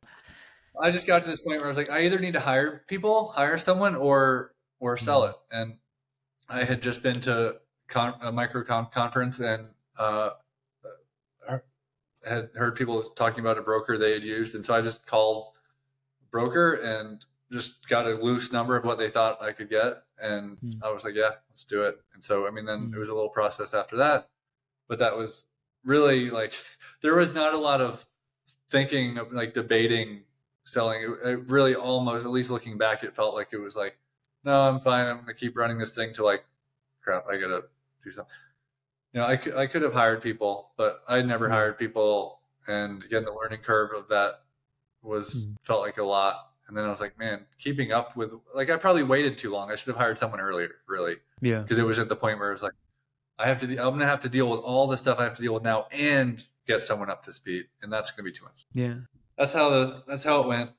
I 0.81 0.91
just 0.91 1.05
got 1.07 1.21
to 1.23 1.27
this 1.27 1.39
point 1.41 1.57
where 1.57 1.65
I 1.65 1.67
was 1.67 1.77
like, 1.77 1.89
I 1.89 2.01
either 2.01 2.19
need 2.19 2.33
to 2.33 2.39
hire 2.39 2.83
people, 2.87 3.29
hire 3.29 3.57
someone, 3.57 3.95
or 3.95 4.53
or 4.79 4.95
sell 4.97 5.25
it. 5.25 5.35
And 5.51 5.77
I 6.49 6.63
had 6.63 6.81
just 6.81 7.03
been 7.03 7.19
to 7.21 7.59
con- 7.89 8.15
a 8.21 8.31
MicroConf 8.31 8.91
conference 8.91 9.39
and 9.41 9.67
uh, 9.97 10.29
had 12.25 12.49
heard 12.55 12.75
people 12.75 13.09
talking 13.11 13.39
about 13.39 13.57
a 13.57 13.61
broker 13.61 13.97
they 13.97 14.11
had 14.13 14.23
used, 14.23 14.55
and 14.55 14.65
so 14.65 14.73
I 14.73 14.81
just 14.81 15.05
called 15.05 15.53
broker 16.31 16.73
and 16.75 17.23
just 17.51 17.87
got 17.87 18.05
a 18.05 18.15
loose 18.15 18.51
number 18.51 18.75
of 18.75 18.85
what 18.85 18.97
they 18.97 19.09
thought 19.09 19.41
I 19.41 19.51
could 19.51 19.69
get, 19.69 20.03
and 20.21 20.57
Hmm. 20.59 20.83
I 20.83 20.91
was 20.91 21.03
like, 21.03 21.15
yeah, 21.15 21.31
let's 21.49 21.63
do 21.63 21.83
it. 21.83 21.99
And 22.13 22.23
so 22.23 22.47
I 22.47 22.51
mean, 22.51 22.65
then 22.65 22.87
Hmm. 22.89 22.93
it 22.93 22.97
was 22.97 23.09
a 23.09 23.13
little 23.13 23.29
process 23.29 23.73
after 23.73 23.97
that, 23.97 24.29
but 24.87 24.99
that 24.99 25.15
was 25.17 25.45
really 25.83 26.29
like 26.29 26.53
there 27.01 27.15
was 27.15 27.33
not 27.33 27.53
a 27.53 27.57
lot 27.57 27.81
of 27.81 28.05
thinking 28.69 29.17
of 29.17 29.31
like 29.33 29.53
debating 29.53 30.23
selling 30.65 31.01
it, 31.01 31.27
it 31.27 31.39
really 31.49 31.73
almost 31.75 32.25
at 32.25 32.31
least 32.31 32.49
looking 32.51 32.77
back 32.77 33.03
it 33.03 33.15
felt 33.15 33.33
like 33.33 33.49
it 33.53 33.57
was 33.57 33.75
like 33.75 33.97
no 34.43 34.51
i'm 34.61 34.79
fine 34.79 35.07
i'm 35.07 35.19
gonna 35.21 35.33
keep 35.33 35.57
running 35.57 35.77
this 35.79 35.95
thing 35.95 36.13
to 36.13 36.23
like 36.23 36.45
crap 37.01 37.25
i 37.27 37.37
gotta 37.37 37.63
do 38.03 38.11
something 38.11 38.31
you 39.13 39.19
know 39.19 39.25
i 39.25 39.35
could, 39.35 39.55
I 39.55 39.65
could 39.65 39.81
have 39.81 39.93
hired 39.93 40.21
people 40.21 40.71
but 40.77 41.01
i 41.07 41.21
never 41.21 41.47
Mhm. 41.47 41.51
hired 41.53 41.77
people 41.79 42.41
and 42.67 43.03
again 43.03 43.23
the 43.23 43.33
learning 43.33 43.61
curve 43.61 43.93
of 43.93 44.07
that 44.09 44.43
was 45.01 45.47
Mhm. 45.47 45.55
felt 45.63 45.81
like 45.81 45.97
a 45.97 46.03
lot 46.03 46.48
and 46.69 46.77
then 46.77 46.85
I 46.85 46.89
was 46.89 47.01
like, 47.01 47.17
man, 47.19 47.41
keeping 47.57 47.91
up 47.91 48.15
with 48.15 48.31
like 48.55 48.69
I 48.69 48.77
probably 48.77 49.03
waited 49.03 49.37
too 49.37 49.51
long. 49.51 49.69
I 49.71 49.75
should 49.75 49.87
have 49.87 49.97
hired 49.97 50.17
someone 50.17 50.39
earlier, 50.39 50.75
really, 50.87 51.15
Yeah. 51.41 51.59
because 51.59 51.77
it 51.79 51.83
was 51.83 51.99
at 51.99 52.07
the 52.07 52.15
point 52.15 52.39
where 52.39 52.49
it 52.49 52.53
was 52.53 52.63
like, 52.63 52.73
I 53.37 53.47
have 53.47 53.57
to, 53.59 53.67
de- 53.67 53.77
I'm 53.79 53.89
gonna 53.91 54.05
have 54.05 54.21
to 54.21 54.29
deal 54.29 54.49
with 54.49 54.59
all 54.61 54.87
the 54.87 54.95
stuff 54.97 55.19
I 55.19 55.23
have 55.23 55.33
to 55.35 55.41
deal 55.41 55.53
with 55.53 55.63
now 55.63 55.87
and 55.91 56.41
get 56.67 56.83
someone 56.83 57.09
up 57.09 57.23
to 57.23 57.33
speed, 57.33 57.65
and 57.81 57.91
that's 57.91 58.11
gonna 58.11 58.23
be 58.25 58.31
too 58.31 58.45
much. 58.45 58.65
Yeah. 58.73 58.95
That's 59.37 59.51
how 59.53 59.69
the 59.69 60.03
that's 60.07 60.23
how 60.23 60.41
it 60.41 60.47
went. 60.47 60.71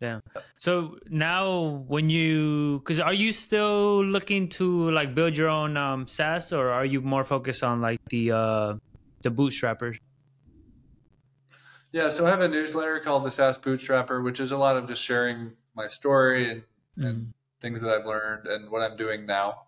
Yeah. 0.00 0.18
So 0.56 0.98
now, 1.08 1.84
when 1.86 2.10
you, 2.10 2.80
because 2.80 2.98
are 2.98 3.12
you 3.14 3.32
still 3.32 4.04
looking 4.04 4.48
to 4.50 4.90
like 4.90 5.14
build 5.14 5.36
your 5.36 5.48
own 5.48 5.76
um, 5.76 6.08
SaaS, 6.08 6.52
or 6.52 6.70
are 6.70 6.84
you 6.84 7.00
more 7.00 7.22
focused 7.22 7.62
on 7.62 7.80
like 7.80 8.00
the 8.10 8.32
uh, 8.32 8.74
the 9.22 9.30
bootstrappers? 9.30 9.98
Yeah, 11.92 12.08
so 12.08 12.26
I 12.26 12.30
have 12.30 12.40
a 12.40 12.48
newsletter 12.48 13.00
called 13.00 13.24
the 13.24 13.30
SaaS 13.30 13.58
Bootstrapper, 13.58 14.24
which 14.24 14.40
is 14.40 14.50
a 14.52 14.56
lot 14.56 14.78
of 14.78 14.88
just 14.88 15.02
sharing 15.02 15.52
my 15.74 15.88
story 15.88 16.50
and, 16.50 16.62
and 16.96 17.34
things 17.60 17.82
that 17.82 17.90
I've 17.90 18.06
learned 18.06 18.46
and 18.46 18.70
what 18.70 18.80
I'm 18.82 18.96
doing 18.96 19.26
now. 19.26 19.64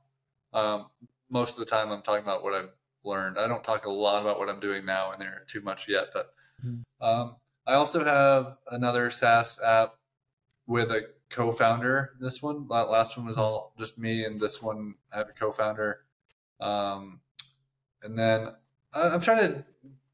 Um, 0.55 0.87
most 1.29 1.53
of 1.53 1.59
the 1.59 1.67
time, 1.67 1.91
I'm 1.91 2.01
talking 2.01 2.23
about 2.25 2.43
what 2.43 2.55
I've 2.55 2.71
learned. 3.05 3.39
I 3.39 3.47
don't 3.47 3.63
talk 3.63 3.85
a 3.85 3.91
lot 3.91 4.23
about 4.23 4.39
what 4.39 4.49
I'm 4.49 4.59
doing 4.61 4.87
now 4.87 5.13
in 5.13 5.19
there 5.19 5.45
too 5.47 5.61
much 5.61 5.87
yet, 5.87 6.09
but 6.15 6.35
Mhm. 6.65 6.83
um, 7.01 7.37
I 7.67 7.75
also 7.75 8.03
have 8.03 8.57
another 8.71 9.11
SaaS 9.11 9.61
app 9.63 9.97
with 10.67 10.91
a 10.93 11.13
co-founder. 11.29 12.17
This 12.21 12.41
one, 12.41 12.67
that 12.69 12.89
last 12.89 13.19
one 13.19 13.27
was 13.27 13.37
all 13.37 13.75
just 13.79 13.99
me, 13.99 14.25
and 14.25 14.41
this 14.41 14.63
one 14.63 14.95
I 15.13 15.19
have 15.19 15.29
a 15.29 15.33
co-founder. 15.33 16.07
Um, 16.61 17.21
and 18.03 18.19
then 18.19 18.55
I- 18.95 19.09
I'm 19.09 19.21
trying 19.21 19.39
to 19.39 19.65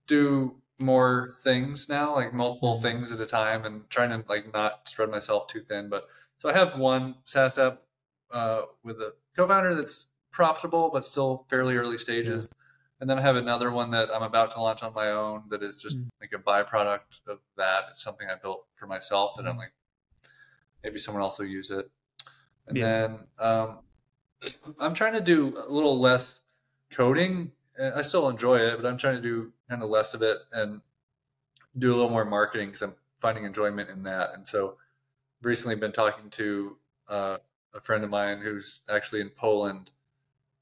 do 0.06 0.59
more 0.80 1.34
things 1.42 1.88
now, 1.88 2.14
like 2.14 2.32
multiple 2.32 2.80
things 2.80 3.12
at 3.12 3.20
a 3.20 3.26
time, 3.26 3.64
and 3.64 3.88
trying 3.90 4.10
to 4.10 4.24
like 4.28 4.52
not 4.52 4.88
spread 4.88 5.10
myself 5.10 5.46
too 5.46 5.60
thin. 5.60 5.88
But 5.88 6.08
so 6.38 6.48
I 6.48 6.52
have 6.52 6.78
one 6.78 7.16
SaaS 7.24 7.58
app 7.58 7.82
uh, 8.30 8.62
with 8.82 8.96
a 9.00 9.14
co-founder 9.36 9.74
that's 9.74 10.06
profitable 10.32 10.90
but 10.92 11.04
still 11.04 11.46
fairly 11.48 11.76
early 11.76 11.98
stages, 11.98 12.52
and 13.00 13.08
then 13.10 13.18
I 13.18 13.22
have 13.22 13.36
another 13.36 13.70
one 13.70 13.90
that 13.92 14.08
I'm 14.14 14.22
about 14.22 14.52
to 14.52 14.60
launch 14.60 14.82
on 14.82 14.94
my 14.94 15.10
own 15.10 15.44
that 15.50 15.62
is 15.62 15.80
just 15.80 15.98
Mm. 15.98 16.08
like 16.20 16.32
a 16.34 16.38
byproduct 16.38 17.20
of 17.26 17.38
that. 17.56 17.84
It's 17.92 18.02
something 18.02 18.28
I 18.28 18.36
built 18.36 18.66
for 18.76 18.86
myself 18.86 19.36
that 19.36 19.46
I'm 19.46 19.56
like 19.56 19.72
maybe 20.82 20.98
someone 20.98 21.22
else 21.22 21.38
will 21.38 21.46
use 21.46 21.70
it, 21.70 21.90
and 22.66 22.76
Yeah. 22.78 22.84
then 22.84 23.26
um, 23.38 23.80
I'm 24.78 24.94
trying 24.94 25.12
to 25.14 25.20
do 25.20 25.56
a 25.58 25.68
little 25.70 25.98
less 25.98 26.42
coding. 26.90 27.52
I 27.80 28.02
still 28.02 28.28
enjoy 28.28 28.58
it, 28.58 28.76
but 28.76 28.86
I'm 28.86 28.98
trying 28.98 29.16
to 29.16 29.22
do 29.22 29.52
kind 29.68 29.82
of 29.82 29.88
less 29.90 30.14
of 30.14 30.22
it 30.22 30.38
and 30.52 30.82
do 31.78 31.92
a 31.92 31.96
little 31.96 32.10
more 32.10 32.24
marketing 32.24 32.68
because 32.68 32.82
I'm 32.82 32.96
finding 33.20 33.44
enjoyment 33.44 33.90
in 33.90 34.02
that. 34.04 34.34
And 34.34 34.46
so, 34.46 34.78
recently 35.42 35.76
been 35.76 35.92
talking 35.92 36.30
to 36.30 36.78
uh, 37.08 37.38
a 37.74 37.80
friend 37.80 38.04
of 38.04 38.10
mine 38.10 38.40
who's 38.40 38.82
actually 38.90 39.20
in 39.22 39.30
Poland, 39.30 39.92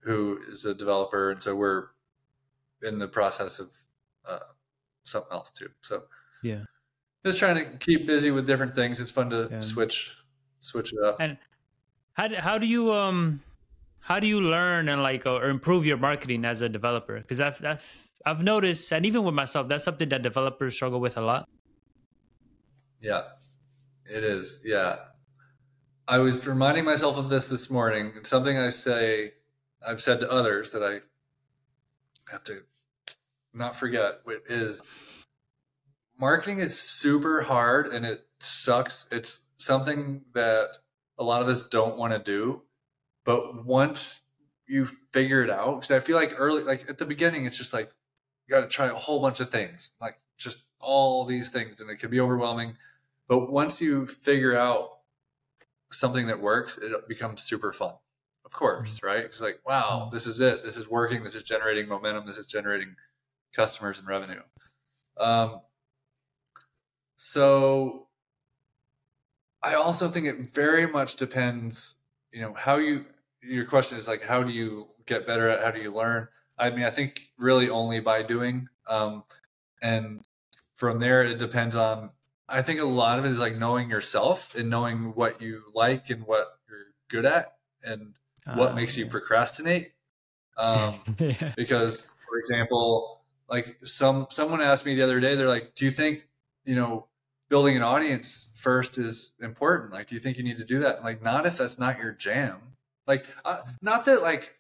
who 0.01 0.41
is 0.49 0.65
a 0.65 0.75
developer, 0.75 1.33
and 1.33 1.43
so 1.43 1.57
we're 1.57 1.89
in 2.83 2.99
the 2.99 3.09
process 3.09 3.59
of 3.59 3.75
uh, 4.27 4.41
something 5.05 5.33
else 5.33 5.53
too. 5.53 5.71
So 5.81 6.05
Yeah. 6.43 6.65
just 7.25 7.39
trying 7.39 7.57
to 7.57 7.79
keep 7.79 8.07
busy 8.07 8.31
with 8.31 8.47
different 8.47 8.75
things. 8.75 9.01
It's 9.01 9.11
fun 9.11 9.31
to 9.31 9.51
Yeah. 9.51 9.61
switch 9.61 10.17
switch 10.61 10.93
it 10.93 11.03
up. 11.05 11.21
And 11.21 11.39
how 12.15 12.29
do, 12.29 12.37
how 12.37 12.59
do 12.59 12.67
you 12.67 12.93
um 12.93 13.43
how 14.09 14.19
do 14.19 14.27
you 14.27 14.41
learn 14.41 14.89
and 14.89 15.03
like 15.03 15.27
or 15.27 15.51
improve 15.51 15.85
your 15.85 15.99
marketing 15.99 16.47
as 16.47 16.63
a 16.63 16.69
developer? 16.69 17.19
Because 17.21 17.43
I've, 17.43 17.63
I've 17.63 18.11
I've 18.25 18.43
noticed, 18.43 18.91
and 18.91 19.05
even 19.05 19.23
with 19.23 19.35
myself, 19.35 19.69
that's 19.69 19.85
something 19.85 20.09
that 20.09 20.23
developers 20.23 20.75
struggle 20.75 20.99
with 20.99 21.19
a 21.19 21.21
lot. 21.21 21.47
Yeah, 23.03 23.25
it 24.07 24.25
is. 24.25 24.63
Yeah. 24.65 24.97
I 26.09 26.19
was 26.19 26.47
reminding 26.47 26.87
myself 26.87 27.19
of 27.19 27.29
this 27.29 27.49
this 27.49 27.71
morning. 27.71 28.13
It's 28.17 28.31
something 28.31 28.57
I 28.57 28.71
say, 28.71 29.33
I've 29.87 30.01
said 30.01 30.21
to 30.21 30.31
others 30.31 30.73
that 30.73 30.83
I 30.83 31.01
have 32.33 32.45
to 32.45 32.63
not 33.53 33.77
forget. 33.77 34.21
Is 34.47 34.81
marketing 36.19 36.61
is 36.61 36.81
super 36.81 37.43
hard 37.43 37.89
and 37.89 38.07
it 38.07 38.27
sucks. 38.41 39.07
It's 39.13 39.41
something 39.59 40.23
that 40.33 40.79
a 41.19 41.25
lot 41.25 41.43
of 41.43 41.49
us 41.49 41.63
don't 41.63 41.99
want 41.99 42.15
to 42.15 42.19
do. 42.19 42.63
But 43.29 43.67
once 43.67 44.23
you 44.67 44.87
figure 44.87 45.43
it 45.43 45.51
out, 45.51 45.75
because 45.75 45.91
I 45.91 46.01
feel 46.01 46.17
like 46.17 46.33
early, 46.39 46.63
like 46.63 46.89
at 46.89 46.97
the 46.97 47.05
beginning, 47.05 47.45
it's 47.45 47.59
just 47.59 47.75
like 47.75 47.93
you 48.47 48.55
got 48.55 48.63
to 48.63 48.69
try 48.69 48.87
a 48.87 48.95
whole 48.95 49.21
bunch 49.21 49.41
of 49.41 49.51
things, 49.51 49.91
like 50.01 50.19
just 50.39 50.63
all 50.81 51.27
these 51.27 51.51
things, 51.51 51.83
and 51.83 51.91
it 51.91 51.97
can 51.97 52.09
be 52.09 52.21
overwhelming. 52.21 52.79
But 53.29 53.51
once 53.51 53.83
you 53.83 54.07
figure 54.07 54.57
out 54.57 55.01
something 55.93 56.27
that 56.29 56.41
works, 56.41 56.79
it 56.79 56.91
becomes 57.07 57.43
super 57.43 57.71
fun. 57.71 57.93
Of 58.47 58.53
course, 58.53 58.99
right? 59.03 59.27
It's 59.27 59.43
like, 59.43 59.61
wow, 59.67 60.09
this 60.11 60.27
is 60.27 60.41
it. 60.41 60.65
This 60.65 60.79
is 60.79 60.89
working. 60.89 61.23
This 61.23 61.35
is 61.35 61.43
generating 61.43 61.87
momentum. 61.87 62.27
This 62.27 62.39
is 62.39 62.47
generating 62.47 62.97
customers 63.53 63.99
and 63.99 64.09
revenue. 64.09 64.41
Um, 65.19 65.61
so 67.19 68.07
I 69.63 69.75
also 69.75 70.09
think 70.09 70.25
it 70.25 70.55
very 70.55 70.87
much 70.87 71.17
depends, 71.17 71.95
you 72.33 72.41
know, 72.41 72.55
how 72.55 72.77
you, 72.77 73.05
your 73.43 73.65
question 73.65 73.99
is 73.99 74.09
like, 74.09 74.23
how 74.23 74.43
do 74.43 74.51
you 74.53 74.89
get 75.07 75.27
better 75.27 75.49
at, 75.49 75.63
how 75.63 75.71
do 75.71 75.81
you 75.81 75.93
learn? 75.95 76.29
I 76.59 76.71
mean, 76.71 76.85
I 76.85 76.91
think 76.91 77.23
really 77.39 77.69
only 77.71 78.01
by 78.01 78.23
doing. 78.23 78.69
Um, 78.87 79.25
and 79.81 80.23
from 80.75 80.99
there, 80.99 81.23
it 81.25 81.39
depends 81.39 81.77
on, 81.77 82.11
I 82.49 82.63
think 82.63 82.81
a 82.81 82.85
lot 82.85 83.19
of 83.19 83.25
it 83.25 83.31
is 83.33 83.39
like 83.39 83.57
knowing 83.57 83.91
yourself 83.91 84.55
and 84.55 84.71
knowing 84.71 85.15
what 85.15 85.41
you 85.41 85.63
like 85.75 86.11
and 86.11 86.25
what 86.27 86.47
you're 86.69 86.87
good 87.09 87.27
at 87.27 87.57
and 87.83 88.15
what 88.55 88.73
Uh, 88.73 88.75
makes 88.75 88.97
you 88.97 89.07
procrastinate. 89.07 89.93
Um, 90.57 90.95
yeah. 91.19 91.53
because 91.57 92.11
for 92.29 92.39
example 92.41 93.21
like 93.49 93.79
some 93.85 94.27
someone 94.31 94.61
asked 94.61 94.85
me 94.85 94.95
the 94.97 95.03
other 95.05 95.21
day 95.21 95.35
they're 95.37 95.47
like 95.49 95.75
do 95.77 95.85
you 95.85 95.91
think 95.93 96.27
you 96.65 96.75
know 96.75 97.07
building 97.49 97.77
an 97.77 97.83
audience 97.83 98.51
first 98.55 98.99
is 98.99 99.33
important 99.41 99.93
like 99.93 100.09
do 100.09 100.15
you 100.17 100.21
think 100.21 100.37
you 100.37 100.43
need 100.43 100.59
to 100.59 100.65
do 100.65 100.81
that 100.81 100.97
I'm 100.99 101.05
like 101.05 101.23
not 101.23 101.47
if 101.47 101.57
that's 101.59 101.79
not 101.79 101.99
your 101.99 102.13
jam 102.13 102.57
like 103.09 103.27
uh, 103.45 103.59
not 103.83 104.05
that 104.05 104.23
like 104.23 104.55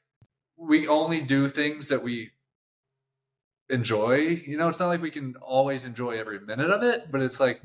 we 0.56 0.88
only 0.88 1.20
do 1.20 1.48
things 1.48 1.86
that 1.88 2.02
we 2.02 2.32
enjoy 3.70 4.16
you 4.16 4.56
know 4.56 4.68
it's 4.68 4.80
not 4.80 4.88
like 4.88 5.02
we 5.02 5.10
can 5.10 5.36
always 5.36 5.84
enjoy 5.84 6.18
every 6.18 6.40
minute 6.40 6.70
of 6.70 6.82
it 6.82 7.12
but 7.12 7.20
it's 7.20 7.38
like 7.38 7.60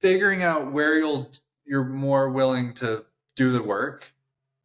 figuring 0.00 0.42
out 0.42 0.70
where 0.70 0.98
you'll 0.98 1.30
you're 1.64 1.84
more 1.84 2.30
willing 2.30 2.72
to 2.74 3.04
do 3.36 3.50
the 3.52 3.62
work 3.62 4.12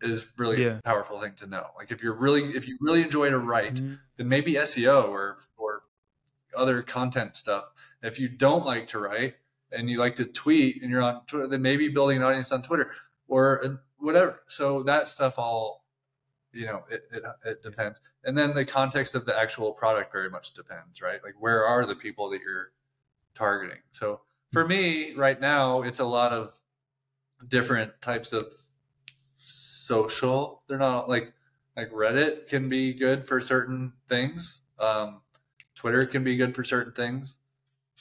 is 0.02 0.28
really 0.38 0.62
Yeah. 0.64 0.78
a 0.78 0.82
powerful 0.82 1.18
thing 1.20 1.34
to 1.36 1.48
know 1.48 1.68
like 1.78 1.92
if 1.92 2.04
you're 2.04 2.16
really 2.20 2.44
if 2.56 2.68
you 2.68 2.78
really 2.82 3.02
enjoy 3.02 3.30
to 3.30 3.40
write 3.40 3.76
Mhm. 3.76 4.00
then 4.18 4.28
maybe 4.28 4.54
SEO 4.58 5.10
or 5.10 5.38
or 5.58 5.84
other 6.56 6.82
content 6.82 7.36
stuff. 7.36 7.66
If 8.02 8.20
you 8.20 8.30
don't 8.30 8.66
like 8.66 8.88
to 8.90 9.00
write 9.00 9.36
and 9.72 9.90
you 9.90 9.98
like 9.98 10.16
to 10.18 10.26
tweet 10.26 10.82
and 10.82 10.90
you're 10.92 11.02
on 11.02 11.26
Twitter, 11.26 11.48
then 11.48 11.62
maybe 11.62 11.90
building 11.90 12.18
an 12.18 12.24
audience 12.24 12.52
on 12.52 12.62
Twitter 12.62 12.94
or 13.28 13.84
whatever. 14.06 14.44
So 14.48 14.84
that 14.84 15.10
stuff 15.10 15.38
all, 15.38 15.86
you 16.54 16.66
know, 16.66 16.84
it, 16.90 17.04
it, 17.12 17.24
it 17.44 17.64
depends. 17.64 18.00
And 18.24 18.38
then 18.38 18.54
the 18.54 18.64
context 18.64 19.16
of 19.16 19.26
the 19.26 19.38
actual 19.38 19.74
product 19.74 20.12
very 20.14 20.30
much 20.30 20.54
depends, 20.54 21.02
right? 21.02 21.20
Like 21.24 21.34
where 21.40 21.66
are 21.66 21.86
the 21.86 21.96
people 21.96 22.30
that 22.30 22.40
you're 22.42 22.72
targeting? 23.34 23.80
So 23.90 24.22
for 24.54 24.66
me 24.68 25.14
right 25.16 25.40
now, 25.42 25.82
it's 25.82 26.00
a 26.00 26.06
lot 26.06 26.32
of 26.32 26.54
different 27.50 27.92
types 28.02 28.32
of 28.32 28.54
social. 29.38 30.64
They're 30.68 30.78
not 30.78 31.10
like 31.10 31.34
like 31.76 31.92
Reddit 31.92 32.48
can 32.48 32.70
be 32.70 32.94
good 32.94 33.26
for 33.28 33.42
certain 33.42 33.92
things. 34.08 34.62
Um, 34.80 35.22
Twitter 35.76 36.06
can 36.06 36.24
be 36.24 36.38
good 36.38 36.56
for 36.56 36.64
certain 36.64 36.94
things. 36.94 37.40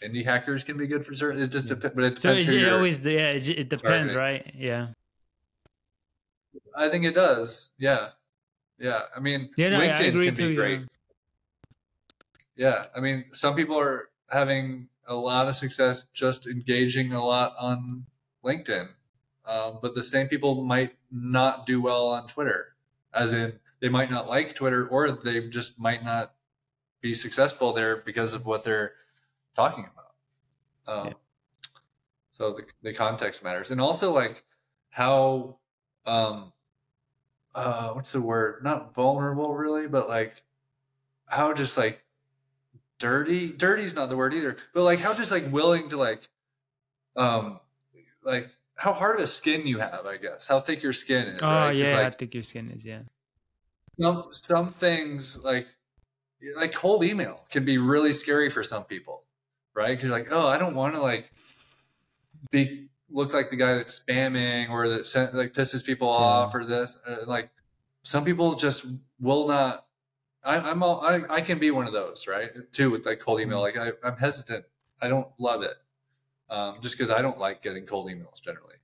Indie 0.00 0.24
hackers 0.24 0.62
can 0.62 0.76
be 0.76 0.86
good 0.86 1.04
for 1.04 1.14
certain. 1.14 1.42
It 1.42 1.48
just 1.48 1.66
depends, 1.68 1.94
but 1.94 2.04
it 2.04 2.18
So 2.20 2.30
depends 2.30 2.48
it's, 2.48 2.52
who 2.52 2.58
it 2.66 2.72
always 2.72 3.04
yeah 3.04 3.30
it, 3.30 3.48
it 3.48 3.68
depends 3.68 4.12
targeting. 4.12 4.16
right 4.16 4.52
yeah 4.54 4.88
I 6.76 6.88
think 6.88 7.04
it 7.04 7.14
does. 7.14 7.70
Yeah, 7.78 8.10
yeah. 8.78 9.02
I 9.16 9.20
mean, 9.20 9.50
Yeah, 9.56 9.70
no, 9.70 9.80
I 9.80 9.88
LinkedIn 9.88 10.08
agree 10.08 10.26
can 10.26 10.34
too, 10.34 10.48
be 10.48 10.54
yeah. 10.54 10.56
great. 10.56 10.80
Yeah, 12.56 12.84
I 12.94 13.00
mean, 13.00 13.24
some 13.32 13.54
people 13.56 13.78
are 13.78 14.10
having 14.28 14.88
a 15.06 15.14
lot 15.14 15.48
of 15.48 15.54
success 15.56 16.04
just 16.12 16.46
engaging 16.46 17.12
a 17.12 17.24
lot 17.24 17.54
on 17.58 18.06
LinkedIn, 18.44 18.86
um, 19.44 19.78
but 19.82 19.94
the 19.94 20.02
same 20.02 20.28
people 20.28 20.62
might 20.64 20.96
not 21.10 21.66
do 21.66 21.80
well 21.82 22.08
on 22.08 22.26
Twitter. 22.28 22.76
As 23.12 23.32
in, 23.34 23.58
they 23.80 23.88
might 23.88 24.10
not 24.10 24.28
like 24.28 24.54
Twitter, 24.54 24.86
or 24.88 25.10
they 25.12 25.46
just 25.48 25.78
might 25.78 26.04
not 26.04 26.34
be 27.00 27.14
successful 27.14 27.72
there 27.72 27.96
because 27.98 28.34
of 28.34 28.46
what 28.46 28.64
they're 28.64 28.92
talking 29.54 29.86
about. 29.92 30.98
Um, 30.98 31.06
Yeah. 31.08 31.12
So 32.30 32.52
the 32.54 32.64
the 32.82 32.92
context 32.92 33.44
matters, 33.44 33.70
and 33.70 33.80
also 33.80 34.12
like 34.12 34.44
how 34.90 35.58
um 36.06 36.52
uh 37.54 37.90
what's 37.90 38.12
the 38.12 38.20
word 38.20 38.62
not 38.62 38.94
vulnerable 38.94 39.54
really 39.54 39.88
but 39.88 40.08
like 40.08 40.42
how 41.26 41.52
just 41.52 41.76
like 41.76 42.02
dirty 42.98 43.48
dirty's 43.48 43.94
not 43.94 44.08
the 44.08 44.16
word 44.16 44.34
either 44.34 44.56
but 44.72 44.82
like 44.82 44.98
how 44.98 45.14
just 45.14 45.30
like 45.30 45.50
willing 45.50 45.88
to 45.88 45.96
like 45.96 46.28
um 47.16 47.58
like 48.24 48.50
how 48.76 48.92
hard 48.92 49.16
of 49.16 49.22
a 49.22 49.26
skin 49.26 49.66
you 49.66 49.78
have, 49.78 50.06
I 50.06 50.16
guess, 50.16 50.46
how 50.46 50.60
thick 50.60 50.82
your 50.82 50.92
skin 50.92 51.28
is. 51.28 51.38
Oh 51.42 51.46
right? 51.46 51.76
yeah, 51.76 51.98
I 51.98 52.02
like, 52.04 52.18
think 52.18 52.34
your 52.34 52.42
skin 52.42 52.70
is 52.70 52.84
yeah. 52.84 53.00
some 54.00 54.26
some 54.30 54.70
things 54.70 55.38
like 55.38 55.66
like 56.56 56.74
cold 56.74 57.04
email 57.04 57.44
can 57.50 57.64
be 57.64 57.78
really 57.78 58.12
scary 58.12 58.50
for 58.50 58.64
some 58.64 58.84
people, 58.84 59.22
right? 59.74 59.88
Because 59.88 60.08
you're 60.08 60.18
like, 60.18 60.28
oh, 60.32 60.46
I 60.46 60.58
don't 60.58 60.74
want 60.74 60.94
to 60.94 61.00
like 61.00 61.30
be 62.50 62.88
look 63.10 63.32
like 63.32 63.50
the 63.50 63.56
guy 63.56 63.74
that's 63.74 64.00
spamming 64.00 64.70
or 64.70 64.88
that 64.88 65.06
sent, 65.06 65.34
like 65.34 65.52
pisses 65.52 65.84
people 65.84 66.08
off 66.08 66.54
or 66.54 66.64
this. 66.64 66.96
Uh, 67.06 67.18
like 67.26 67.50
some 68.02 68.24
people 68.24 68.54
just 68.54 68.86
will 69.20 69.46
not. 69.48 69.86
I, 70.42 70.56
I'm 70.56 70.82
all 70.82 71.00
I, 71.00 71.22
I 71.30 71.40
can 71.40 71.58
be 71.58 71.70
one 71.70 71.86
of 71.86 71.92
those, 71.92 72.26
right? 72.26 72.50
Too 72.72 72.90
with 72.90 73.06
like 73.06 73.20
cold 73.20 73.40
email. 73.40 73.60
Like 73.60 73.76
I, 73.76 73.92
I'm 74.02 74.16
hesitant. 74.16 74.64
I 75.00 75.08
don't 75.08 75.28
love 75.38 75.62
it, 75.62 75.74
um, 76.50 76.76
just 76.80 76.96
because 76.96 77.10
I 77.10 77.20
don't 77.22 77.38
like 77.38 77.62
getting 77.62 77.86
cold 77.86 78.08
emails 78.08 78.40
generally. 78.42 78.76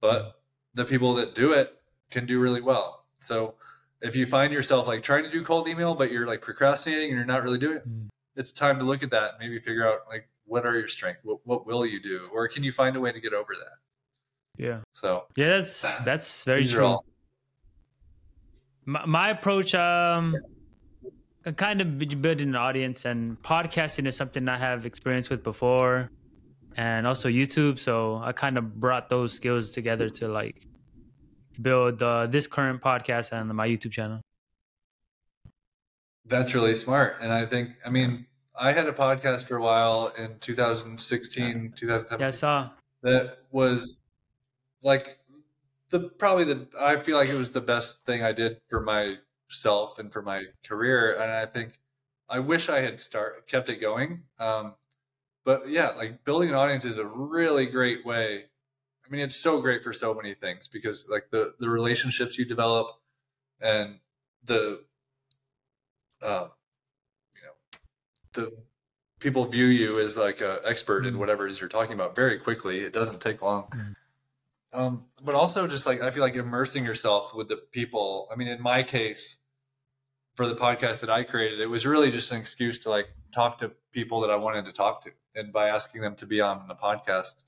But 0.00 0.40
the 0.74 0.84
people 0.84 1.14
that 1.14 1.34
do 1.34 1.52
it 1.52 1.74
can 2.10 2.26
do 2.26 2.38
really 2.38 2.60
well. 2.60 3.04
So 3.20 3.54
if 4.00 4.14
you 4.14 4.26
find 4.26 4.52
yourself 4.52 4.86
like 4.86 5.02
trying 5.02 5.24
to 5.24 5.30
do 5.30 5.42
cold 5.42 5.66
email 5.66 5.94
but 5.94 6.12
you're 6.12 6.26
like 6.26 6.40
procrastinating 6.40 7.10
and 7.10 7.16
you're 7.16 7.26
not 7.26 7.42
really 7.42 7.58
doing 7.58 7.78
it 7.78 7.88
Mm. 7.88 8.08
it's 8.36 8.52
time 8.52 8.78
to 8.78 8.84
look 8.84 9.02
at 9.02 9.10
that 9.10 9.30
and 9.32 9.38
maybe 9.40 9.58
figure 9.58 9.86
out 9.86 10.02
like 10.08 10.28
what 10.48 10.66
are 10.66 10.76
your 10.76 10.88
strengths 10.88 11.24
what, 11.24 11.38
what 11.44 11.66
will 11.66 11.84
you 11.86 12.00
do 12.00 12.28
or 12.32 12.48
can 12.48 12.62
you 12.62 12.72
find 12.72 12.96
a 12.96 13.00
way 13.00 13.12
to 13.12 13.20
get 13.20 13.32
over 13.32 13.54
that 13.54 14.62
Yeah. 14.62 14.80
so 14.92 15.26
Yeah, 15.36 15.48
that's 15.48 15.82
that's 16.04 16.44
very 16.44 16.66
true. 16.66 16.98
my, 18.86 19.04
my 19.06 19.30
approach 19.30 19.74
um 19.74 20.34
I'm 21.46 21.54
kind 21.54 21.80
of 21.80 21.98
building 22.20 22.48
an 22.48 22.56
audience 22.56 23.04
and 23.04 23.40
podcasting 23.42 24.06
is 24.06 24.16
something 24.16 24.48
i 24.48 24.58
have 24.58 24.84
experience 24.84 25.30
with 25.30 25.42
before 25.42 26.10
and 26.76 27.06
also 27.06 27.28
youtube 27.28 27.78
so 27.78 28.20
i 28.22 28.32
kind 28.32 28.58
of 28.58 28.78
brought 28.80 29.08
those 29.08 29.32
skills 29.32 29.70
together 29.70 30.08
to 30.10 30.28
like 30.28 30.66
build 31.60 32.02
uh, 32.02 32.26
this 32.26 32.46
current 32.46 32.80
podcast 32.80 33.32
and 33.32 33.48
my 33.50 33.66
youtube 33.66 33.92
channel 33.92 34.20
that's 36.26 36.54
really 36.54 36.74
smart 36.74 37.16
and 37.20 37.32
i 37.32 37.44
think 37.46 37.70
i 37.84 37.88
mean 37.88 38.26
i 38.58 38.72
had 38.72 38.86
a 38.86 38.92
podcast 38.92 39.44
for 39.44 39.56
a 39.56 39.62
while 39.62 40.12
in 40.18 40.38
2016 40.40 41.72
2017 41.76 42.20
yeah 42.20 42.28
i 42.28 42.30
saw 42.30 42.68
that 43.02 43.38
was 43.50 44.00
like 44.82 45.18
the 45.90 46.00
probably 46.00 46.44
the 46.44 46.68
I 46.78 46.98
feel 46.98 47.16
like 47.16 47.28
it 47.28 47.36
was 47.36 47.52
the 47.52 47.60
best 47.60 48.04
thing 48.04 48.22
I 48.22 48.32
did 48.32 48.60
for 48.68 48.80
myself 48.80 49.98
and 49.98 50.12
for 50.12 50.22
my 50.22 50.44
career, 50.66 51.14
and 51.20 51.30
I 51.30 51.46
think 51.46 51.78
I 52.28 52.40
wish 52.40 52.68
I 52.68 52.80
had 52.80 53.00
start 53.00 53.48
kept 53.48 53.68
it 53.68 53.76
going. 53.76 54.22
Um, 54.38 54.74
but 55.44 55.68
yeah, 55.68 55.90
like 55.90 56.24
building 56.24 56.50
an 56.50 56.54
audience 56.54 56.84
is 56.84 56.98
a 56.98 57.06
really 57.06 57.66
great 57.66 58.04
way. 58.04 58.44
I 59.06 59.10
mean, 59.10 59.22
it's 59.22 59.36
so 59.36 59.60
great 59.62 59.82
for 59.82 59.92
so 59.92 60.12
many 60.14 60.34
things 60.34 60.68
because 60.68 61.06
like 61.08 61.30
the 61.30 61.54
the 61.58 61.68
relationships 61.68 62.38
you 62.38 62.44
develop 62.44 62.88
and 63.60 64.00
the 64.44 64.84
uh, 66.22 66.48
the 68.32 68.52
people 69.20 69.44
view 69.44 69.66
you 69.66 69.98
as 69.98 70.16
like 70.16 70.40
an 70.40 70.58
expert 70.64 71.04
in 71.06 71.14
Mhm. 71.14 71.18
whatever 71.18 71.46
it 71.46 71.50
is 71.50 71.60
you're 71.60 71.68
talking 71.68 71.94
about 71.94 72.14
very 72.14 72.38
quickly. 72.38 72.80
It 72.80 72.92
doesn't 72.92 73.20
take 73.20 73.42
long. 73.42 73.68
Mhm. 73.70 73.96
Um, 74.72 75.06
but 75.22 75.34
also 75.34 75.66
just 75.66 75.86
like 75.86 76.00
I 76.02 76.10
feel 76.10 76.22
like 76.22 76.34
immersing 76.36 76.84
yourself 76.84 77.34
with 77.34 77.48
the 77.48 77.56
people. 77.56 78.28
I 78.30 78.36
mean, 78.36 78.48
in 78.48 78.60
my 78.62 78.82
case, 78.82 79.38
for 80.34 80.46
the 80.46 80.54
podcast 80.54 81.00
that 81.00 81.10
I 81.10 81.24
created, 81.24 81.58
it 81.60 81.66
was 81.66 81.84
really 81.86 82.10
just 82.12 82.30
an 82.30 82.38
excuse 82.40 82.78
to 82.80 82.90
like 82.90 83.08
talk 83.32 83.58
to 83.58 83.70
people 83.92 84.20
that 84.20 84.30
I 84.30 84.36
wanted 84.36 84.64
to 84.66 84.72
talk 84.72 85.00
to. 85.02 85.10
And 85.34 85.52
by 85.52 85.68
asking 85.68 86.00
them 86.02 86.14
to 86.16 86.26
be 86.26 86.40
on 86.40 86.68
the 86.68 86.74
podcast, 86.76 87.44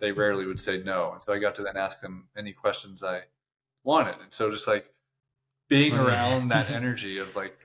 they 0.00 0.10
rarely 0.10 0.46
would 0.46 0.58
say 0.58 0.82
no. 0.82 1.12
And 1.12 1.22
so 1.22 1.32
I 1.32 1.38
got 1.38 1.54
to 1.56 1.62
then 1.62 1.76
ask 1.76 2.00
them 2.00 2.28
any 2.36 2.52
questions 2.52 3.02
I 3.04 3.22
wanted. 3.84 4.20
And 4.20 4.32
so 4.32 4.50
just 4.50 4.66
like 4.66 4.92
being 5.68 5.94
around 5.94 6.48
that 6.48 6.70
energy 6.70 7.18
of 7.18 7.36
like 7.36 7.56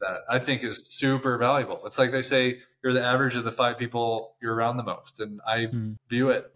that, 0.00 0.20
I 0.28 0.38
think 0.38 0.64
is 0.64 0.86
super 0.86 1.38
valuable. 1.38 1.80
It's 1.86 1.98
like 1.98 2.10
they 2.12 2.22
say 2.22 2.60
you're 2.82 2.92
the 2.92 3.04
average 3.04 3.36
of 3.36 3.44
the 3.44 3.52
five 3.52 3.78
people 3.78 4.36
you're 4.40 4.54
around 4.54 4.76
the 4.76 4.82
most. 4.82 5.20
And 5.20 5.40
I 5.46 5.66
Mm. 5.66 5.96
view 6.08 6.30
it 6.30 6.52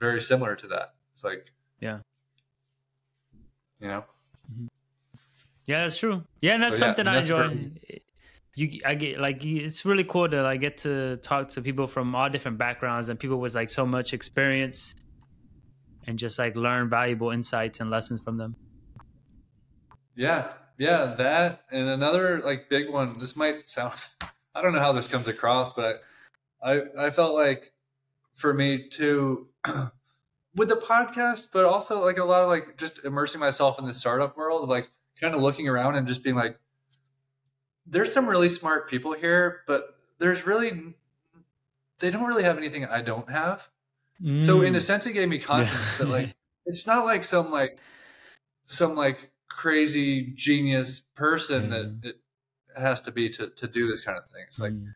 very 0.00 0.20
similar 0.20 0.54
to 0.56 0.66
that. 0.68 0.94
It's 1.12 1.24
like, 1.24 1.50
Yeah. 1.80 2.00
you 3.80 3.88
know, 3.88 4.04
yeah 5.66 5.82
that's 5.82 5.96
true 5.98 6.22
yeah 6.42 6.52
and 6.54 6.62
that's 6.62 6.78
So, 6.78 6.84
yeah, 6.84 6.90
something 6.90 7.08
i 7.08 7.14
that's 7.14 7.28
enjoy 7.30 7.48
for- 7.48 7.98
you 8.54 8.80
i 8.84 8.94
get 8.94 9.18
like 9.18 9.42
it's 9.44 9.84
really 9.86 10.04
cool 10.04 10.28
that 10.28 10.44
I 10.44 10.56
get 10.58 10.76
to 10.78 11.16
talk 11.16 11.48
to 11.50 11.62
people 11.62 11.86
from 11.86 12.14
all 12.14 12.28
different 12.28 12.58
backgrounds 12.58 13.08
and 13.08 13.18
people 13.18 13.38
with 13.40 13.54
like 13.54 13.70
so 13.70 13.86
much 13.86 14.12
experience 14.12 14.94
and 16.06 16.18
just 16.18 16.38
like 16.38 16.54
learn 16.54 16.90
valuable 16.90 17.30
insights 17.30 17.80
and 17.80 17.88
lessons 17.90 18.20
from 18.22 18.36
them 18.36 18.54
Yeah, 20.14 20.52
yeah, 20.78 21.14
that 21.18 21.62
and 21.70 21.88
another 21.88 22.40
like 22.40 22.68
big 22.68 22.90
one. 22.90 23.18
This 23.18 23.36
might 23.36 23.68
sound 23.70 23.94
I 24.54 24.62
don't 24.62 24.72
know 24.72 24.80
how 24.80 24.92
this 24.92 25.08
comes 25.08 25.28
across, 25.28 25.72
but 25.72 26.02
I 26.62 26.82
I 26.98 27.10
felt 27.10 27.34
like 27.34 27.72
for 28.34 28.52
me 28.52 28.88
to 28.90 29.48
with 30.54 30.68
the 30.68 30.76
podcast, 30.76 31.48
but 31.52 31.64
also 31.64 32.02
like 32.04 32.18
a 32.18 32.24
lot 32.24 32.42
of 32.42 32.48
like 32.48 32.76
just 32.76 33.04
immersing 33.04 33.40
myself 33.40 33.78
in 33.78 33.86
the 33.86 33.94
startup 33.94 34.36
world, 34.36 34.68
like 34.68 34.88
kind 35.20 35.34
of 35.34 35.40
looking 35.40 35.68
around 35.68 35.96
and 35.96 36.06
just 36.06 36.22
being 36.22 36.36
like 36.36 36.58
there's 37.86 38.12
some 38.12 38.26
really 38.26 38.48
smart 38.48 38.88
people 38.88 39.12
here, 39.12 39.60
but 39.66 39.94
there's 40.18 40.46
really 40.46 40.94
they 41.98 42.10
don't 42.10 42.24
really 42.26 42.44
have 42.44 42.56
anything 42.56 42.84
I 42.86 43.02
don't 43.02 43.30
have. 43.30 43.68
So 44.42 44.62
in 44.62 44.74
a 44.74 44.78
mm. 44.78 44.80
sense, 44.80 45.06
it 45.06 45.12
gave 45.12 45.28
me 45.28 45.38
confidence 45.38 45.98
that 45.98 46.08
like 46.08 46.34
it's 46.66 46.86
not 46.86 47.04
like 47.04 47.24
some 47.24 47.50
like 47.50 47.78
some 48.62 48.94
like 48.94 49.30
crazy 49.54 50.32
genius 50.34 51.00
person 51.00 51.70
that 51.70 52.00
it 52.02 52.16
has 52.76 53.00
to 53.02 53.12
be 53.12 53.28
to 53.30 53.48
to 53.50 53.66
do 53.68 53.86
this 53.86 54.00
kind 54.00 54.18
of 54.18 54.28
thing. 54.28 54.42
It's 54.48 54.58
like, 54.60 54.72
Mm. 54.72 54.94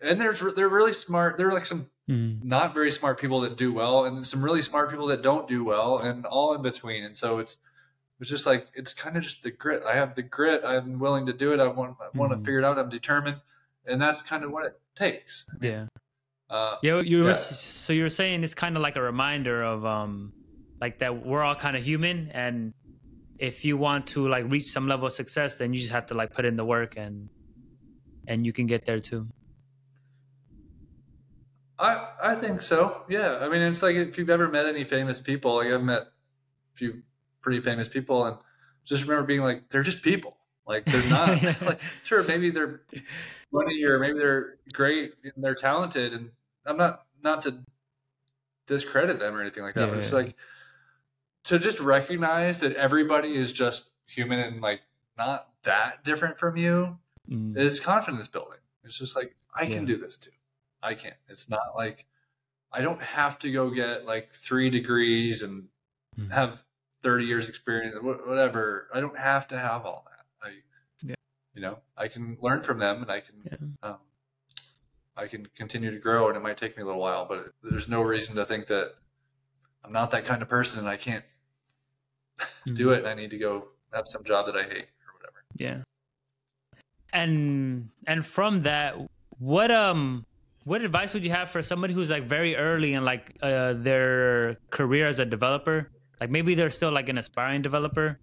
and 0.00 0.20
there's 0.20 0.40
they're 0.54 0.68
really 0.68 0.92
smart. 0.92 1.36
They're 1.36 1.52
like 1.52 1.66
some 1.66 1.90
Mm. 2.08 2.42
not 2.42 2.74
very 2.74 2.90
smart 2.90 3.20
people 3.20 3.40
that 3.42 3.56
do 3.56 3.72
well, 3.72 4.04
and 4.04 4.26
some 4.26 4.42
really 4.44 4.62
smart 4.62 4.90
people 4.90 5.06
that 5.08 5.22
don't 5.22 5.46
do 5.48 5.62
well, 5.62 5.98
and 5.98 6.26
all 6.26 6.54
in 6.54 6.62
between. 6.62 7.04
And 7.04 7.16
so 7.16 7.38
it's 7.38 7.58
it's 8.18 8.28
just 8.28 8.46
like 8.46 8.66
it's 8.74 8.92
kind 8.92 9.16
of 9.16 9.22
just 9.22 9.42
the 9.42 9.50
grit. 9.50 9.82
I 9.84 9.94
have 9.94 10.14
the 10.14 10.22
grit. 10.22 10.62
I'm 10.64 10.98
willing 10.98 11.24
to 11.26 11.32
do 11.32 11.52
it. 11.54 11.60
I 11.60 11.68
want 11.68 11.96
I 12.02 12.16
want 12.18 12.32
to 12.32 12.36
Mhm. 12.38 12.44
figure 12.44 12.58
it 12.58 12.64
out. 12.64 12.78
I'm 12.78 12.90
determined, 12.90 13.40
and 13.86 14.00
that's 14.02 14.22
kind 14.22 14.44
of 14.44 14.50
what 14.50 14.66
it 14.66 14.78
takes. 14.94 15.46
yeah 15.60 15.86
Uh, 16.50 16.76
Yeah, 16.82 17.00
you 17.00 17.22
were 17.22 17.28
Yeah. 17.28 17.34
so 17.34 17.92
you 17.92 18.02
were 18.02 18.08
saying 18.08 18.42
it's 18.42 18.56
kind 18.56 18.74
of 18.76 18.82
like 18.82 18.96
a 18.96 19.02
reminder 19.02 19.62
of 19.62 19.86
um 19.86 20.32
like 20.80 20.98
that 20.98 21.24
we're 21.24 21.42
all 21.44 21.54
kind 21.54 21.76
of 21.76 21.84
human 21.84 22.28
and 22.32 22.74
if 23.40 23.64
you 23.64 23.76
want 23.76 24.06
to 24.06 24.28
like 24.28 24.44
reach 24.48 24.66
some 24.66 24.86
level 24.86 25.06
of 25.06 25.12
success 25.12 25.56
then 25.56 25.72
you 25.72 25.80
just 25.80 25.92
have 25.92 26.06
to 26.06 26.14
like 26.14 26.30
put 26.32 26.44
in 26.44 26.56
the 26.56 26.64
work 26.64 26.96
and 26.96 27.28
and 28.28 28.46
you 28.46 28.52
can 28.52 28.66
get 28.66 28.84
there 28.84 29.00
too. 29.00 29.26
I 31.78 32.08
I 32.22 32.34
think 32.34 32.60
so. 32.62 33.02
Yeah. 33.08 33.38
I 33.40 33.48
mean, 33.48 33.62
it's 33.62 33.82
like 33.82 33.96
if 33.96 34.18
you've 34.18 34.30
ever 34.30 34.48
met 34.48 34.66
any 34.66 34.84
famous 34.84 35.20
people, 35.20 35.56
like 35.56 35.68
I've 35.68 35.82
met 35.82 36.02
a 36.02 36.06
few 36.74 37.02
pretty 37.40 37.60
famous 37.60 37.88
people, 37.88 38.26
and 38.26 38.36
just 38.84 39.02
remember 39.02 39.26
being 39.26 39.40
like, 39.40 39.68
they're 39.70 39.82
just 39.82 40.02
people. 40.02 40.36
Like 40.66 40.84
they're 40.84 41.10
not. 41.10 41.42
like, 41.62 41.80
sure, 42.04 42.22
maybe 42.22 42.50
they're 42.50 42.82
funny 43.50 43.82
or 43.84 43.98
maybe 43.98 44.18
they're 44.18 44.58
great 44.72 45.12
and 45.24 45.42
they're 45.42 45.54
talented, 45.54 46.12
and 46.12 46.30
I'm 46.66 46.76
not 46.76 47.06
not 47.22 47.42
to 47.42 47.64
discredit 48.66 49.18
them 49.18 49.34
or 49.34 49.40
anything 49.40 49.64
like 49.64 49.74
that. 49.74 49.84
Yeah, 49.84 49.90
but 49.90 49.98
it's 49.98 50.10
yeah. 50.10 50.16
like 50.18 50.36
to 51.44 51.58
just 51.58 51.80
recognize 51.80 52.60
that 52.60 52.74
everybody 52.74 53.34
is 53.36 53.52
just 53.52 53.90
human 54.08 54.40
and 54.40 54.60
like 54.60 54.80
not 55.18 55.48
that 55.62 56.04
different 56.04 56.38
from 56.38 56.56
you 56.56 56.98
Mm. 57.28 57.56
is 57.56 57.78
confidence 57.78 58.26
building. 58.26 58.58
It's 58.82 58.98
just 58.98 59.14
like 59.14 59.36
I 59.54 59.64
can 59.66 59.82
Yeah. 59.82 59.94
do 59.94 59.96
this 59.98 60.16
too. 60.16 60.30
I 60.82 60.94
can. 60.94 61.14
It's 61.28 61.48
not 61.48 61.76
like 61.76 62.06
I 62.72 62.80
don't 62.82 63.00
have 63.02 63.38
to 63.40 63.52
go 63.52 63.70
get 63.70 64.04
like 64.04 64.32
three 64.32 64.68
degrees 64.70 65.42
and 65.42 65.68
Mhm. 66.18 66.30
have 66.32 66.64
thirty 67.02 67.26
years 67.26 67.48
experience, 67.48 67.96
whatever. 68.02 68.88
I 68.92 69.00
don't 69.00 69.16
have 69.18 69.46
to 69.48 69.58
have 69.58 69.86
all 69.86 70.06
that. 70.10 70.26
I, 70.48 70.62
Yeah. 71.02 71.14
you 71.54 71.60
know, 71.60 71.80
I 71.96 72.08
can 72.08 72.36
learn 72.40 72.62
from 72.62 72.78
them, 72.78 73.02
and 73.02 73.10
I 73.12 73.20
can, 73.20 73.42
Yeah. 73.44 73.88
um, 73.90 73.98
I 75.16 75.26
can 75.28 75.46
continue 75.56 75.90
to 75.90 75.98
grow. 75.98 76.28
And 76.28 76.36
it 76.36 76.40
might 76.40 76.56
take 76.58 76.76
me 76.76 76.82
a 76.82 76.86
little 76.86 77.00
while, 77.00 77.26
but 77.26 77.52
there's 77.62 77.88
no 77.88 78.02
reason 78.02 78.34
to 78.36 78.44
think 78.44 78.66
that 78.68 78.94
I'm 79.84 79.92
not 79.92 80.10
that 80.12 80.24
kind 80.24 80.42
of 80.42 80.48
person 80.48 80.78
and 80.78 80.88
I 80.88 80.96
can't 80.96 81.24
do 82.74 82.88
Mhm. 82.88 82.94
it. 82.96 82.98
And 83.00 83.08
I 83.08 83.14
need 83.14 83.30
to 83.30 83.38
go 83.38 83.68
have 83.92 84.06
some 84.06 84.22
job 84.24 84.46
that 84.46 84.56
I 84.56 84.62
hate 84.62 84.88
or 85.06 85.12
whatever. 85.16 85.44
Yeah. 85.56 85.82
And 87.12 87.90
and 88.06 88.24
from 88.24 88.60
that, 88.60 88.94
what 89.38 89.70
um 89.70 90.24
what 90.64 90.82
advice 90.82 91.14
would 91.14 91.24
you 91.24 91.30
have 91.32 91.50
for 91.50 91.62
somebody 91.62 91.94
who's 91.94 92.10
like 92.10 92.24
very 92.24 92.54
early 92.54 92.92
in 92.92 93.04
like 93.04 93.34
uh, 93.42 93.72
their 93.72 94.56
career 94.70 95.06
as 95.06 95.18
a 95.18 95.24
developer? 95.24 95.90
Like 96.20 96.30
maybe 96.30 96.54
they're 96.54 96.70
still 96.70 96.92
like 96.92 97.08
an 97.08 97.18
aspiring 97.18 97.62
developer 97.62 98.18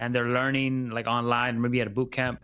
and 0.00 0.14
they're 0.14 0.28
learning 0.28 0.90
like 0.90 1.06
online, 1.06 1.60
maybe 1.60 1.80
at 1.82 1.86
a 1.86 1.90
boot 1.90 2.10
camp. 2.10 2.40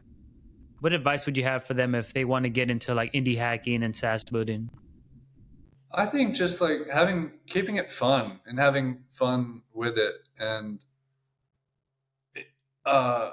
What 0.80 0.92
advice 0.92 1.26
would 1.26 1.36
you 1.36 1.44
have 1.44 1.64
for 1.64 1.74
them 1.74 1.94
if 1.94 2.12
they 2.12 2.24
want 2.24 2.44
to 2.44 2.50
get 2.50 2.70
into 2.70 2.94
like 2.94 3.12
indie 3.12 3.36
hacking 3.36 3.82
and 3.82 3.96
SaaS 3.96 4.22
building? 4.24 4.68
I 5.94 6.06
think 6.06 6.34
just 6.34 6.60
like 6.60 6.88
having 6.90 7.32
keeping 7.46 7.76
it 7.76 7.90
fun 7.90 8.40
and 8.46 8.58
having 8.58 9.04
fun 9.08 9.62
with 9.72 9.98
it 9.98 10.14
and 10.38 10.84
uh 12.84 13.32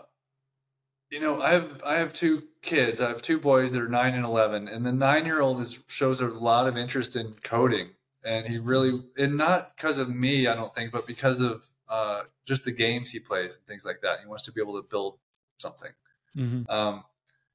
you 1.09 1.19
know, 1.19 1.41
I 1.41 1.53
have 1.53 1.81
I 1.83 1.95
have 1.95 2.13
two 2.13 2.43
kids. 2.61 3.01
I 3.01 3.07
have 3.09 3.23
two 3.23 3.39
boys 3.39 3.71
that 3.71 3.81
are 3.81 3.89
9 3.89 4.13
and 4.13 4.25
11 4.25 4.67
and 4.67 4.85
the 4.85 4.91
9-year-old 4.91 5.59
is 5.59 5.79
shows 5.87 6.21
a 6.21 6.27
lot 6.27 6.67
of 6.67 6.77
interest 6.77 7.15
in 7.15 7.33
coding 7.43 7.89
and 8.23 8.45
he 8.45 8.57
really 8.57 9.03
and 9.17 9.37
not 9.37 9.75
because 9.75 9.97
of 9.97 10.09
me, 10.09 10.47
I 10.47 10.55
don't 10.55 10.73
think, 10.75 10.91
but 10.91 11.07
because 11.07 11.41
of 11.41 11.65
uh 11.87 12.23
just 12.45 12.63
the 12.63 12.71
games 12.71 13.11
he 13.11 13.19
plays 13.19 13.57
and 13.57 13.65
things 13.65 13.85
like 13.85 14.01
that. 14.01 14.19
He 14.21 14.27
wants 14.27 14.43
to 14.43 14.51
be 14.51 14.59
able 14.59 14.81
to 14.81 14.87
build 14.87 15.17
something. 15.57 15.91
Mm-hmm. 16.35 16.69
Um, 16.69 17.03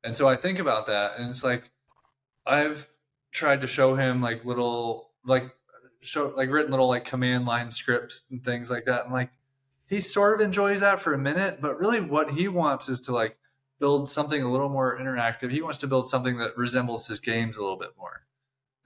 and 0.05 0.14
so 0.14 0.28
I 0.28 0.36
think 0.36 0.59
about 0.59 0.86
that, 0.86 1.18
and 1.18 1.28
it's 1.28 1.42
like 1.44 1.70
I've 2.46 2.88
tried 3.35 3.61
to 3.61 3.66
show 3.66 3.95
him 3.97 4.22
like 4.22 4.47
little 4.47 5.11
like 5.26 5.45
show 6.01 6.32
like 6.37 6.49
written 6.51 6.70
little 6.70 6.89
like 6.89 7.05
command 7.05 7.45
line 7.45 7.70
scripts 7.70 8.22
and 8.30 8.43
things 8.43 8.70
like 8.70 8.85
that, 8.85 9.05
and 9.05 9.12
like 9.12 9.30
he 9.87 10.01
sort 10.01 10.35
of 10.35 10.41
enjoys 10.41 10.80
that 10.80 11.01
for 11.01 11.12
a 11.12 11.18
minute, 11.18 11.61
but 11.61 11.78
really 11.78 12.01
what 12.01 12.30
he 12.30 12.49
wants 12.49 12.89
is 12.89 13.03
to 13.03 13.12
like 13.12 13.37
build 13.80 14.09
something 14.09 14.41
a 14.41 14.51
little 14.51 14.70
more 14.70 14.99
interactive. 14.99 15.51
He 15.51 15.61
wants 15.61 15.78
to 15.78 15.87
build 15.87 16.09
something 16.09 16.39
that 16.39 16.57
resembles 16.57 17.07
his 17.09 17.20
games 17.20 17.57
a 17.59 17.61
little 17.61 17.76
bit 17.76 17.91
more, 17.99 18.24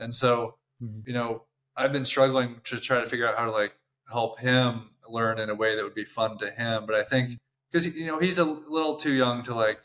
and 0.01 0.14
so 0.14 0.57
Mhm. 0.82 1.07
you 1.07 1.12
know 1.12 1.44
I've 1.76 1.92
been 1.92 2.05
struggling 2.05 2.61
to 2.64 2.80
try 2.80 3.01
to 3.01 3.07
figure 3.09 3.28
out 3.28 3.36
how 3.36 3.44
to 3.44 3.53
like 3.53 3.76
help 4.11 4.40
him 4.40 4.90
learn 5.09 5.38
in 5.38 5.51
a 5.51 5.55
way 5.55 5.76
that 5.76 5.84
would 5.84 5.94
be 5.94 6.05
fun 6.05 6.38
to 6.38 6.51
him, 6.51 6.86
but 6.86 6.94
I 6.96 7.03
think 7.05 7.38
because 7.70 7.86
you 7.86 8.07
know 8.07 8.18
he's 8.18 8.38
a 8.38 8.44
little 8.44 8.96
too 8.96 9.12
young 9.12 9.42
to 9.44 9.55
like 9.55 9.80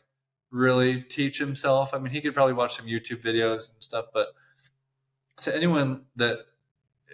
really 0.52 1.02
teach 1.02 1.38
himself. 1.40 1.94
I 1.94 1.98
mean, 2.00 2.14
he 2.14 2.22
could 2.22 2.34
probably 2.34 2.54
watch 2.54 2.76
some 2.78 2.86
YouTube 2.86 3.22
videos 3.22 3.72
and 3.74 3.82
stuff, 3.84 4.06
but 4.14 4.28
to 5.42 5.56
anyone 5.56 6.06
that 6.16 6.40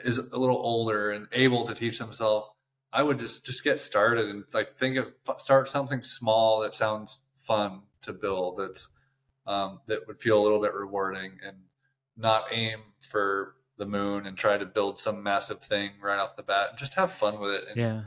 is 0.03 0.17
a 0.19 0.37
little 0.37 0.57
older 0.57 1.11
and 1.11 1.27
able 1.31 1.65
to 1.65 1.73
teach 1.73 1.99
themselves, 1.99 2.49
I 2.91 3.03
would 3.03 3.19
just 3.19 3.45
just 3.45 3.63
get 3.63 3.79
started 3.79 4.29
and 4.29 4.43
like 4.53 4.75
think 4.75 4.97
of 4.97 5.13
start 5.37 5.69
something 5.69 6.01
small 6.01 6.61
that 6.61 6.73
sounds 6.73 7.19
fun 7.35 7.83
to 8.03 8.13
build. 8.13 8.57
That's 8.57 8.89
um, 9.45 9.81
that 9.87 10.07
would 10.07 10.19
feel 10.19 10.39
a 10.39 10.43
little 10.43 10.61
bit 10.61 10.73
rewarding 10.73 11.37
and 11.45 11.57
not 12.17 12.45
aim 12.51 12.79
for 13.07 13.55
the 13.77 13.85
moon 13.85 14.25
and 14.25 14.37
try 14.37 14.57
to 14.57 14.65
build 14.65 14.99
some 14.99 15.23
massive 15.23 15.61
thing 15.61 15.91
right 16.01 16.19
off 16.19 16.35
the 16.35 16.43
bat. 16.43 16.77
Just 16.77 16.93
have 16.95 17.11
fun 17.11 17.39
with 17.39 17.51
it 17.53 17.63
and 17.69 17.77
Yeah. 17.79 18.01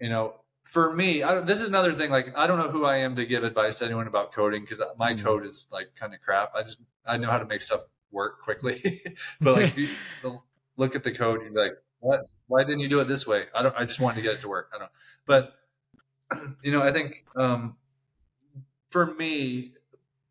you 0.00 0.08
know, 0.08 0.34
for 0.64 0.94
me, 0.94 1.22
I, 1.22 1.40
this 1.40 1.60
is 1.60 1.68
another 1.68 1.94
thing. 1.94 2.10
Like, 2.10 2.36
I 2.36 2.46
don't 2.46 2.58
know 2.58 2.68
who 2.70 2.84
I 2.84 2.98
am 2.98 3.16
to 3.16 3.24
give 3.26 3.42
advice 3.42 3.78
to 3.78 3.86
anyone 3.86 4.06
about 4.06 4.32
coding 4.32 4.62
because 4.62 4.82
my 4.98 5.14
Mhm. 5.14 5.22
code 5.22 5.44
is 5.44 5.66
like 5.72 5.88
kind 5.96 6.14
of 6.14 6.20
crap. 6.20 6.52
I 6.54 6.62
just 6.62 6.78
I 7.06 7.16
know 7.16 7.30
how 7.30 7.38
to 7.38 7.46
make 7.46 7.62
stuff 7.62 7.82
work 8.10 8.40
quickly, 8.40 9.02
but 9.40 9.54
like, 9.54 9.64
if 9.66 9.78
you 9.78 9.96
look 10.76 10.94
at 10.94 11.04
the 11.04 11.12
code, 11.12 11.42
you're 11.42 11.52
like, 11.52 11.72
what? 12.00 12.20
Why 12.46 12.64
didn't 12.64 12.80
you 12.80 12.88
do 12.88 13.00
it 13.00 13.08
this 13.08 13.26
way? 13.26 13.46
I 13.54 13.62
don't. 13.62 13.74
I 13.76 13.84
just 13.84 14.00
wanted 14.00 14.16
to 14.16 14.22
get 14.22 14.34
it 14.34 14.40
to 14.42 14.48
work. 14.48 14.70
I 14.74 14.78
don't. 14.78 14.90
But 15.26 15.54
you 16.62 16.72
know, 16.72 16.82
I 16.82 16.92
think 16.92 17.24
um, 17.36 17.76
for 18.90 19.14
me, 19.14 19.74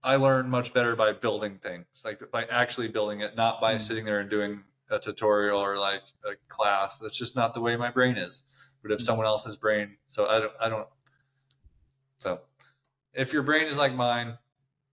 I 0.03 0.15
learn 0.15 0.49
much 0.49 0.73
better 0.73 0.95
by 0.95 1.13
building 1.13 1.59
things, 1.59 1.85
like 2.05 2.21
by 2.31 2.45
actually 2.45 2.87
building 2.87 3.21
it, 3.21 3.35
not 3.35 3.61
by 3.61 3.75
Mm. 3.75 3.81
sitting 3.81 4.05
there 4.05 4.19
and 4.19 4.29
doing 4.29 4.63
a 4.89 4.97
tutorial 4.99 5.59
or 5.59 5.77
like 5.77 6.01
a 6.25 6.35
class. 6.47 6.99
That's 6.99 7.17
just 7.17 7.35
not 7.35 7.53
the 7.53 7.61
way 7.61 7.75
my 7.75 7.91
brain 7.91 8.15
is. 8.17 8.43
But 8.81 8.91
if 8.91 8.99
Mm. 8.99 9.03
someone 9.03 9.25
else's 9.25 9.57
brain, 9.57 9.97
so 10.07 10.27
I 10.27 10.39
don't, 10.39 10.53
I 10.59 10.69
don't. 10.69 10.87
So, 12.19 12.41
if 13.13 13.33
your 13.33 13.43
brain 13.43 13.67
is 13.67 13.77
like 13.77 13.93
mine, 13.93 14.37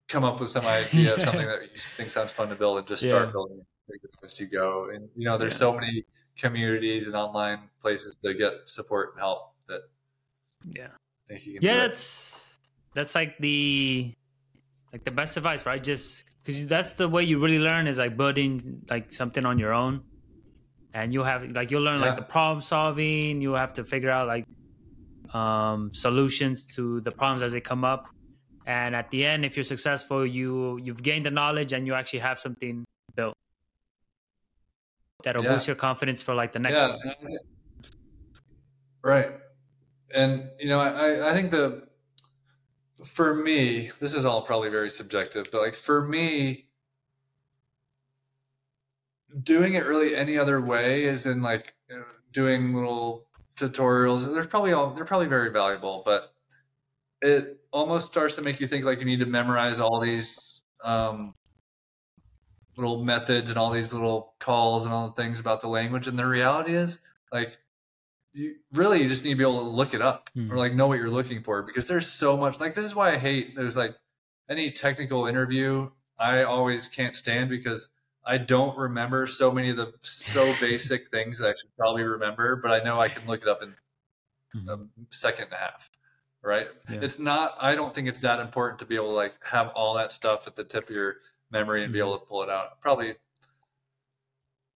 come 0.09 0.25
up 0.25 0.41
with 0.41 0.51
some 0.51 0.65
idea 0.81 1.15
of 1.15 1.23
something 1.23 1.47
that 1.47 1.63
you 1.63 1.81
think 1.81 2.11
sounds 2.11 2.33
fun 2.33 2.49
to 2.49 2.55
build, 2.55 2.79
and 2.79 2.87
just 2.87 3.03
start 3.03 3.27
Yeah. 3.29 3.33
building 3.33 3.61
it 3.89 4.01
as 4.25 4.39
you 4.41 4.47
go. 4.47 4.91
And 4.91 5.09
you 5.17 5.25
know, 5.25 5.37
there's 5.39 5.55
Yeah. 5.55 5.59
so 5.59 5.75
many 5.75 6.05
communities 6.39 7.07
and 7.07 7.17
online 7.17 7.61
places 7.81 8.17
to 8.25 8.35
get 8.35 8.53
support 8.67 9.13
and 9.13 9.21
help 9.21 9.55
that 9.69 9.83
Yeah. 10.65 10.89
I 11.31 11.35
think 11.35 11.47
you 11.47 11.61
can. 11.61 11.63
Yeah, 11.63 11.77
that's 11.87 12.59
that's 12.95 13.15
like 13.15 13.39
the 13.39 14.15
like 14.93 15.05
the 15.05 15.11
best 15.11 15.37
advice, 15.37 15.67
right? 15.67 15.83
Just 15.83 16.25
because 16.45 16.67
that's 16.67 16.95
the 16.95 17.09
way 17.09 17.25
you 17.25 17.39
really 17.39 17.59
learn 17.59 17.87
is 17.87 17.99
like 17.99 18.17
building 18.17 18.83
like 18.91 19.13
something 19.13 19.45
on 19.47 19.59
your 19.59 19.73
own, 19.73 20.03
and 20.93 21.13
you'll 21.13 21.25
have 21.25 21.43
like 21.53 21.71
you'll 21.71 21.83
learn 21.83 22.01
Yeah. 22.01 22.09
like 22.09 22.17
the 22.17 22.23
problem 22.37 22.61
solving. 22.63 23.41
You'll 23.41 23.57
have 23.57 23.73
to 23.75 23.85
figure 23.85 24.11
out 24.11 24.27
like 24.29 24.47
um, 25.33 25.93
solutions 25.93 26.65
to 26.77 27.01
the 27.01 27.11
problems 27.11 27.43
as 27.43 27.53
they 27.53 27.61
come 27.61 27.85
up, 27.85 28.07
and 28.67 28.95
at 28.97 29.11
the 29.11 29.27
end, 29.27 29.45
if 29.45 29.57
you're 29.57 29.65
successful, 29.65 30.27
you 30.27 30.79
you've 30.79 31.03
gained 31.03 31.27
the 31.27 31.31
knowledge 31.31 31.73
and 31.73 31.87
you 31.87 31.95
actually 31.95 32.21
have 32.21 32.39
something 32.39 32.85
built 33.15 33.35
that'll 35.23 35.45
Yeah. 35.45 35.53
boost 35.53 35.67
your 35.67 35.77
confidence 35.77 36.23
for 36.23 36.35
like 36.35 36.53
the 36.53 36.59
next 36.59 36.81
yeah, 36.81 36.89
one. 36.89 37.39
right. 39.03 39.33
And 40.15 40.51
you 40.59 40.69
know, 40.69 40.81
I, 40.81 41.31
I 41.31 41.35
think 41.35 41.51
the 41.51 41.89
for 43.05 43.35
me, 43.35 43.91
this 44.01 44.15
is 44.15 44.25
all 44.25 44.43
probably 44.43 44.71
very 44.71 44.89
subjective, 44.91 45.49
but 45.51 45.61
like 45.61 45.75
for 45.75 46.07
me, 46.07 46.69
doing 49.43 49.75
it 49.75 49.85
really 49.85 50.15
any 50.15 50.39
other 50.39 50.61
way 50.61 51.05
is 51.05 51.27
in 51.27 51.43
like 51.43 51.75
you 51.91 51.97
know, 51.97 52.05
doing 52.33 52.73
little 52.73 53.27
tutorials. 53.57 54.33
They're 54.33 54.45
probably 54.45 54.73
all 54.73 54.95
they're 54.95 55.05
probably 55.05 55.27
very 55.27 55.51
valuable, 55.51 56.03
but 56.05 56.33
it 57.21 57.61
almost 57.75 58.07
starts 58.07 58.37
to 58.37 58.43
make 58.43 58.61
you 58.61 58.67
think 58.67 58.85
like 58.85 59.01
you 59.01 59.05
need 59.05 59.19
to 59.19 59.27
memorize 59.27 59.81
all 59.81 60.01
these 60.01 60.63
um, 60.85 61.35
little 62.77 63.05
methods 63.05 63.51
and 63.51 63.59
all 63.59 63.71
these 63.71 63.93
little 63.93 64.35
calls 64.39 64.85
and 64.85 64.95
all 64.95 65.09
the 65.09 65.15
things 65.21 65.41
about 65.41 65.61
the 65.61 65.69
language. 65.69 66.07
And 66.07 66.19
the 66.19 66.27
reality 66.27 66.73
is, 66.75 67.01
like, 67.33 67.59
you 68.33 68.57
really 68.73 69.03
you 69.03 69.09
just 69.09 69.25
need 69.25 69.31
to 69.31 69.37
be 69.37 69.43
able 69.45 69.61
to 69.61 69.69
look 69.69 69.95
it 69.95 70.03
up 70.03 70.29
Mhm. 70.37 70.51
or 70.51 70.57
like 70.57 70.73
know 70.75 70.89
what 70.89 70.99
you're 70.99 71.11
looking 71.11 71.43
for 71.43 71.63
because 71.63 71.87
there's 71.87 72.09
so 72.09 72.37
much. 72.37 72.59
Like, 72.61 72.75
this 72.75 72.85
is 72.85 72.95
why 72.95 73.13
I 73.13 73.19
hate 73.19 73.55
there's 73.57 73.77
like 73.77 73.97
any 74.49 74.71
technical 74.71 75.27
interview. 75.27 75.91
I 76.19 76.45
always 76.45 76.89
can't 76.89 77.15
stand 77.17 77.51
because 77.51 77.91
I 78.25 78.39
don't 78.39 78.77
remember 78.77 79.27
so 79.27 79.51
many 79.53 79.71
of 79.71 79.77
the 79.77 79.93
so 80.03 80.55
basic 80.61 81.09
things 81.09 81.39
that 81.39 81.49
I 81.49 81.55
should 81.55 81.77
probably 81.77 82.05
remember, 82.05 82.57
but 82.57 82.71
I 82.71 82.85
know 82.85 83.01
I 83.01 83.09
can 83.09 83.27
look 83.27 83.43
it 83.43 83.49
up 83.49 83.63
in 83.63 83.75
Mhm. 84.55 84.89
a 85.11 85.15
second 85.15 85.45
and 85.45 85.53
a 85.55 85.57
half. 85.57 85.91
Right? 86.45 86.67
Yeah. 86.91 86.99
It's 87.01 87.19
not. 87.19 87.55
I 87.59 87.75
don't 87.75 87.95
think 87.95 88.07
it's 88.07 88.21
that 88.21 88.39
important 88.39 88.79
to 88.81 88.85
be 88.85 88.97
able 88.97 89.07
to 89.09 89.13
like 89.15 89.35
have 89.43 89.69
all 89.69 89.95
that 89.95 90.13
stuff 90.13 90.47
at 90.47 90.55
the 90.55 90.63
tip 90.65 90.91
of 90.91 90.95
your 90.95 91.17
memory 91.51 91.83
and 91.85 91.93
be 91.93 91.99
Mhm. 92.01 92.03
able 92.03 92.19
to 92.19 92.27
pull 92.27 92.43
it 92.43 92.51
out. 92.51 92.81
Probably, 92.83 93.17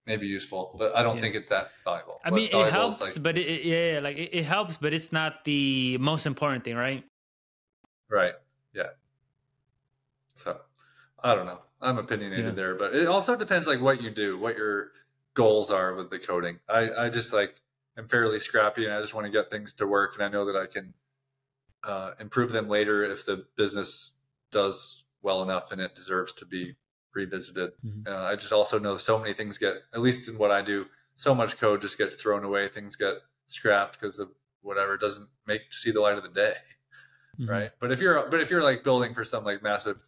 maybe 0.06 0.26
useful, 0.26 0.74
but 0.78 0.96
I 0.96 1.02
don't 1.02 1.16
Yeah. 1.16 1.20
think 1.20 1.34
it's 1.34 1.48
that 1.48 1.72
valuable. 1.84 2.20
I 2.24 2.30
mean, 2.30 2.48
it 2.50 2.72
helps, 2.72 3.00
like, 3.00 3.22
but 3.22 3.36
it, 3.36 3.46
it- 3.46 3.64
yeah, 3.64 4.00
like 4.00 4.16
it, 4.16 4.30
it 4.34 4.44
helps, 4.44 4.78
but 4.78 4.94
it's 4.94 5.12
not 5.12 5.44
the 5.44 5.98
most 5.98 6.24
important 6.24 6.64
thing, 6.64 6.76
right? 6.76 7.04
right? 8.08 8.32
Yeah. 8.72 8.90
So, 10.36 10.62
I 11.22 11.34
don't 11.34 11.44
know. 11.44 11.60
I'm 11.82 11.98
opinionated 11.98 12.46
Yeah. 12.46 12.50
there, 12.52 12.74
but 12.76 12.94
it 12.94 13.08
also 13.08 13.36
depends 13.36 13.66
like 13.66 13.80
what 13.82 14.00
you 14.00 14.10
do, 14.10 14.38
what 14.38 14.56
your 14.56 14.92
goals 15.34 15.70
are 15.70 15.94
with 15.94 16.08
the 16.08 16.18
coding. 16.18 16.60
I 16.66 16.90
I 17.06 17.08
just 17.10 17.34
like 17.34 17.60
am 17.98 18.08
fairly 18.08 18.38
scrappy 18.38 18.86
and 18.86 18.94
I 18.94 19.02
just 19.02 19.12
want 19.12 19.26
to 19.26 19.30
get 19.30 19.50
things 19.50 19.74
to 19.74 19.86
work, 19.86 20.14
and 20.14 20.22
I 20.24 20.28
know 20.28 20.46
that 20.46 20.56
I 20.56 20.64
can 20.66 20.94
uh, 21.84 22.12
improve 22.20 22.52
them 22.52 22.68
later 22.68 23.04
if 23.04 23.24
the 23.24 23.46
business 23.56 24.16
does 24.50 25.04
well 25.22 25.42
enough 25.42 25.72
and 25.72 25.80
it 25.80 25.94
deserves 25.94 26.32
to 26.32 26.46
be 26.46 26.74
revisited. 27.14 27.72
Mhm. 27.84 28.06
Uh, 28.06 28.24
I 28.24 28.36
just 28.36 28.52
also 28.52 28.78
know 28.78 28.96
so 28.96 29.18
many 29.18 29.32
things 29.32 29.58
get, 29.58 29.76
at 29.92 30.00
least 30.00 30.28
in 30.28 30.38
what 30.38 30.50
I 30.50 30.62
do, 30.62 30.86
so 31.16 31.34
much 31.34 31.56
code 31.58 31.80
just 31.80 31.98
gets 31.98 32.16
thrown 32.16 32.44
away. 32.44 32.68
Things 32.68 32.96
get 32.96 33.14
scrapped 33.46 33.94
because 33.98 34.18
of 34.18 34.30
whatever 34.60 34.96
doesn't 34.96 35.28
make 35.46 35.72
see 35.72 35.90
the 35.90 36.00
light 36.00 36.18
of 36.18 36.24
the 36.24 36.30
day, 36.30 36.56
Mhm. 37.38 37.48
right? 37.48 37.72
But 37.80 37.92
if 37.92 38.00
you're, 38.00 38.28
but 38.28 38.40
if 38.40 38.50
you're 38.50 38.62
like 38.62 38.84
building 38.84 39.14
for 39.14 39.24
some 39.24 39.44
like 39.44 39.62
massive, 39.62 39.98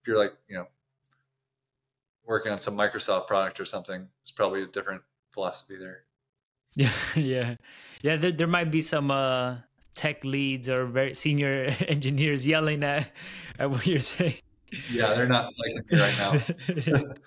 if 0.00 0.06
you're 0.08 0.18
like 0.18 0.32
you 0.48 0.56
know 0.56 0.66
working 2.24 2.52
on 2.52 2.60
some 2.60 2.76
Microsoft 2.76 3.26
product 3.26 3.58
or 3.60 3.64
something, 3.64 4.08
it's 4.22 4.30
probably 4.32 4.62
a 4.62 4.66
different 4.66 5.02
philosophy 5.30 5.76
there. 5.76 6.04
Yeah, 6.74 6.92
yeah, 7.16 7.56
yeah. 8.02 8.16
There, 8.16 8.32
there 8.32 8.46
might 8.46 8.70
be 8.70 8.82
some 8.82 9.10
uh, 9.10 9.58
tech 9.98 10.24
leads 10.24 10.68
or 10.68 10.86
very 10.86 11.12
senior 11.14 11.74
engineers 11.88 12.46
yelling 12.46 12.82
at, 12.84 13.10
at 13.58 13.70
what 13.70 13.84
you're 13.86 13.98
saying. 13.98 14.34
Yeah, 14.92 15.14
they're 15.14 15.26
not 15.26 15.52
liking 15.58 15.82
me 15.90 16.00
right 16.00 16.18
now. 16.18 17.04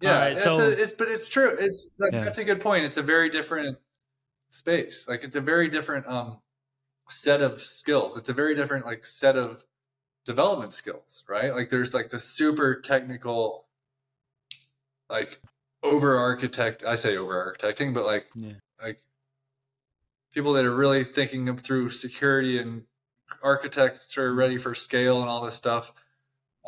Yeah, 0.00 0.12
All 0.14 0.20
right, 0.20 0.32
it's, 0.32 0.44
so- 0.44 0.52
a, 0.54 0.68
it's 0.68 0.94
but 0.94 1.08
it's 1.08 1.26
true. 1.28 1.56
It's 1.58 1.90
like, 1.98 2.12
Yeah. 2.12 2.22
that's 2.24 2.38
a 2.38 2.44
good 2.44 2.60
point. 2.60 2.84
It's 2.84 2.96
a 2.98 3.02
very 3.02 3.28
different 3.30 3.78
space. 4.50 5.06
Like 5.08 5.24
it's 5.24 5.34
a 5.36 5.40
very 5.40 5.68
different 5.68 6.06
um 6.06 6.38
set 7.10 7.42
of 7.42 7.60
skills. 7.60 8.16
It's 8.16 8.28
a 8.28 8.32
very 8.32 8.54
different 8.54 8.86
like 8.86 9.04
set 9.04 9.36
of 9.36 9.64
development 10.24 10.72
skills, 10.72 11.24
right? 11.28 11.52
Like 11.52 11.68
there's 11.70 11.94
like 11.94 12.10
the 12.10 12.20
super 12.20 12.80
technical 12.80 13.66
like 15.10 15.40
over 15.82 16.16
architect 16.16 16.84
I 16.86 16.94
say 16.94 17.16
over 17.16 17.34
architecting, 17.58 17.92
but 17.92 18.06
like 18.06 18.28
Yeah. 18.36 18.52
like 18.80 19.02
people 20.32 20.52
that 20.54 20.64
are 20.64 20.74
really 20.74 21.04
thinking 21.04 21.56
through 21.56 21.90
security 21.90 22.58
and 22.58 22.82
architecture 23.42 24.34
ready 24.34 24.58
for 24.58 24.74
scale 24.74 25.20
and 25.20 25.28
all 25.28 25.44
this 25.44 25.54
stuff. 25.54 25.92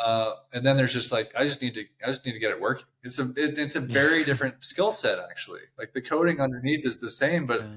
Uh, 0.03 0.33
and 0.53 0.65
then 0.65 0.77
there's 0.77 0.95
just 0.95 1.13
like 1.13 1.31
I 1.37 1.45
just 1.45 1.61
need 1.61 1.75
to 1.75 1.85
I 2.03 2.07
just 2.07 2.25
need 2.25 2.33
to 2.33 2.39
get 2.39 2.53
it 2.53 2.61
working. 2.61 2.87
It's 3.03 3.19
a 3.19 3.31
it, 3.37 3.59
it's 3.59 3.77
a 3.77 3.81
very 3.81 4.25
different 4.25 4.65
skill 4.65 4.93
set 4.93 5.19
actually. 5.19 5.61
Like 5.79 5.93
the 5.93 6.01
coding 6.01 6.41
underneath 6.41 6.87
is 6.87 6.99
the 6.99 7.09
same, 7.11 7.47
but 7.47 7.61
Yeah. 7.61 7.77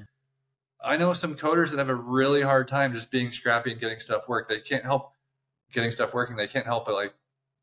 I 0.85 0.97
know 0.97 1.13
some 1.13 1.35
coders 1.35 1.71
that 1.71 1.79
have 1.79 1.89
a 1.89 1.95
really 1.95 2.41
hard 2.41 2.67
time 2.67 2.93
just 2.93 3.09
being 3.09 3.31
scrappy 3.31 3.71
and 3.71 3.79
getting 3.79 3.99
stuff 3.99 4.27
work. 4.27 4.47
They 4.49 4.59
can't 4.59 4.83
help 4.83 5.13
getting 5.71 5.91
stuff 5.91 6.13
working. 6.13 6.35
They 6.35 6.47
can't 6.47 6.65
help 6.65 6.85
but 6.85 6.93
like, 6.93 7.13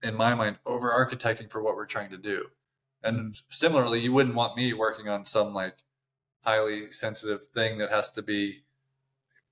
in 0.03 0.15
my 0.15 0.35
mind, 0.35 0.59
over 0.65 0.91
architecting 0.91 1.51
for 1.51 1.63
what 1.63 1.77
we're 1.77 1.87
trying 1.87 2.11
to 2.11 2.17
do. 2.17 2.47
And 3.03 3.35
similarly, 3.51 4.01
you 4.01 4.13
wouldn't 4.13 4.35
want 4.35 4.57
me 4.57 4.73
working 4.73 5.09
on 5.09 5.25
some 5.25 5.53
like 5.55 5.77
highly 6.43 6.91
sensitive 6.91 7.45
thing 7.45 7.79
that 7.79 7.91
has 7.91 8.11
to 8.11 8.23
be, 8.23 8.63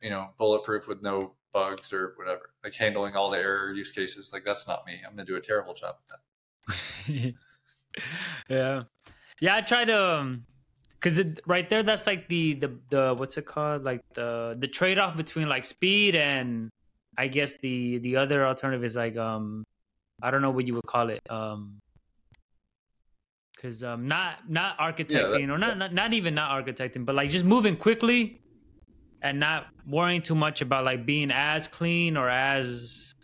you 0.01 0.11
know, 0.11 0.28
bulletproof 0.39 0.89
with 0.89 1.03
no 1.03 1.34
bugs 1.53 1.93
or 1.93 2.14
whatever. 2.16 2.51
Like 2.64 2.74
handling 2.74 3.16
all 3.16 3.30
the 3.30 3.39
error 3.39 3.72
use 3.72 3.93
cases. 3.93 4.32
Like 4.32 4.45
that's 4.45 4.66
not 4.66 4.86
me. 4.86 5.01
I'm 5.05 5.12
gonna 5.12 5.24
do 5.24 5.36
a 5.36 5.41
terrible 5.41 5.74
job 5.74 5.97
at 6.11 6.18
that. 7.09 7.34
yeah, 8.49 8.82
yeah. 9.41 9.57
I 9.57 9.61
try 9.62 9.84
to, 9.84 10.14
um, 10.14 10.45
cause 11.01 11.18
it, 11.18 11.41
right 11.47 11.68
there, 11.68 11.82
that's 11.82 12.07
like 12.07 12.28
the 12.28 12.55
the 12.55 12.78
the 12.91 13.14
what's 13.16 13.36
it 13.36 13.47
called? 13.47 13.84
Like 13.84 14.03
the 14.14 14.57
the 14.59 14.68
trade 14.68 14.99
off 14.99 15.16
between 15.16 15.49
like 15.49 15.64
speed 15.64 16.16
and 16.16 16.70
I 17.16 17.28
guess 17.28 17.57
the 17.57 17.99
the 17.99 18.16
other 18.16 18.47
alternative 18.47 18.84
is 18.84 18.97
like 18.97 19.16
um 19.16 19.64
I 20.22 20.30
don't 20.30 20.43
know 20.43 20.51
what 20.51 20.66
you 20.66 20.74
would 20.74 20.86
call 20.86 21.11
it 21.11 21.20
um 21.30 21.80
because 23.59 23.83
um 23.83 24.07
not 24.07 24.49
not 24.49 24.79
architecting 24.79 25.51
or 25.51 25.59
not, 25.59 25.77
not 25.77 25.93
not 25.93 26.13
even 26.13 26.35
not 26.35 26.51
architecting 26.51 27.05
but 27.05 27.15
like 27.17 27.29
just 27.29 27.45
moving 27.45 27.77
quickly 27.77 28.41
and 29.21 29.41
not 29.41 29.67
worrying 29.87 30.23
too 30.23 30.37
much 30.37 30.61
about 30.63 30.85
like 30.85 31.05
being 31.05 31.31
as 31.33 31.67
clean 31.67 32.17
or 32.17 32.29
as 32.29 33.15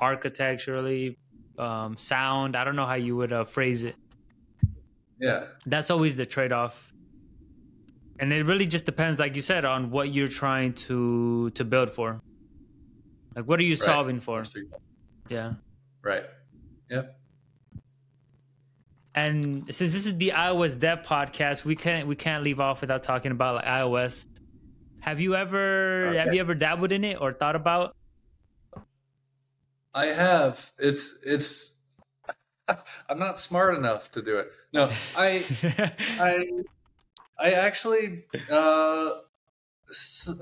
architecturally 0.00 1.16
um 1.58 1.96
sound. 1.96 2.56
I 2.56 2.64
don't 2.64 2.76
know 2.76 2.84
how 2.86 2.94
you 2.96 3.16
would 3.16 3.32
uh, 3.32 3.44
phrase 3.44 3.84
it. 3.84 3.96
Yeah. 5.20 5.46
that's 5.64 5.90
always 5.90 6.16
the 6.16 6.26
trade-off. 6.26 6.92
And 8.18 8.32
it 8.32 8.44
really 8.44 8.66
just 8.66 8.84
depends 8.84 9.18
like 9.18 9.34
you 9.34 9.40
said 9.40 9.64
on 9.64 9.90
what 9.90 10.12
you're 10.12 10.28
trying 10.28 10.74
to 10.88 11.50
to 11.50 11.64
build 11.64 11.90
for. 11.90 12.20
Like 13.34 13.46
what 13.46 13.58
are 13.60 13.64
you 13.64 13.76
solving 13.76 14.20
for? 14.20 14.42
Yeah. 15.28 15.54
Right. 16.02 16.24
Yep. 16.90 17.16
And 19.14 19.64
since 19.74 19.92
this 19.92 20.06
is 20.06 20.16
the 20.18 20.32
ios 20.34 20.78
dev 20.78 21.02
podcast 21.02 21.64
we 21.64 21.76
can't 21.76 22.06
we 22.06 22.16
can't 22.16 22.42
leave 22.42 22.60
off 22.60 22.80
without 22.80 23.02
talking 23.02 23.32
about 23.32 23.56
like 23.56 23.64
ios 23.64 24.26
have 25.00 25.20
you 25.20 25.36
ever 25.36 26.14
have 26.14 26.34
you 26.34 26.40
ever 26.40 26.54
dabbled 26.54 26.92
in 26.92 27.04
it 27.04 27.20
or 27.20 27.32
thought 27.32 27.56
about 27.56 27.94
I 29.94 30.06
have. 30.06 30.72
It's 30.78 31.16
it's. 31.22 31.72
I'm 33.08 33.18
not 33.18 33.38
smart 33.38 33.78
enough 33.78 34.10
to 34.12 34.22
do 34.22 34.38
it. 34.38 34.50
No, 34.72 34.90
I 35.16 35.44
I 36.18 36.44
I 37.38 37.52
actually 37.52 38.24
uh 38.50 39.10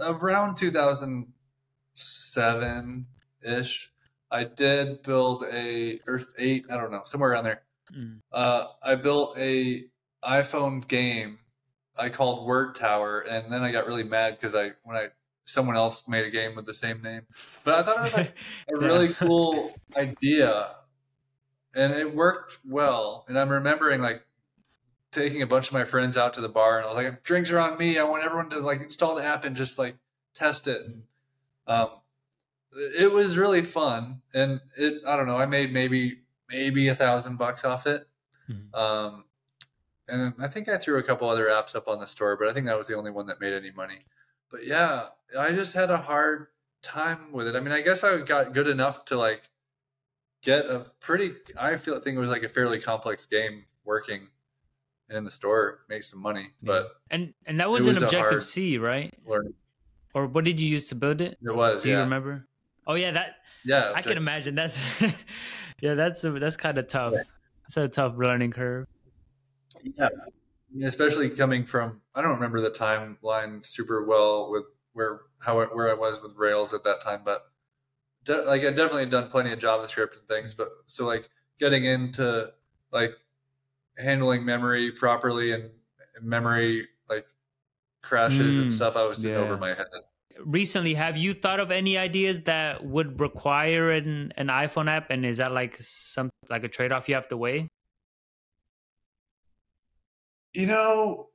around 0.01 0.57
2007 0.57 3.07
ish 3.43 3.93
I 4.31 4.45
did 4.45 5.03
build 5.03 5.45
a 5.53 6.01
Earth 6.07 6.33
8, 6.39 6.66
I 6.70 6.77
don't 6.79 6.91
know, 6.91 7.03
somewhere 7.05 7.33
around 7.33 7.45
there. 7.45 7.64
Mm. 7.97 8.18
Uh 8.32 8.66
I 8.82 8.95
built 8.95 9.36
a 9.38 9.84
iPhone 10.24 10.86
game 10.86 11.38
I 11.97 12.09
called 12.09 12.47
Word 12.47 12.74
Tower 12.74 13.20
and 13.20 13.53
then 13.53 13.62
I 13.62 13.72
got 13.72 13.86
really 13.86 14.05
mad 14.05 14.40
cuz 14.40 14.55
I 14.55 14.72
when 14.84 14.97
I 14.97 15.09
someone 15.45 15.76
else 15.76 16.07
made 16.07 16.24
a 16.24 16.30
game 16.30 16.55
with 16.55 16.66
the 16.66 16.74
same 16.74 17.03
name. 17.03 17.22
But 17.64 17.74
I 17.74 17.82
thought 17.82 17.99
it 17.99 18.03
was 18.03 18.12
like 18.14 18.34
a 18.74 18.78
really 18.78 19.09
cool 19.09 19.74
idea 19.97 20.76
and 21.74 21.93
it 21.93 22.14
worked 22.14 22.59
well 22.64 23.24
and 23.28 23.38
i'm 23.38 23.49
remembering 23.49 24.01
like 24.01 24.24
taking 25.11 25.43
a 25.43 25.47
bunch 25.47 25.66
of 25.68 25.72
my 25.72 25.84
friends 25.84 26.16
out 26.16 26.34
to 26.34 26.40
the 26.40 26.49
bar 26.49 26.78
and 26.78 26.86
i 26.86 26.88
was 26.88 26.97
like 26.97 27.22
drinks 27.22 27.51
are 27.51 27.59
on 27.59 27.78
me 27.78 27.99
i 27.99 28.03
want 28.03 28.24
everyone 28.24 28.49
to 28.51 28.59
like 28.61 28.80
install 28.80 29.14
the 29.14 29.24
app 29.24 29.45
and 29.45 29.57
just 29.57 29.78
like 29.78 29.97
test 30.34 30.66
it 30.68 30.80
and 30.86 31.03
um 31.66 31.88
it 32.74 33.11
was 33.11 33.36
really 33.36 33.62
fun 33.62 34.20
and 34.34 34.61
it 34.76 35.03
i 35.07 35.16
don't 35.16 35.26
know 35.26 35.36
i 35.36 35.47
made 35.47 35.72
maybe 35.72 36.18
maybe 36.53 36.88
a 36.88 36.94
thousand 36.94 37.36
bucks 37.36 37.64
off 37.64 37.86
it. 37.86 38.07
Mhm. 38.50 38.74
um 38.74 39.24
and 40.09 40.34
i 40.40 40.48
think 40.48 40.68
i 40.68 40.76
threw 40.76 40.98
a 40.98 41.03
couple 41.03 41.28
other 41.28 41.46
apps 41.46 41.76
up 41.76 41.86
on 41.86 42.00
the 42.00 42.07
store 42.07 42.36
but 42.36 42.48
i 42.48 42.53
think 42.53 42.66
that 42.66 42.76
was 42.76 42.88
the 42.88 42.96
only 42.96 43.11
one 43.12 43.26
that 43.26 43.40
made 43.40 43.53
any 43.53 43.70
money. 43.70 43.98
But 44.50 44.66
yeah 44.66 45.07
i 45.38 45.53
just 45.53 45.72
had 45.74 45.90
a 45.90 45.96
hard 45.96 46.48
time 46.82 47.30
with 47.32 47.46
it. 47.46 47.55
I 47.57 47.61
mean 47.61 47.72
i 47.72 47.80
guess 47.80 48.03
i 48.05 48.18
got 48.18 48.53
good 48.53 48.66
enough 48.68 49.05
to 49.07 49.16
like 49.16 49.42
get 50.42 50.66
a 50.66 50.86
pretty 51.00 51.32
i 51.57 51.76
feel 51.76 51.94
I 51.94 52.00
think 52.00 52.16
it 52.16 52.20
was 52.20 52.30
like 52.30 52.42
a 52.42 52.48
fairly 52.48 52.80
complex 52.80 53.24
game 53.26 53.64
working 53.84 54.26
and 55.09 55.16
in 55.18 55.24
the 55.24 55.30
store 55.30 55.80
make 55.88 56.03
some 56.03 56.20
money 56.20 56.48
but 56.62 56.96
and 57.11 57.32
and 57.46 57.61
that 57.61 57.70
was, 57.70 57.82
was 57.84 57.96
an 57.98 58.03
Objective-C 58.05 58.78
right? 58.78 59.14
learning 59.24 59.55
or 60.14 60.26
what 60.26 60.44
did 60.44 60.59
you 60.61 60.68
use 60.68 60.88
to 60.88 60.94
build 60.96 61.20
it? 61.20 61.38
It 61.42 61.55
was 61.55 61.84
do 61.84 61.90
you 61.90 61.98
remember? 61.98 62.46
Oh 62.88 62.94
yeah 62.94 63.12
that 63.12 63.36
yeah 63.64 63.92
I 63.94 64.03
can 64.03 64.16
imagine 64.16 64.57
that's 64.57 64.76
yeah, 65.83 65.95
that's 65.95 66.24
a, 66.24 66.33
that's 66.33 66.57
kind 66.57 66.78
of 66.78 66.89
tough. 66.89 67.14
It's 67.68 67.76
a 67.76 67.89
tough 67.89 68.14
learning 68.16 68.53
curve. 68.53 68.87
yeah 69.83 70.09
especially 70.85 71.30
coming 71.30 71.64
from 71.64 72.01
i 72.14 72.22
don't 72.22 72.35
remember 72.35 72.61
the 72.61 72.70
timeline 72.70 73.64
super 73.64 74.05
well 74.07 74.51
with 74.51 74.64
where 74.95 75.20
how 75.41 75.61
it, 75.61 75.74
where 75.74 75.91
i 75.91 75.95
was 75.95 76.22
with 76.22 76.33
rails 76.37 76.72
at 76.74 76.85
that 76.85 77.01
time 77.01 77.22
but 77.24 77.43
de- 78.24 78.43
like 78.45 78.62
i 78.62 78.70
definitely 78.70 79.03
had 79.03 79.11
done 79.11 79.28
plenty 79.30 79.53
of 79.53 79.59
javascript 79.59 80.18
and 80.18 80.28
things 80.28 80.55
but 80.55 80.68
so 80.87 81.07
like 81.07 81.30
getting 81.59 81.85
into 81.85 82.53
like 82.93 83.12
handling 83.99 84.45
memory 84.45 84.93
properly 84.93 85.53
and 85.53 85.70
memory 86.22 86.89
like 87.09 87.26
crashes 88.03 88.59
and 88.59 88.68
Mm, 88.68 88.72
stuff 88.72 88.97
i 88.97 89.05
was 89.05 89.24
yeah. 89.24 89.33
over 89.37 89.59
my 89.59 89.70
head 89.74 89.87
Recently, 90.41 90.95
have 90.95 91.16
you 91.16 91.35
thought 91.35 91.61
of 91.61 91.70
any 91.70 91.99
ideas 91.99 92.43
that 92.43 92.85
would 92.85 93.20
require 93.20 93.91
an 93.91 94.33
an 94.37 94.49
iPhone 94.49 94.89
app, 94.89 95.11
and 95.11 95.24
is 95.24 95.39
that 95.39 95.53
like 95.53 95.76
some 95.80 96.30
like 96.49 96.64
a 96.64 96.68
trade 96.68 96.93
off 96.93 97.09
you 97.09 97.14
have 97.14 97.28
to 97.28 97.37
weigh? 97.37 97.68
You 100.53 100.66
know, 100.66 101.30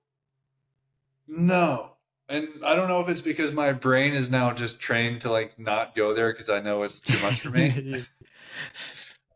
no. 1.27 1.93
And 2.29 2.49
I 2.63 2.75
don't 2.75 2.89
know 2.89 2.99
if 2.99 3.07
it's 3.09 3.21
because 3.21 3.51
my 3.53 3.71
brain 3.71 4.13
is 4.13 4.29
now 4.29 4.51
just 4.51 4.79
trained 4.79 5.21
to 5.21 5.31
like 5.31 5.57
not 5.57 5.95
go 5.95 6.13
there 6.13 6.31
because 6.31 6.49
I 6.49 6.59
know 6.59 6.83
it's 6.83 6.99
too 6.99 7.19
much 7.19 7.41
for 7.41 7.51
me. 7.51 7.69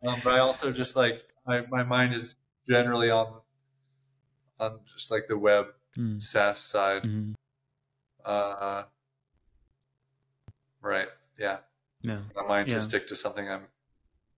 um, 0.05 0.19
but 0.23 0.33
I 0.33 0.39
also 0.39 0.71
just 0.71 0.95
like 0.95 1.21
my, 1.47 1.65
my 1.67 1.83
mind 1.83 2.13
is 2.13 2.35
generally 2.67 3.09
on 3.09 3.41
on 4.59 4.79
just 4.85 5.11
like 5.11 5.27
the 5.27 5.37
web 5.37 5.67
Mm, 5.97 6.21
SaaS 6.21 6.59
side. 6.59 7.03
mhm. 7.03 7.33
Uh, 8.23 8.83
right. 10.81 11.07
Yeah. 11.39 11.57
Yeah. 12.01 12.19
My 12.35 12.43
mind 12.47 12.67
Yeah. 12.69 12.75
to 12.75 12.81
stick 12.81 13.07
to 13.07 13.15
something 13.15 13.47
I'm 13.49 13.67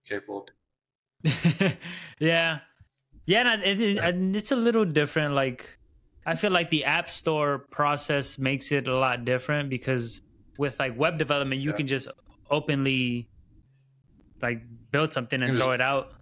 capable 0.07 0.47
of. 0.47 0.53
yeah, 2.19 2.59
yeah, 3.25 3.53
and 3.53 3.63
it, 3.63 3.97
and 3.97 4.35
it's 4.35 4.51
a 4.51 4.55
little 4.57 4.83
different. 4.83 5.33
Like, 5.33 5.77
I 6.25 6.35
feel 6.35 6.51
like 6.51 6.69
the 6.69 6.83
App 6.83 7.09
Store 7.09 7.59
process 7.71 8.37
makes 8.37 8.71
it 8.73 8.87
a 8.89 8.95
lot 8.97 9.23
different 9.23 9.69
because 9.69 10.21
with 10.59 10.77
like 10.79 10.97
web 10.99 11.17
development, 11.17 11.61
you 11.61 11.69
Yeah. 11.71 11.77
can 11.77 11.87
just 11.87 12.07
openly 12.51 13.29
like 14.41 14.61
build 14.91 15.13
something 15.13 15.41
and 15.41 15.55
throw 15.57 15.67
just- 15.67 15.75
it 15.75 15.81
out. 15.81 16.13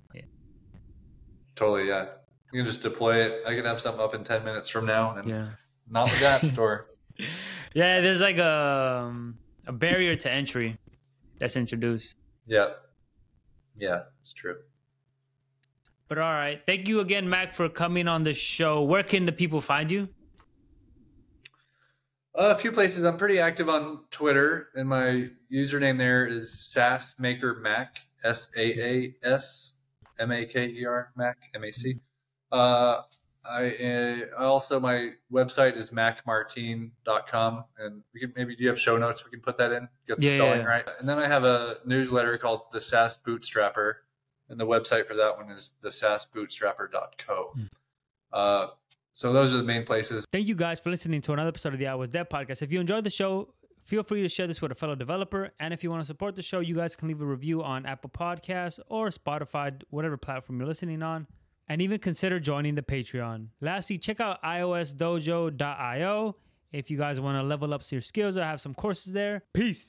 Totally. 1.56 1.88
Yeah. 1.88 2.06
You 2.54 2.62
can 2.64 2.66
just 2.66 2.82
deploy 2.82 3.24
it. 3.26 3.44
I 3.46 3.56
can 3.56 3.66
have 3.66 3.80
something 3.80 4.02
up 4.02 4.14
in 4.14 4.24
10 4.24 4.44
minutes 4.44 4.70
from 4.70 4.86
now 4.86 5.16
and 5.16 5.28
Yeah, 5.28 5.48
not 5.90 6.06
with 6.06 6.20
the 6.20 6.28
App 6.28 6.46
Store. 6.46 6.88
yeah. 7.74 8.00
There's 8.02 8.22
like 8.22 8.38
a 8.38 9.06
um, 9.10 9.38
a 9.68 9.72
barrier 9.72 10.16
to 10.16 10.32
entry 10.32 10.78
that's 11.40 11.56
introduced. 11.56 12.16
Yeah. 12.46 12.70
Yeah, 13.78 14.04
it's 14.22 14.34
true. 14.34 14.58
But 16.08 16.18
all 16.18 16.34
right, 16.34 16.62
thank 16.66 16.88
you 16.88 17.00
again, 17.00 17.30
Mac, 17.30 17.56
for 17.56 17.70
coming 17.70 18.08
on 18.08 18.24
the 18.24 18.34
show. 18.34 18.84
Where 18.84 19.04
can 19.04 19.26
the 19.26 19.32
people 19.32 19.62
find 19.62 19.90
you? 19.90 20.10
Uh, 22.36 22.54
a 22.56 22.58
few 22.58 22.72
places. 22.72 23.06
I'm 23.06 23.18
pretty 23.18 23.40
active 23.40 23.70
on 23.70 24.02
Twitter, 24.10 24.70
and 24.76 24.88
my 24.88 25.30
username 25.52 25.98
there 25.98 26.26
is 26.26 26.72
SaaS 26.72 27.16
Maker 27.20 27.60
Mac. 27.62 27.98
S 28.24 28.50
A 28.56 28.62
A 28.62 29.16
S 29.24 29.74
M 30.20 30.32
A 30.32 30.46
K 30.46 30.68
E 30.68 30.86
R 30.86 31.12
Mac 31.16 31.38
M 31.56 31.64
A 31.64 31.72
C. 31.72 32.00
Uh, 32.52 33.02
I 33.44 34.28
uh, 34.38 34.44
also 34.44 34.80
my 34.80 35.12
website 35.32 35.76
is 35.76 35.90
macmartine.com, 35.92 37.66
and 37.80 38.04
we 38.14 38.20
can 38.20 38.34
maybe 38.36 38.56
do 38.56 38.64
you 38.64 38.70
have 38.70 38.80
show 38.80 38.98
notes? 38.98 39.26
We 39.26 39.32
can 39.32 39.42
put 39.42 39.58
that 39.58 39.72
in. 39.72 39.88
Get 40.08 40.20
the 40.20 40.26
Yeah, 40.26 40.36
spelling 40.36 40.62
yeah. 40.62 40.66
right. 40.66 40.90
And 41.00 41.10
then 41.10 41.18
I 41.18 41.28
have 41.28 41.44
a 41.44 41.78
newsletter 41.86 42.38
called 42.38 42.72
the 42.72 42.80
SaaS 42.80 43.18
Bootstrapper, 43.26 43.94
and 44.50 44.60
the 44.60 44.68
website 44.68 45.08
for 45.08 45.16
that 45.16 45.36
one 45.38 45.50
is 45.50 45.74
the 45.82 45.90
SaaSBootstrapper.co. 45.90 47.52
Hmm. 47.54 47.64
Uh, 48.32 48.68
so 49.12 49.34
those 49.34 49.54
are 49.54 49.58
the 49.58 49.64
main 49.64 49.86
places. 49.86 50.26
Thank 50.32 50.48
you 50.48 50.56
guys 50.56 50.80
for 50.80 50.90
listening 50.90 51.22
to 51.22 51.34
another 51.34 51.50
episode 51.50 51.74
of 51.74 51.80
the 51.80 51.86
iOS 51.86 52.10
Dev 52.10 52.30
podcast. 52.30 52.62
If 52.62 52.72
you 52.72 52.80
enjoyed 52.80 53.04
the 53.04 53.10
show, 53.10 53.54
Feel 53.84 54.04
free 54.04 54.22
to 54.22 54.30
share 54.30 54.48
this 54.48 54.62
with 54.62 54.72
a 54.72 54.76
fellow 54.76 54.96
developer. 54.96 55.52
And 55.60 55.74
if 55.74 55.84
you 55.84 55.90
want 55.90 56.02
to 56.02 56.06
support 56.06 56.36
the 56.36 56.42
show, 56.42 56.60
you 56.60 56.76
guys 56.76 56.96
can 56.96 57.08
leave 57.08 57.22
a 57.22 57.26
review 57.26 57.64
on 57.64 57.86
Apple 57.86 58.10
Podcasts 58.10 58.80
or 58.88 59.10
Spotify, 59.10 59.82
whatever 59.90 60.18
platform 60.18 60.60
you're 60.60 60.68
listening 60.68 61.02
on. 61.02 61.28
And 61.68 61.82
even 61.82 62.00
consider 62.00 62.40
joining 62.40 62.76
the 62.76 62.82
Patreon. 62.82 63.48
Lastly, 63.62 63.98
check 63.98 64.20
out 64.20 64.42
iOSdojo.io 64.44 66.36
if 66.72 66.90
you 66.92 66.98
guys 66.98 67.20
want 67.20 67.38
to 67.38 67.44
level 67.44 67.74
up 67.74 67.82
your 67.92 68.02
skills 68.02 68.38
or 68.38 68.44
have 68.44 68.60
some 68.62 68.74
courses 68.74 69.14
there. 69.14 69.44
Peace. 69.54 69.80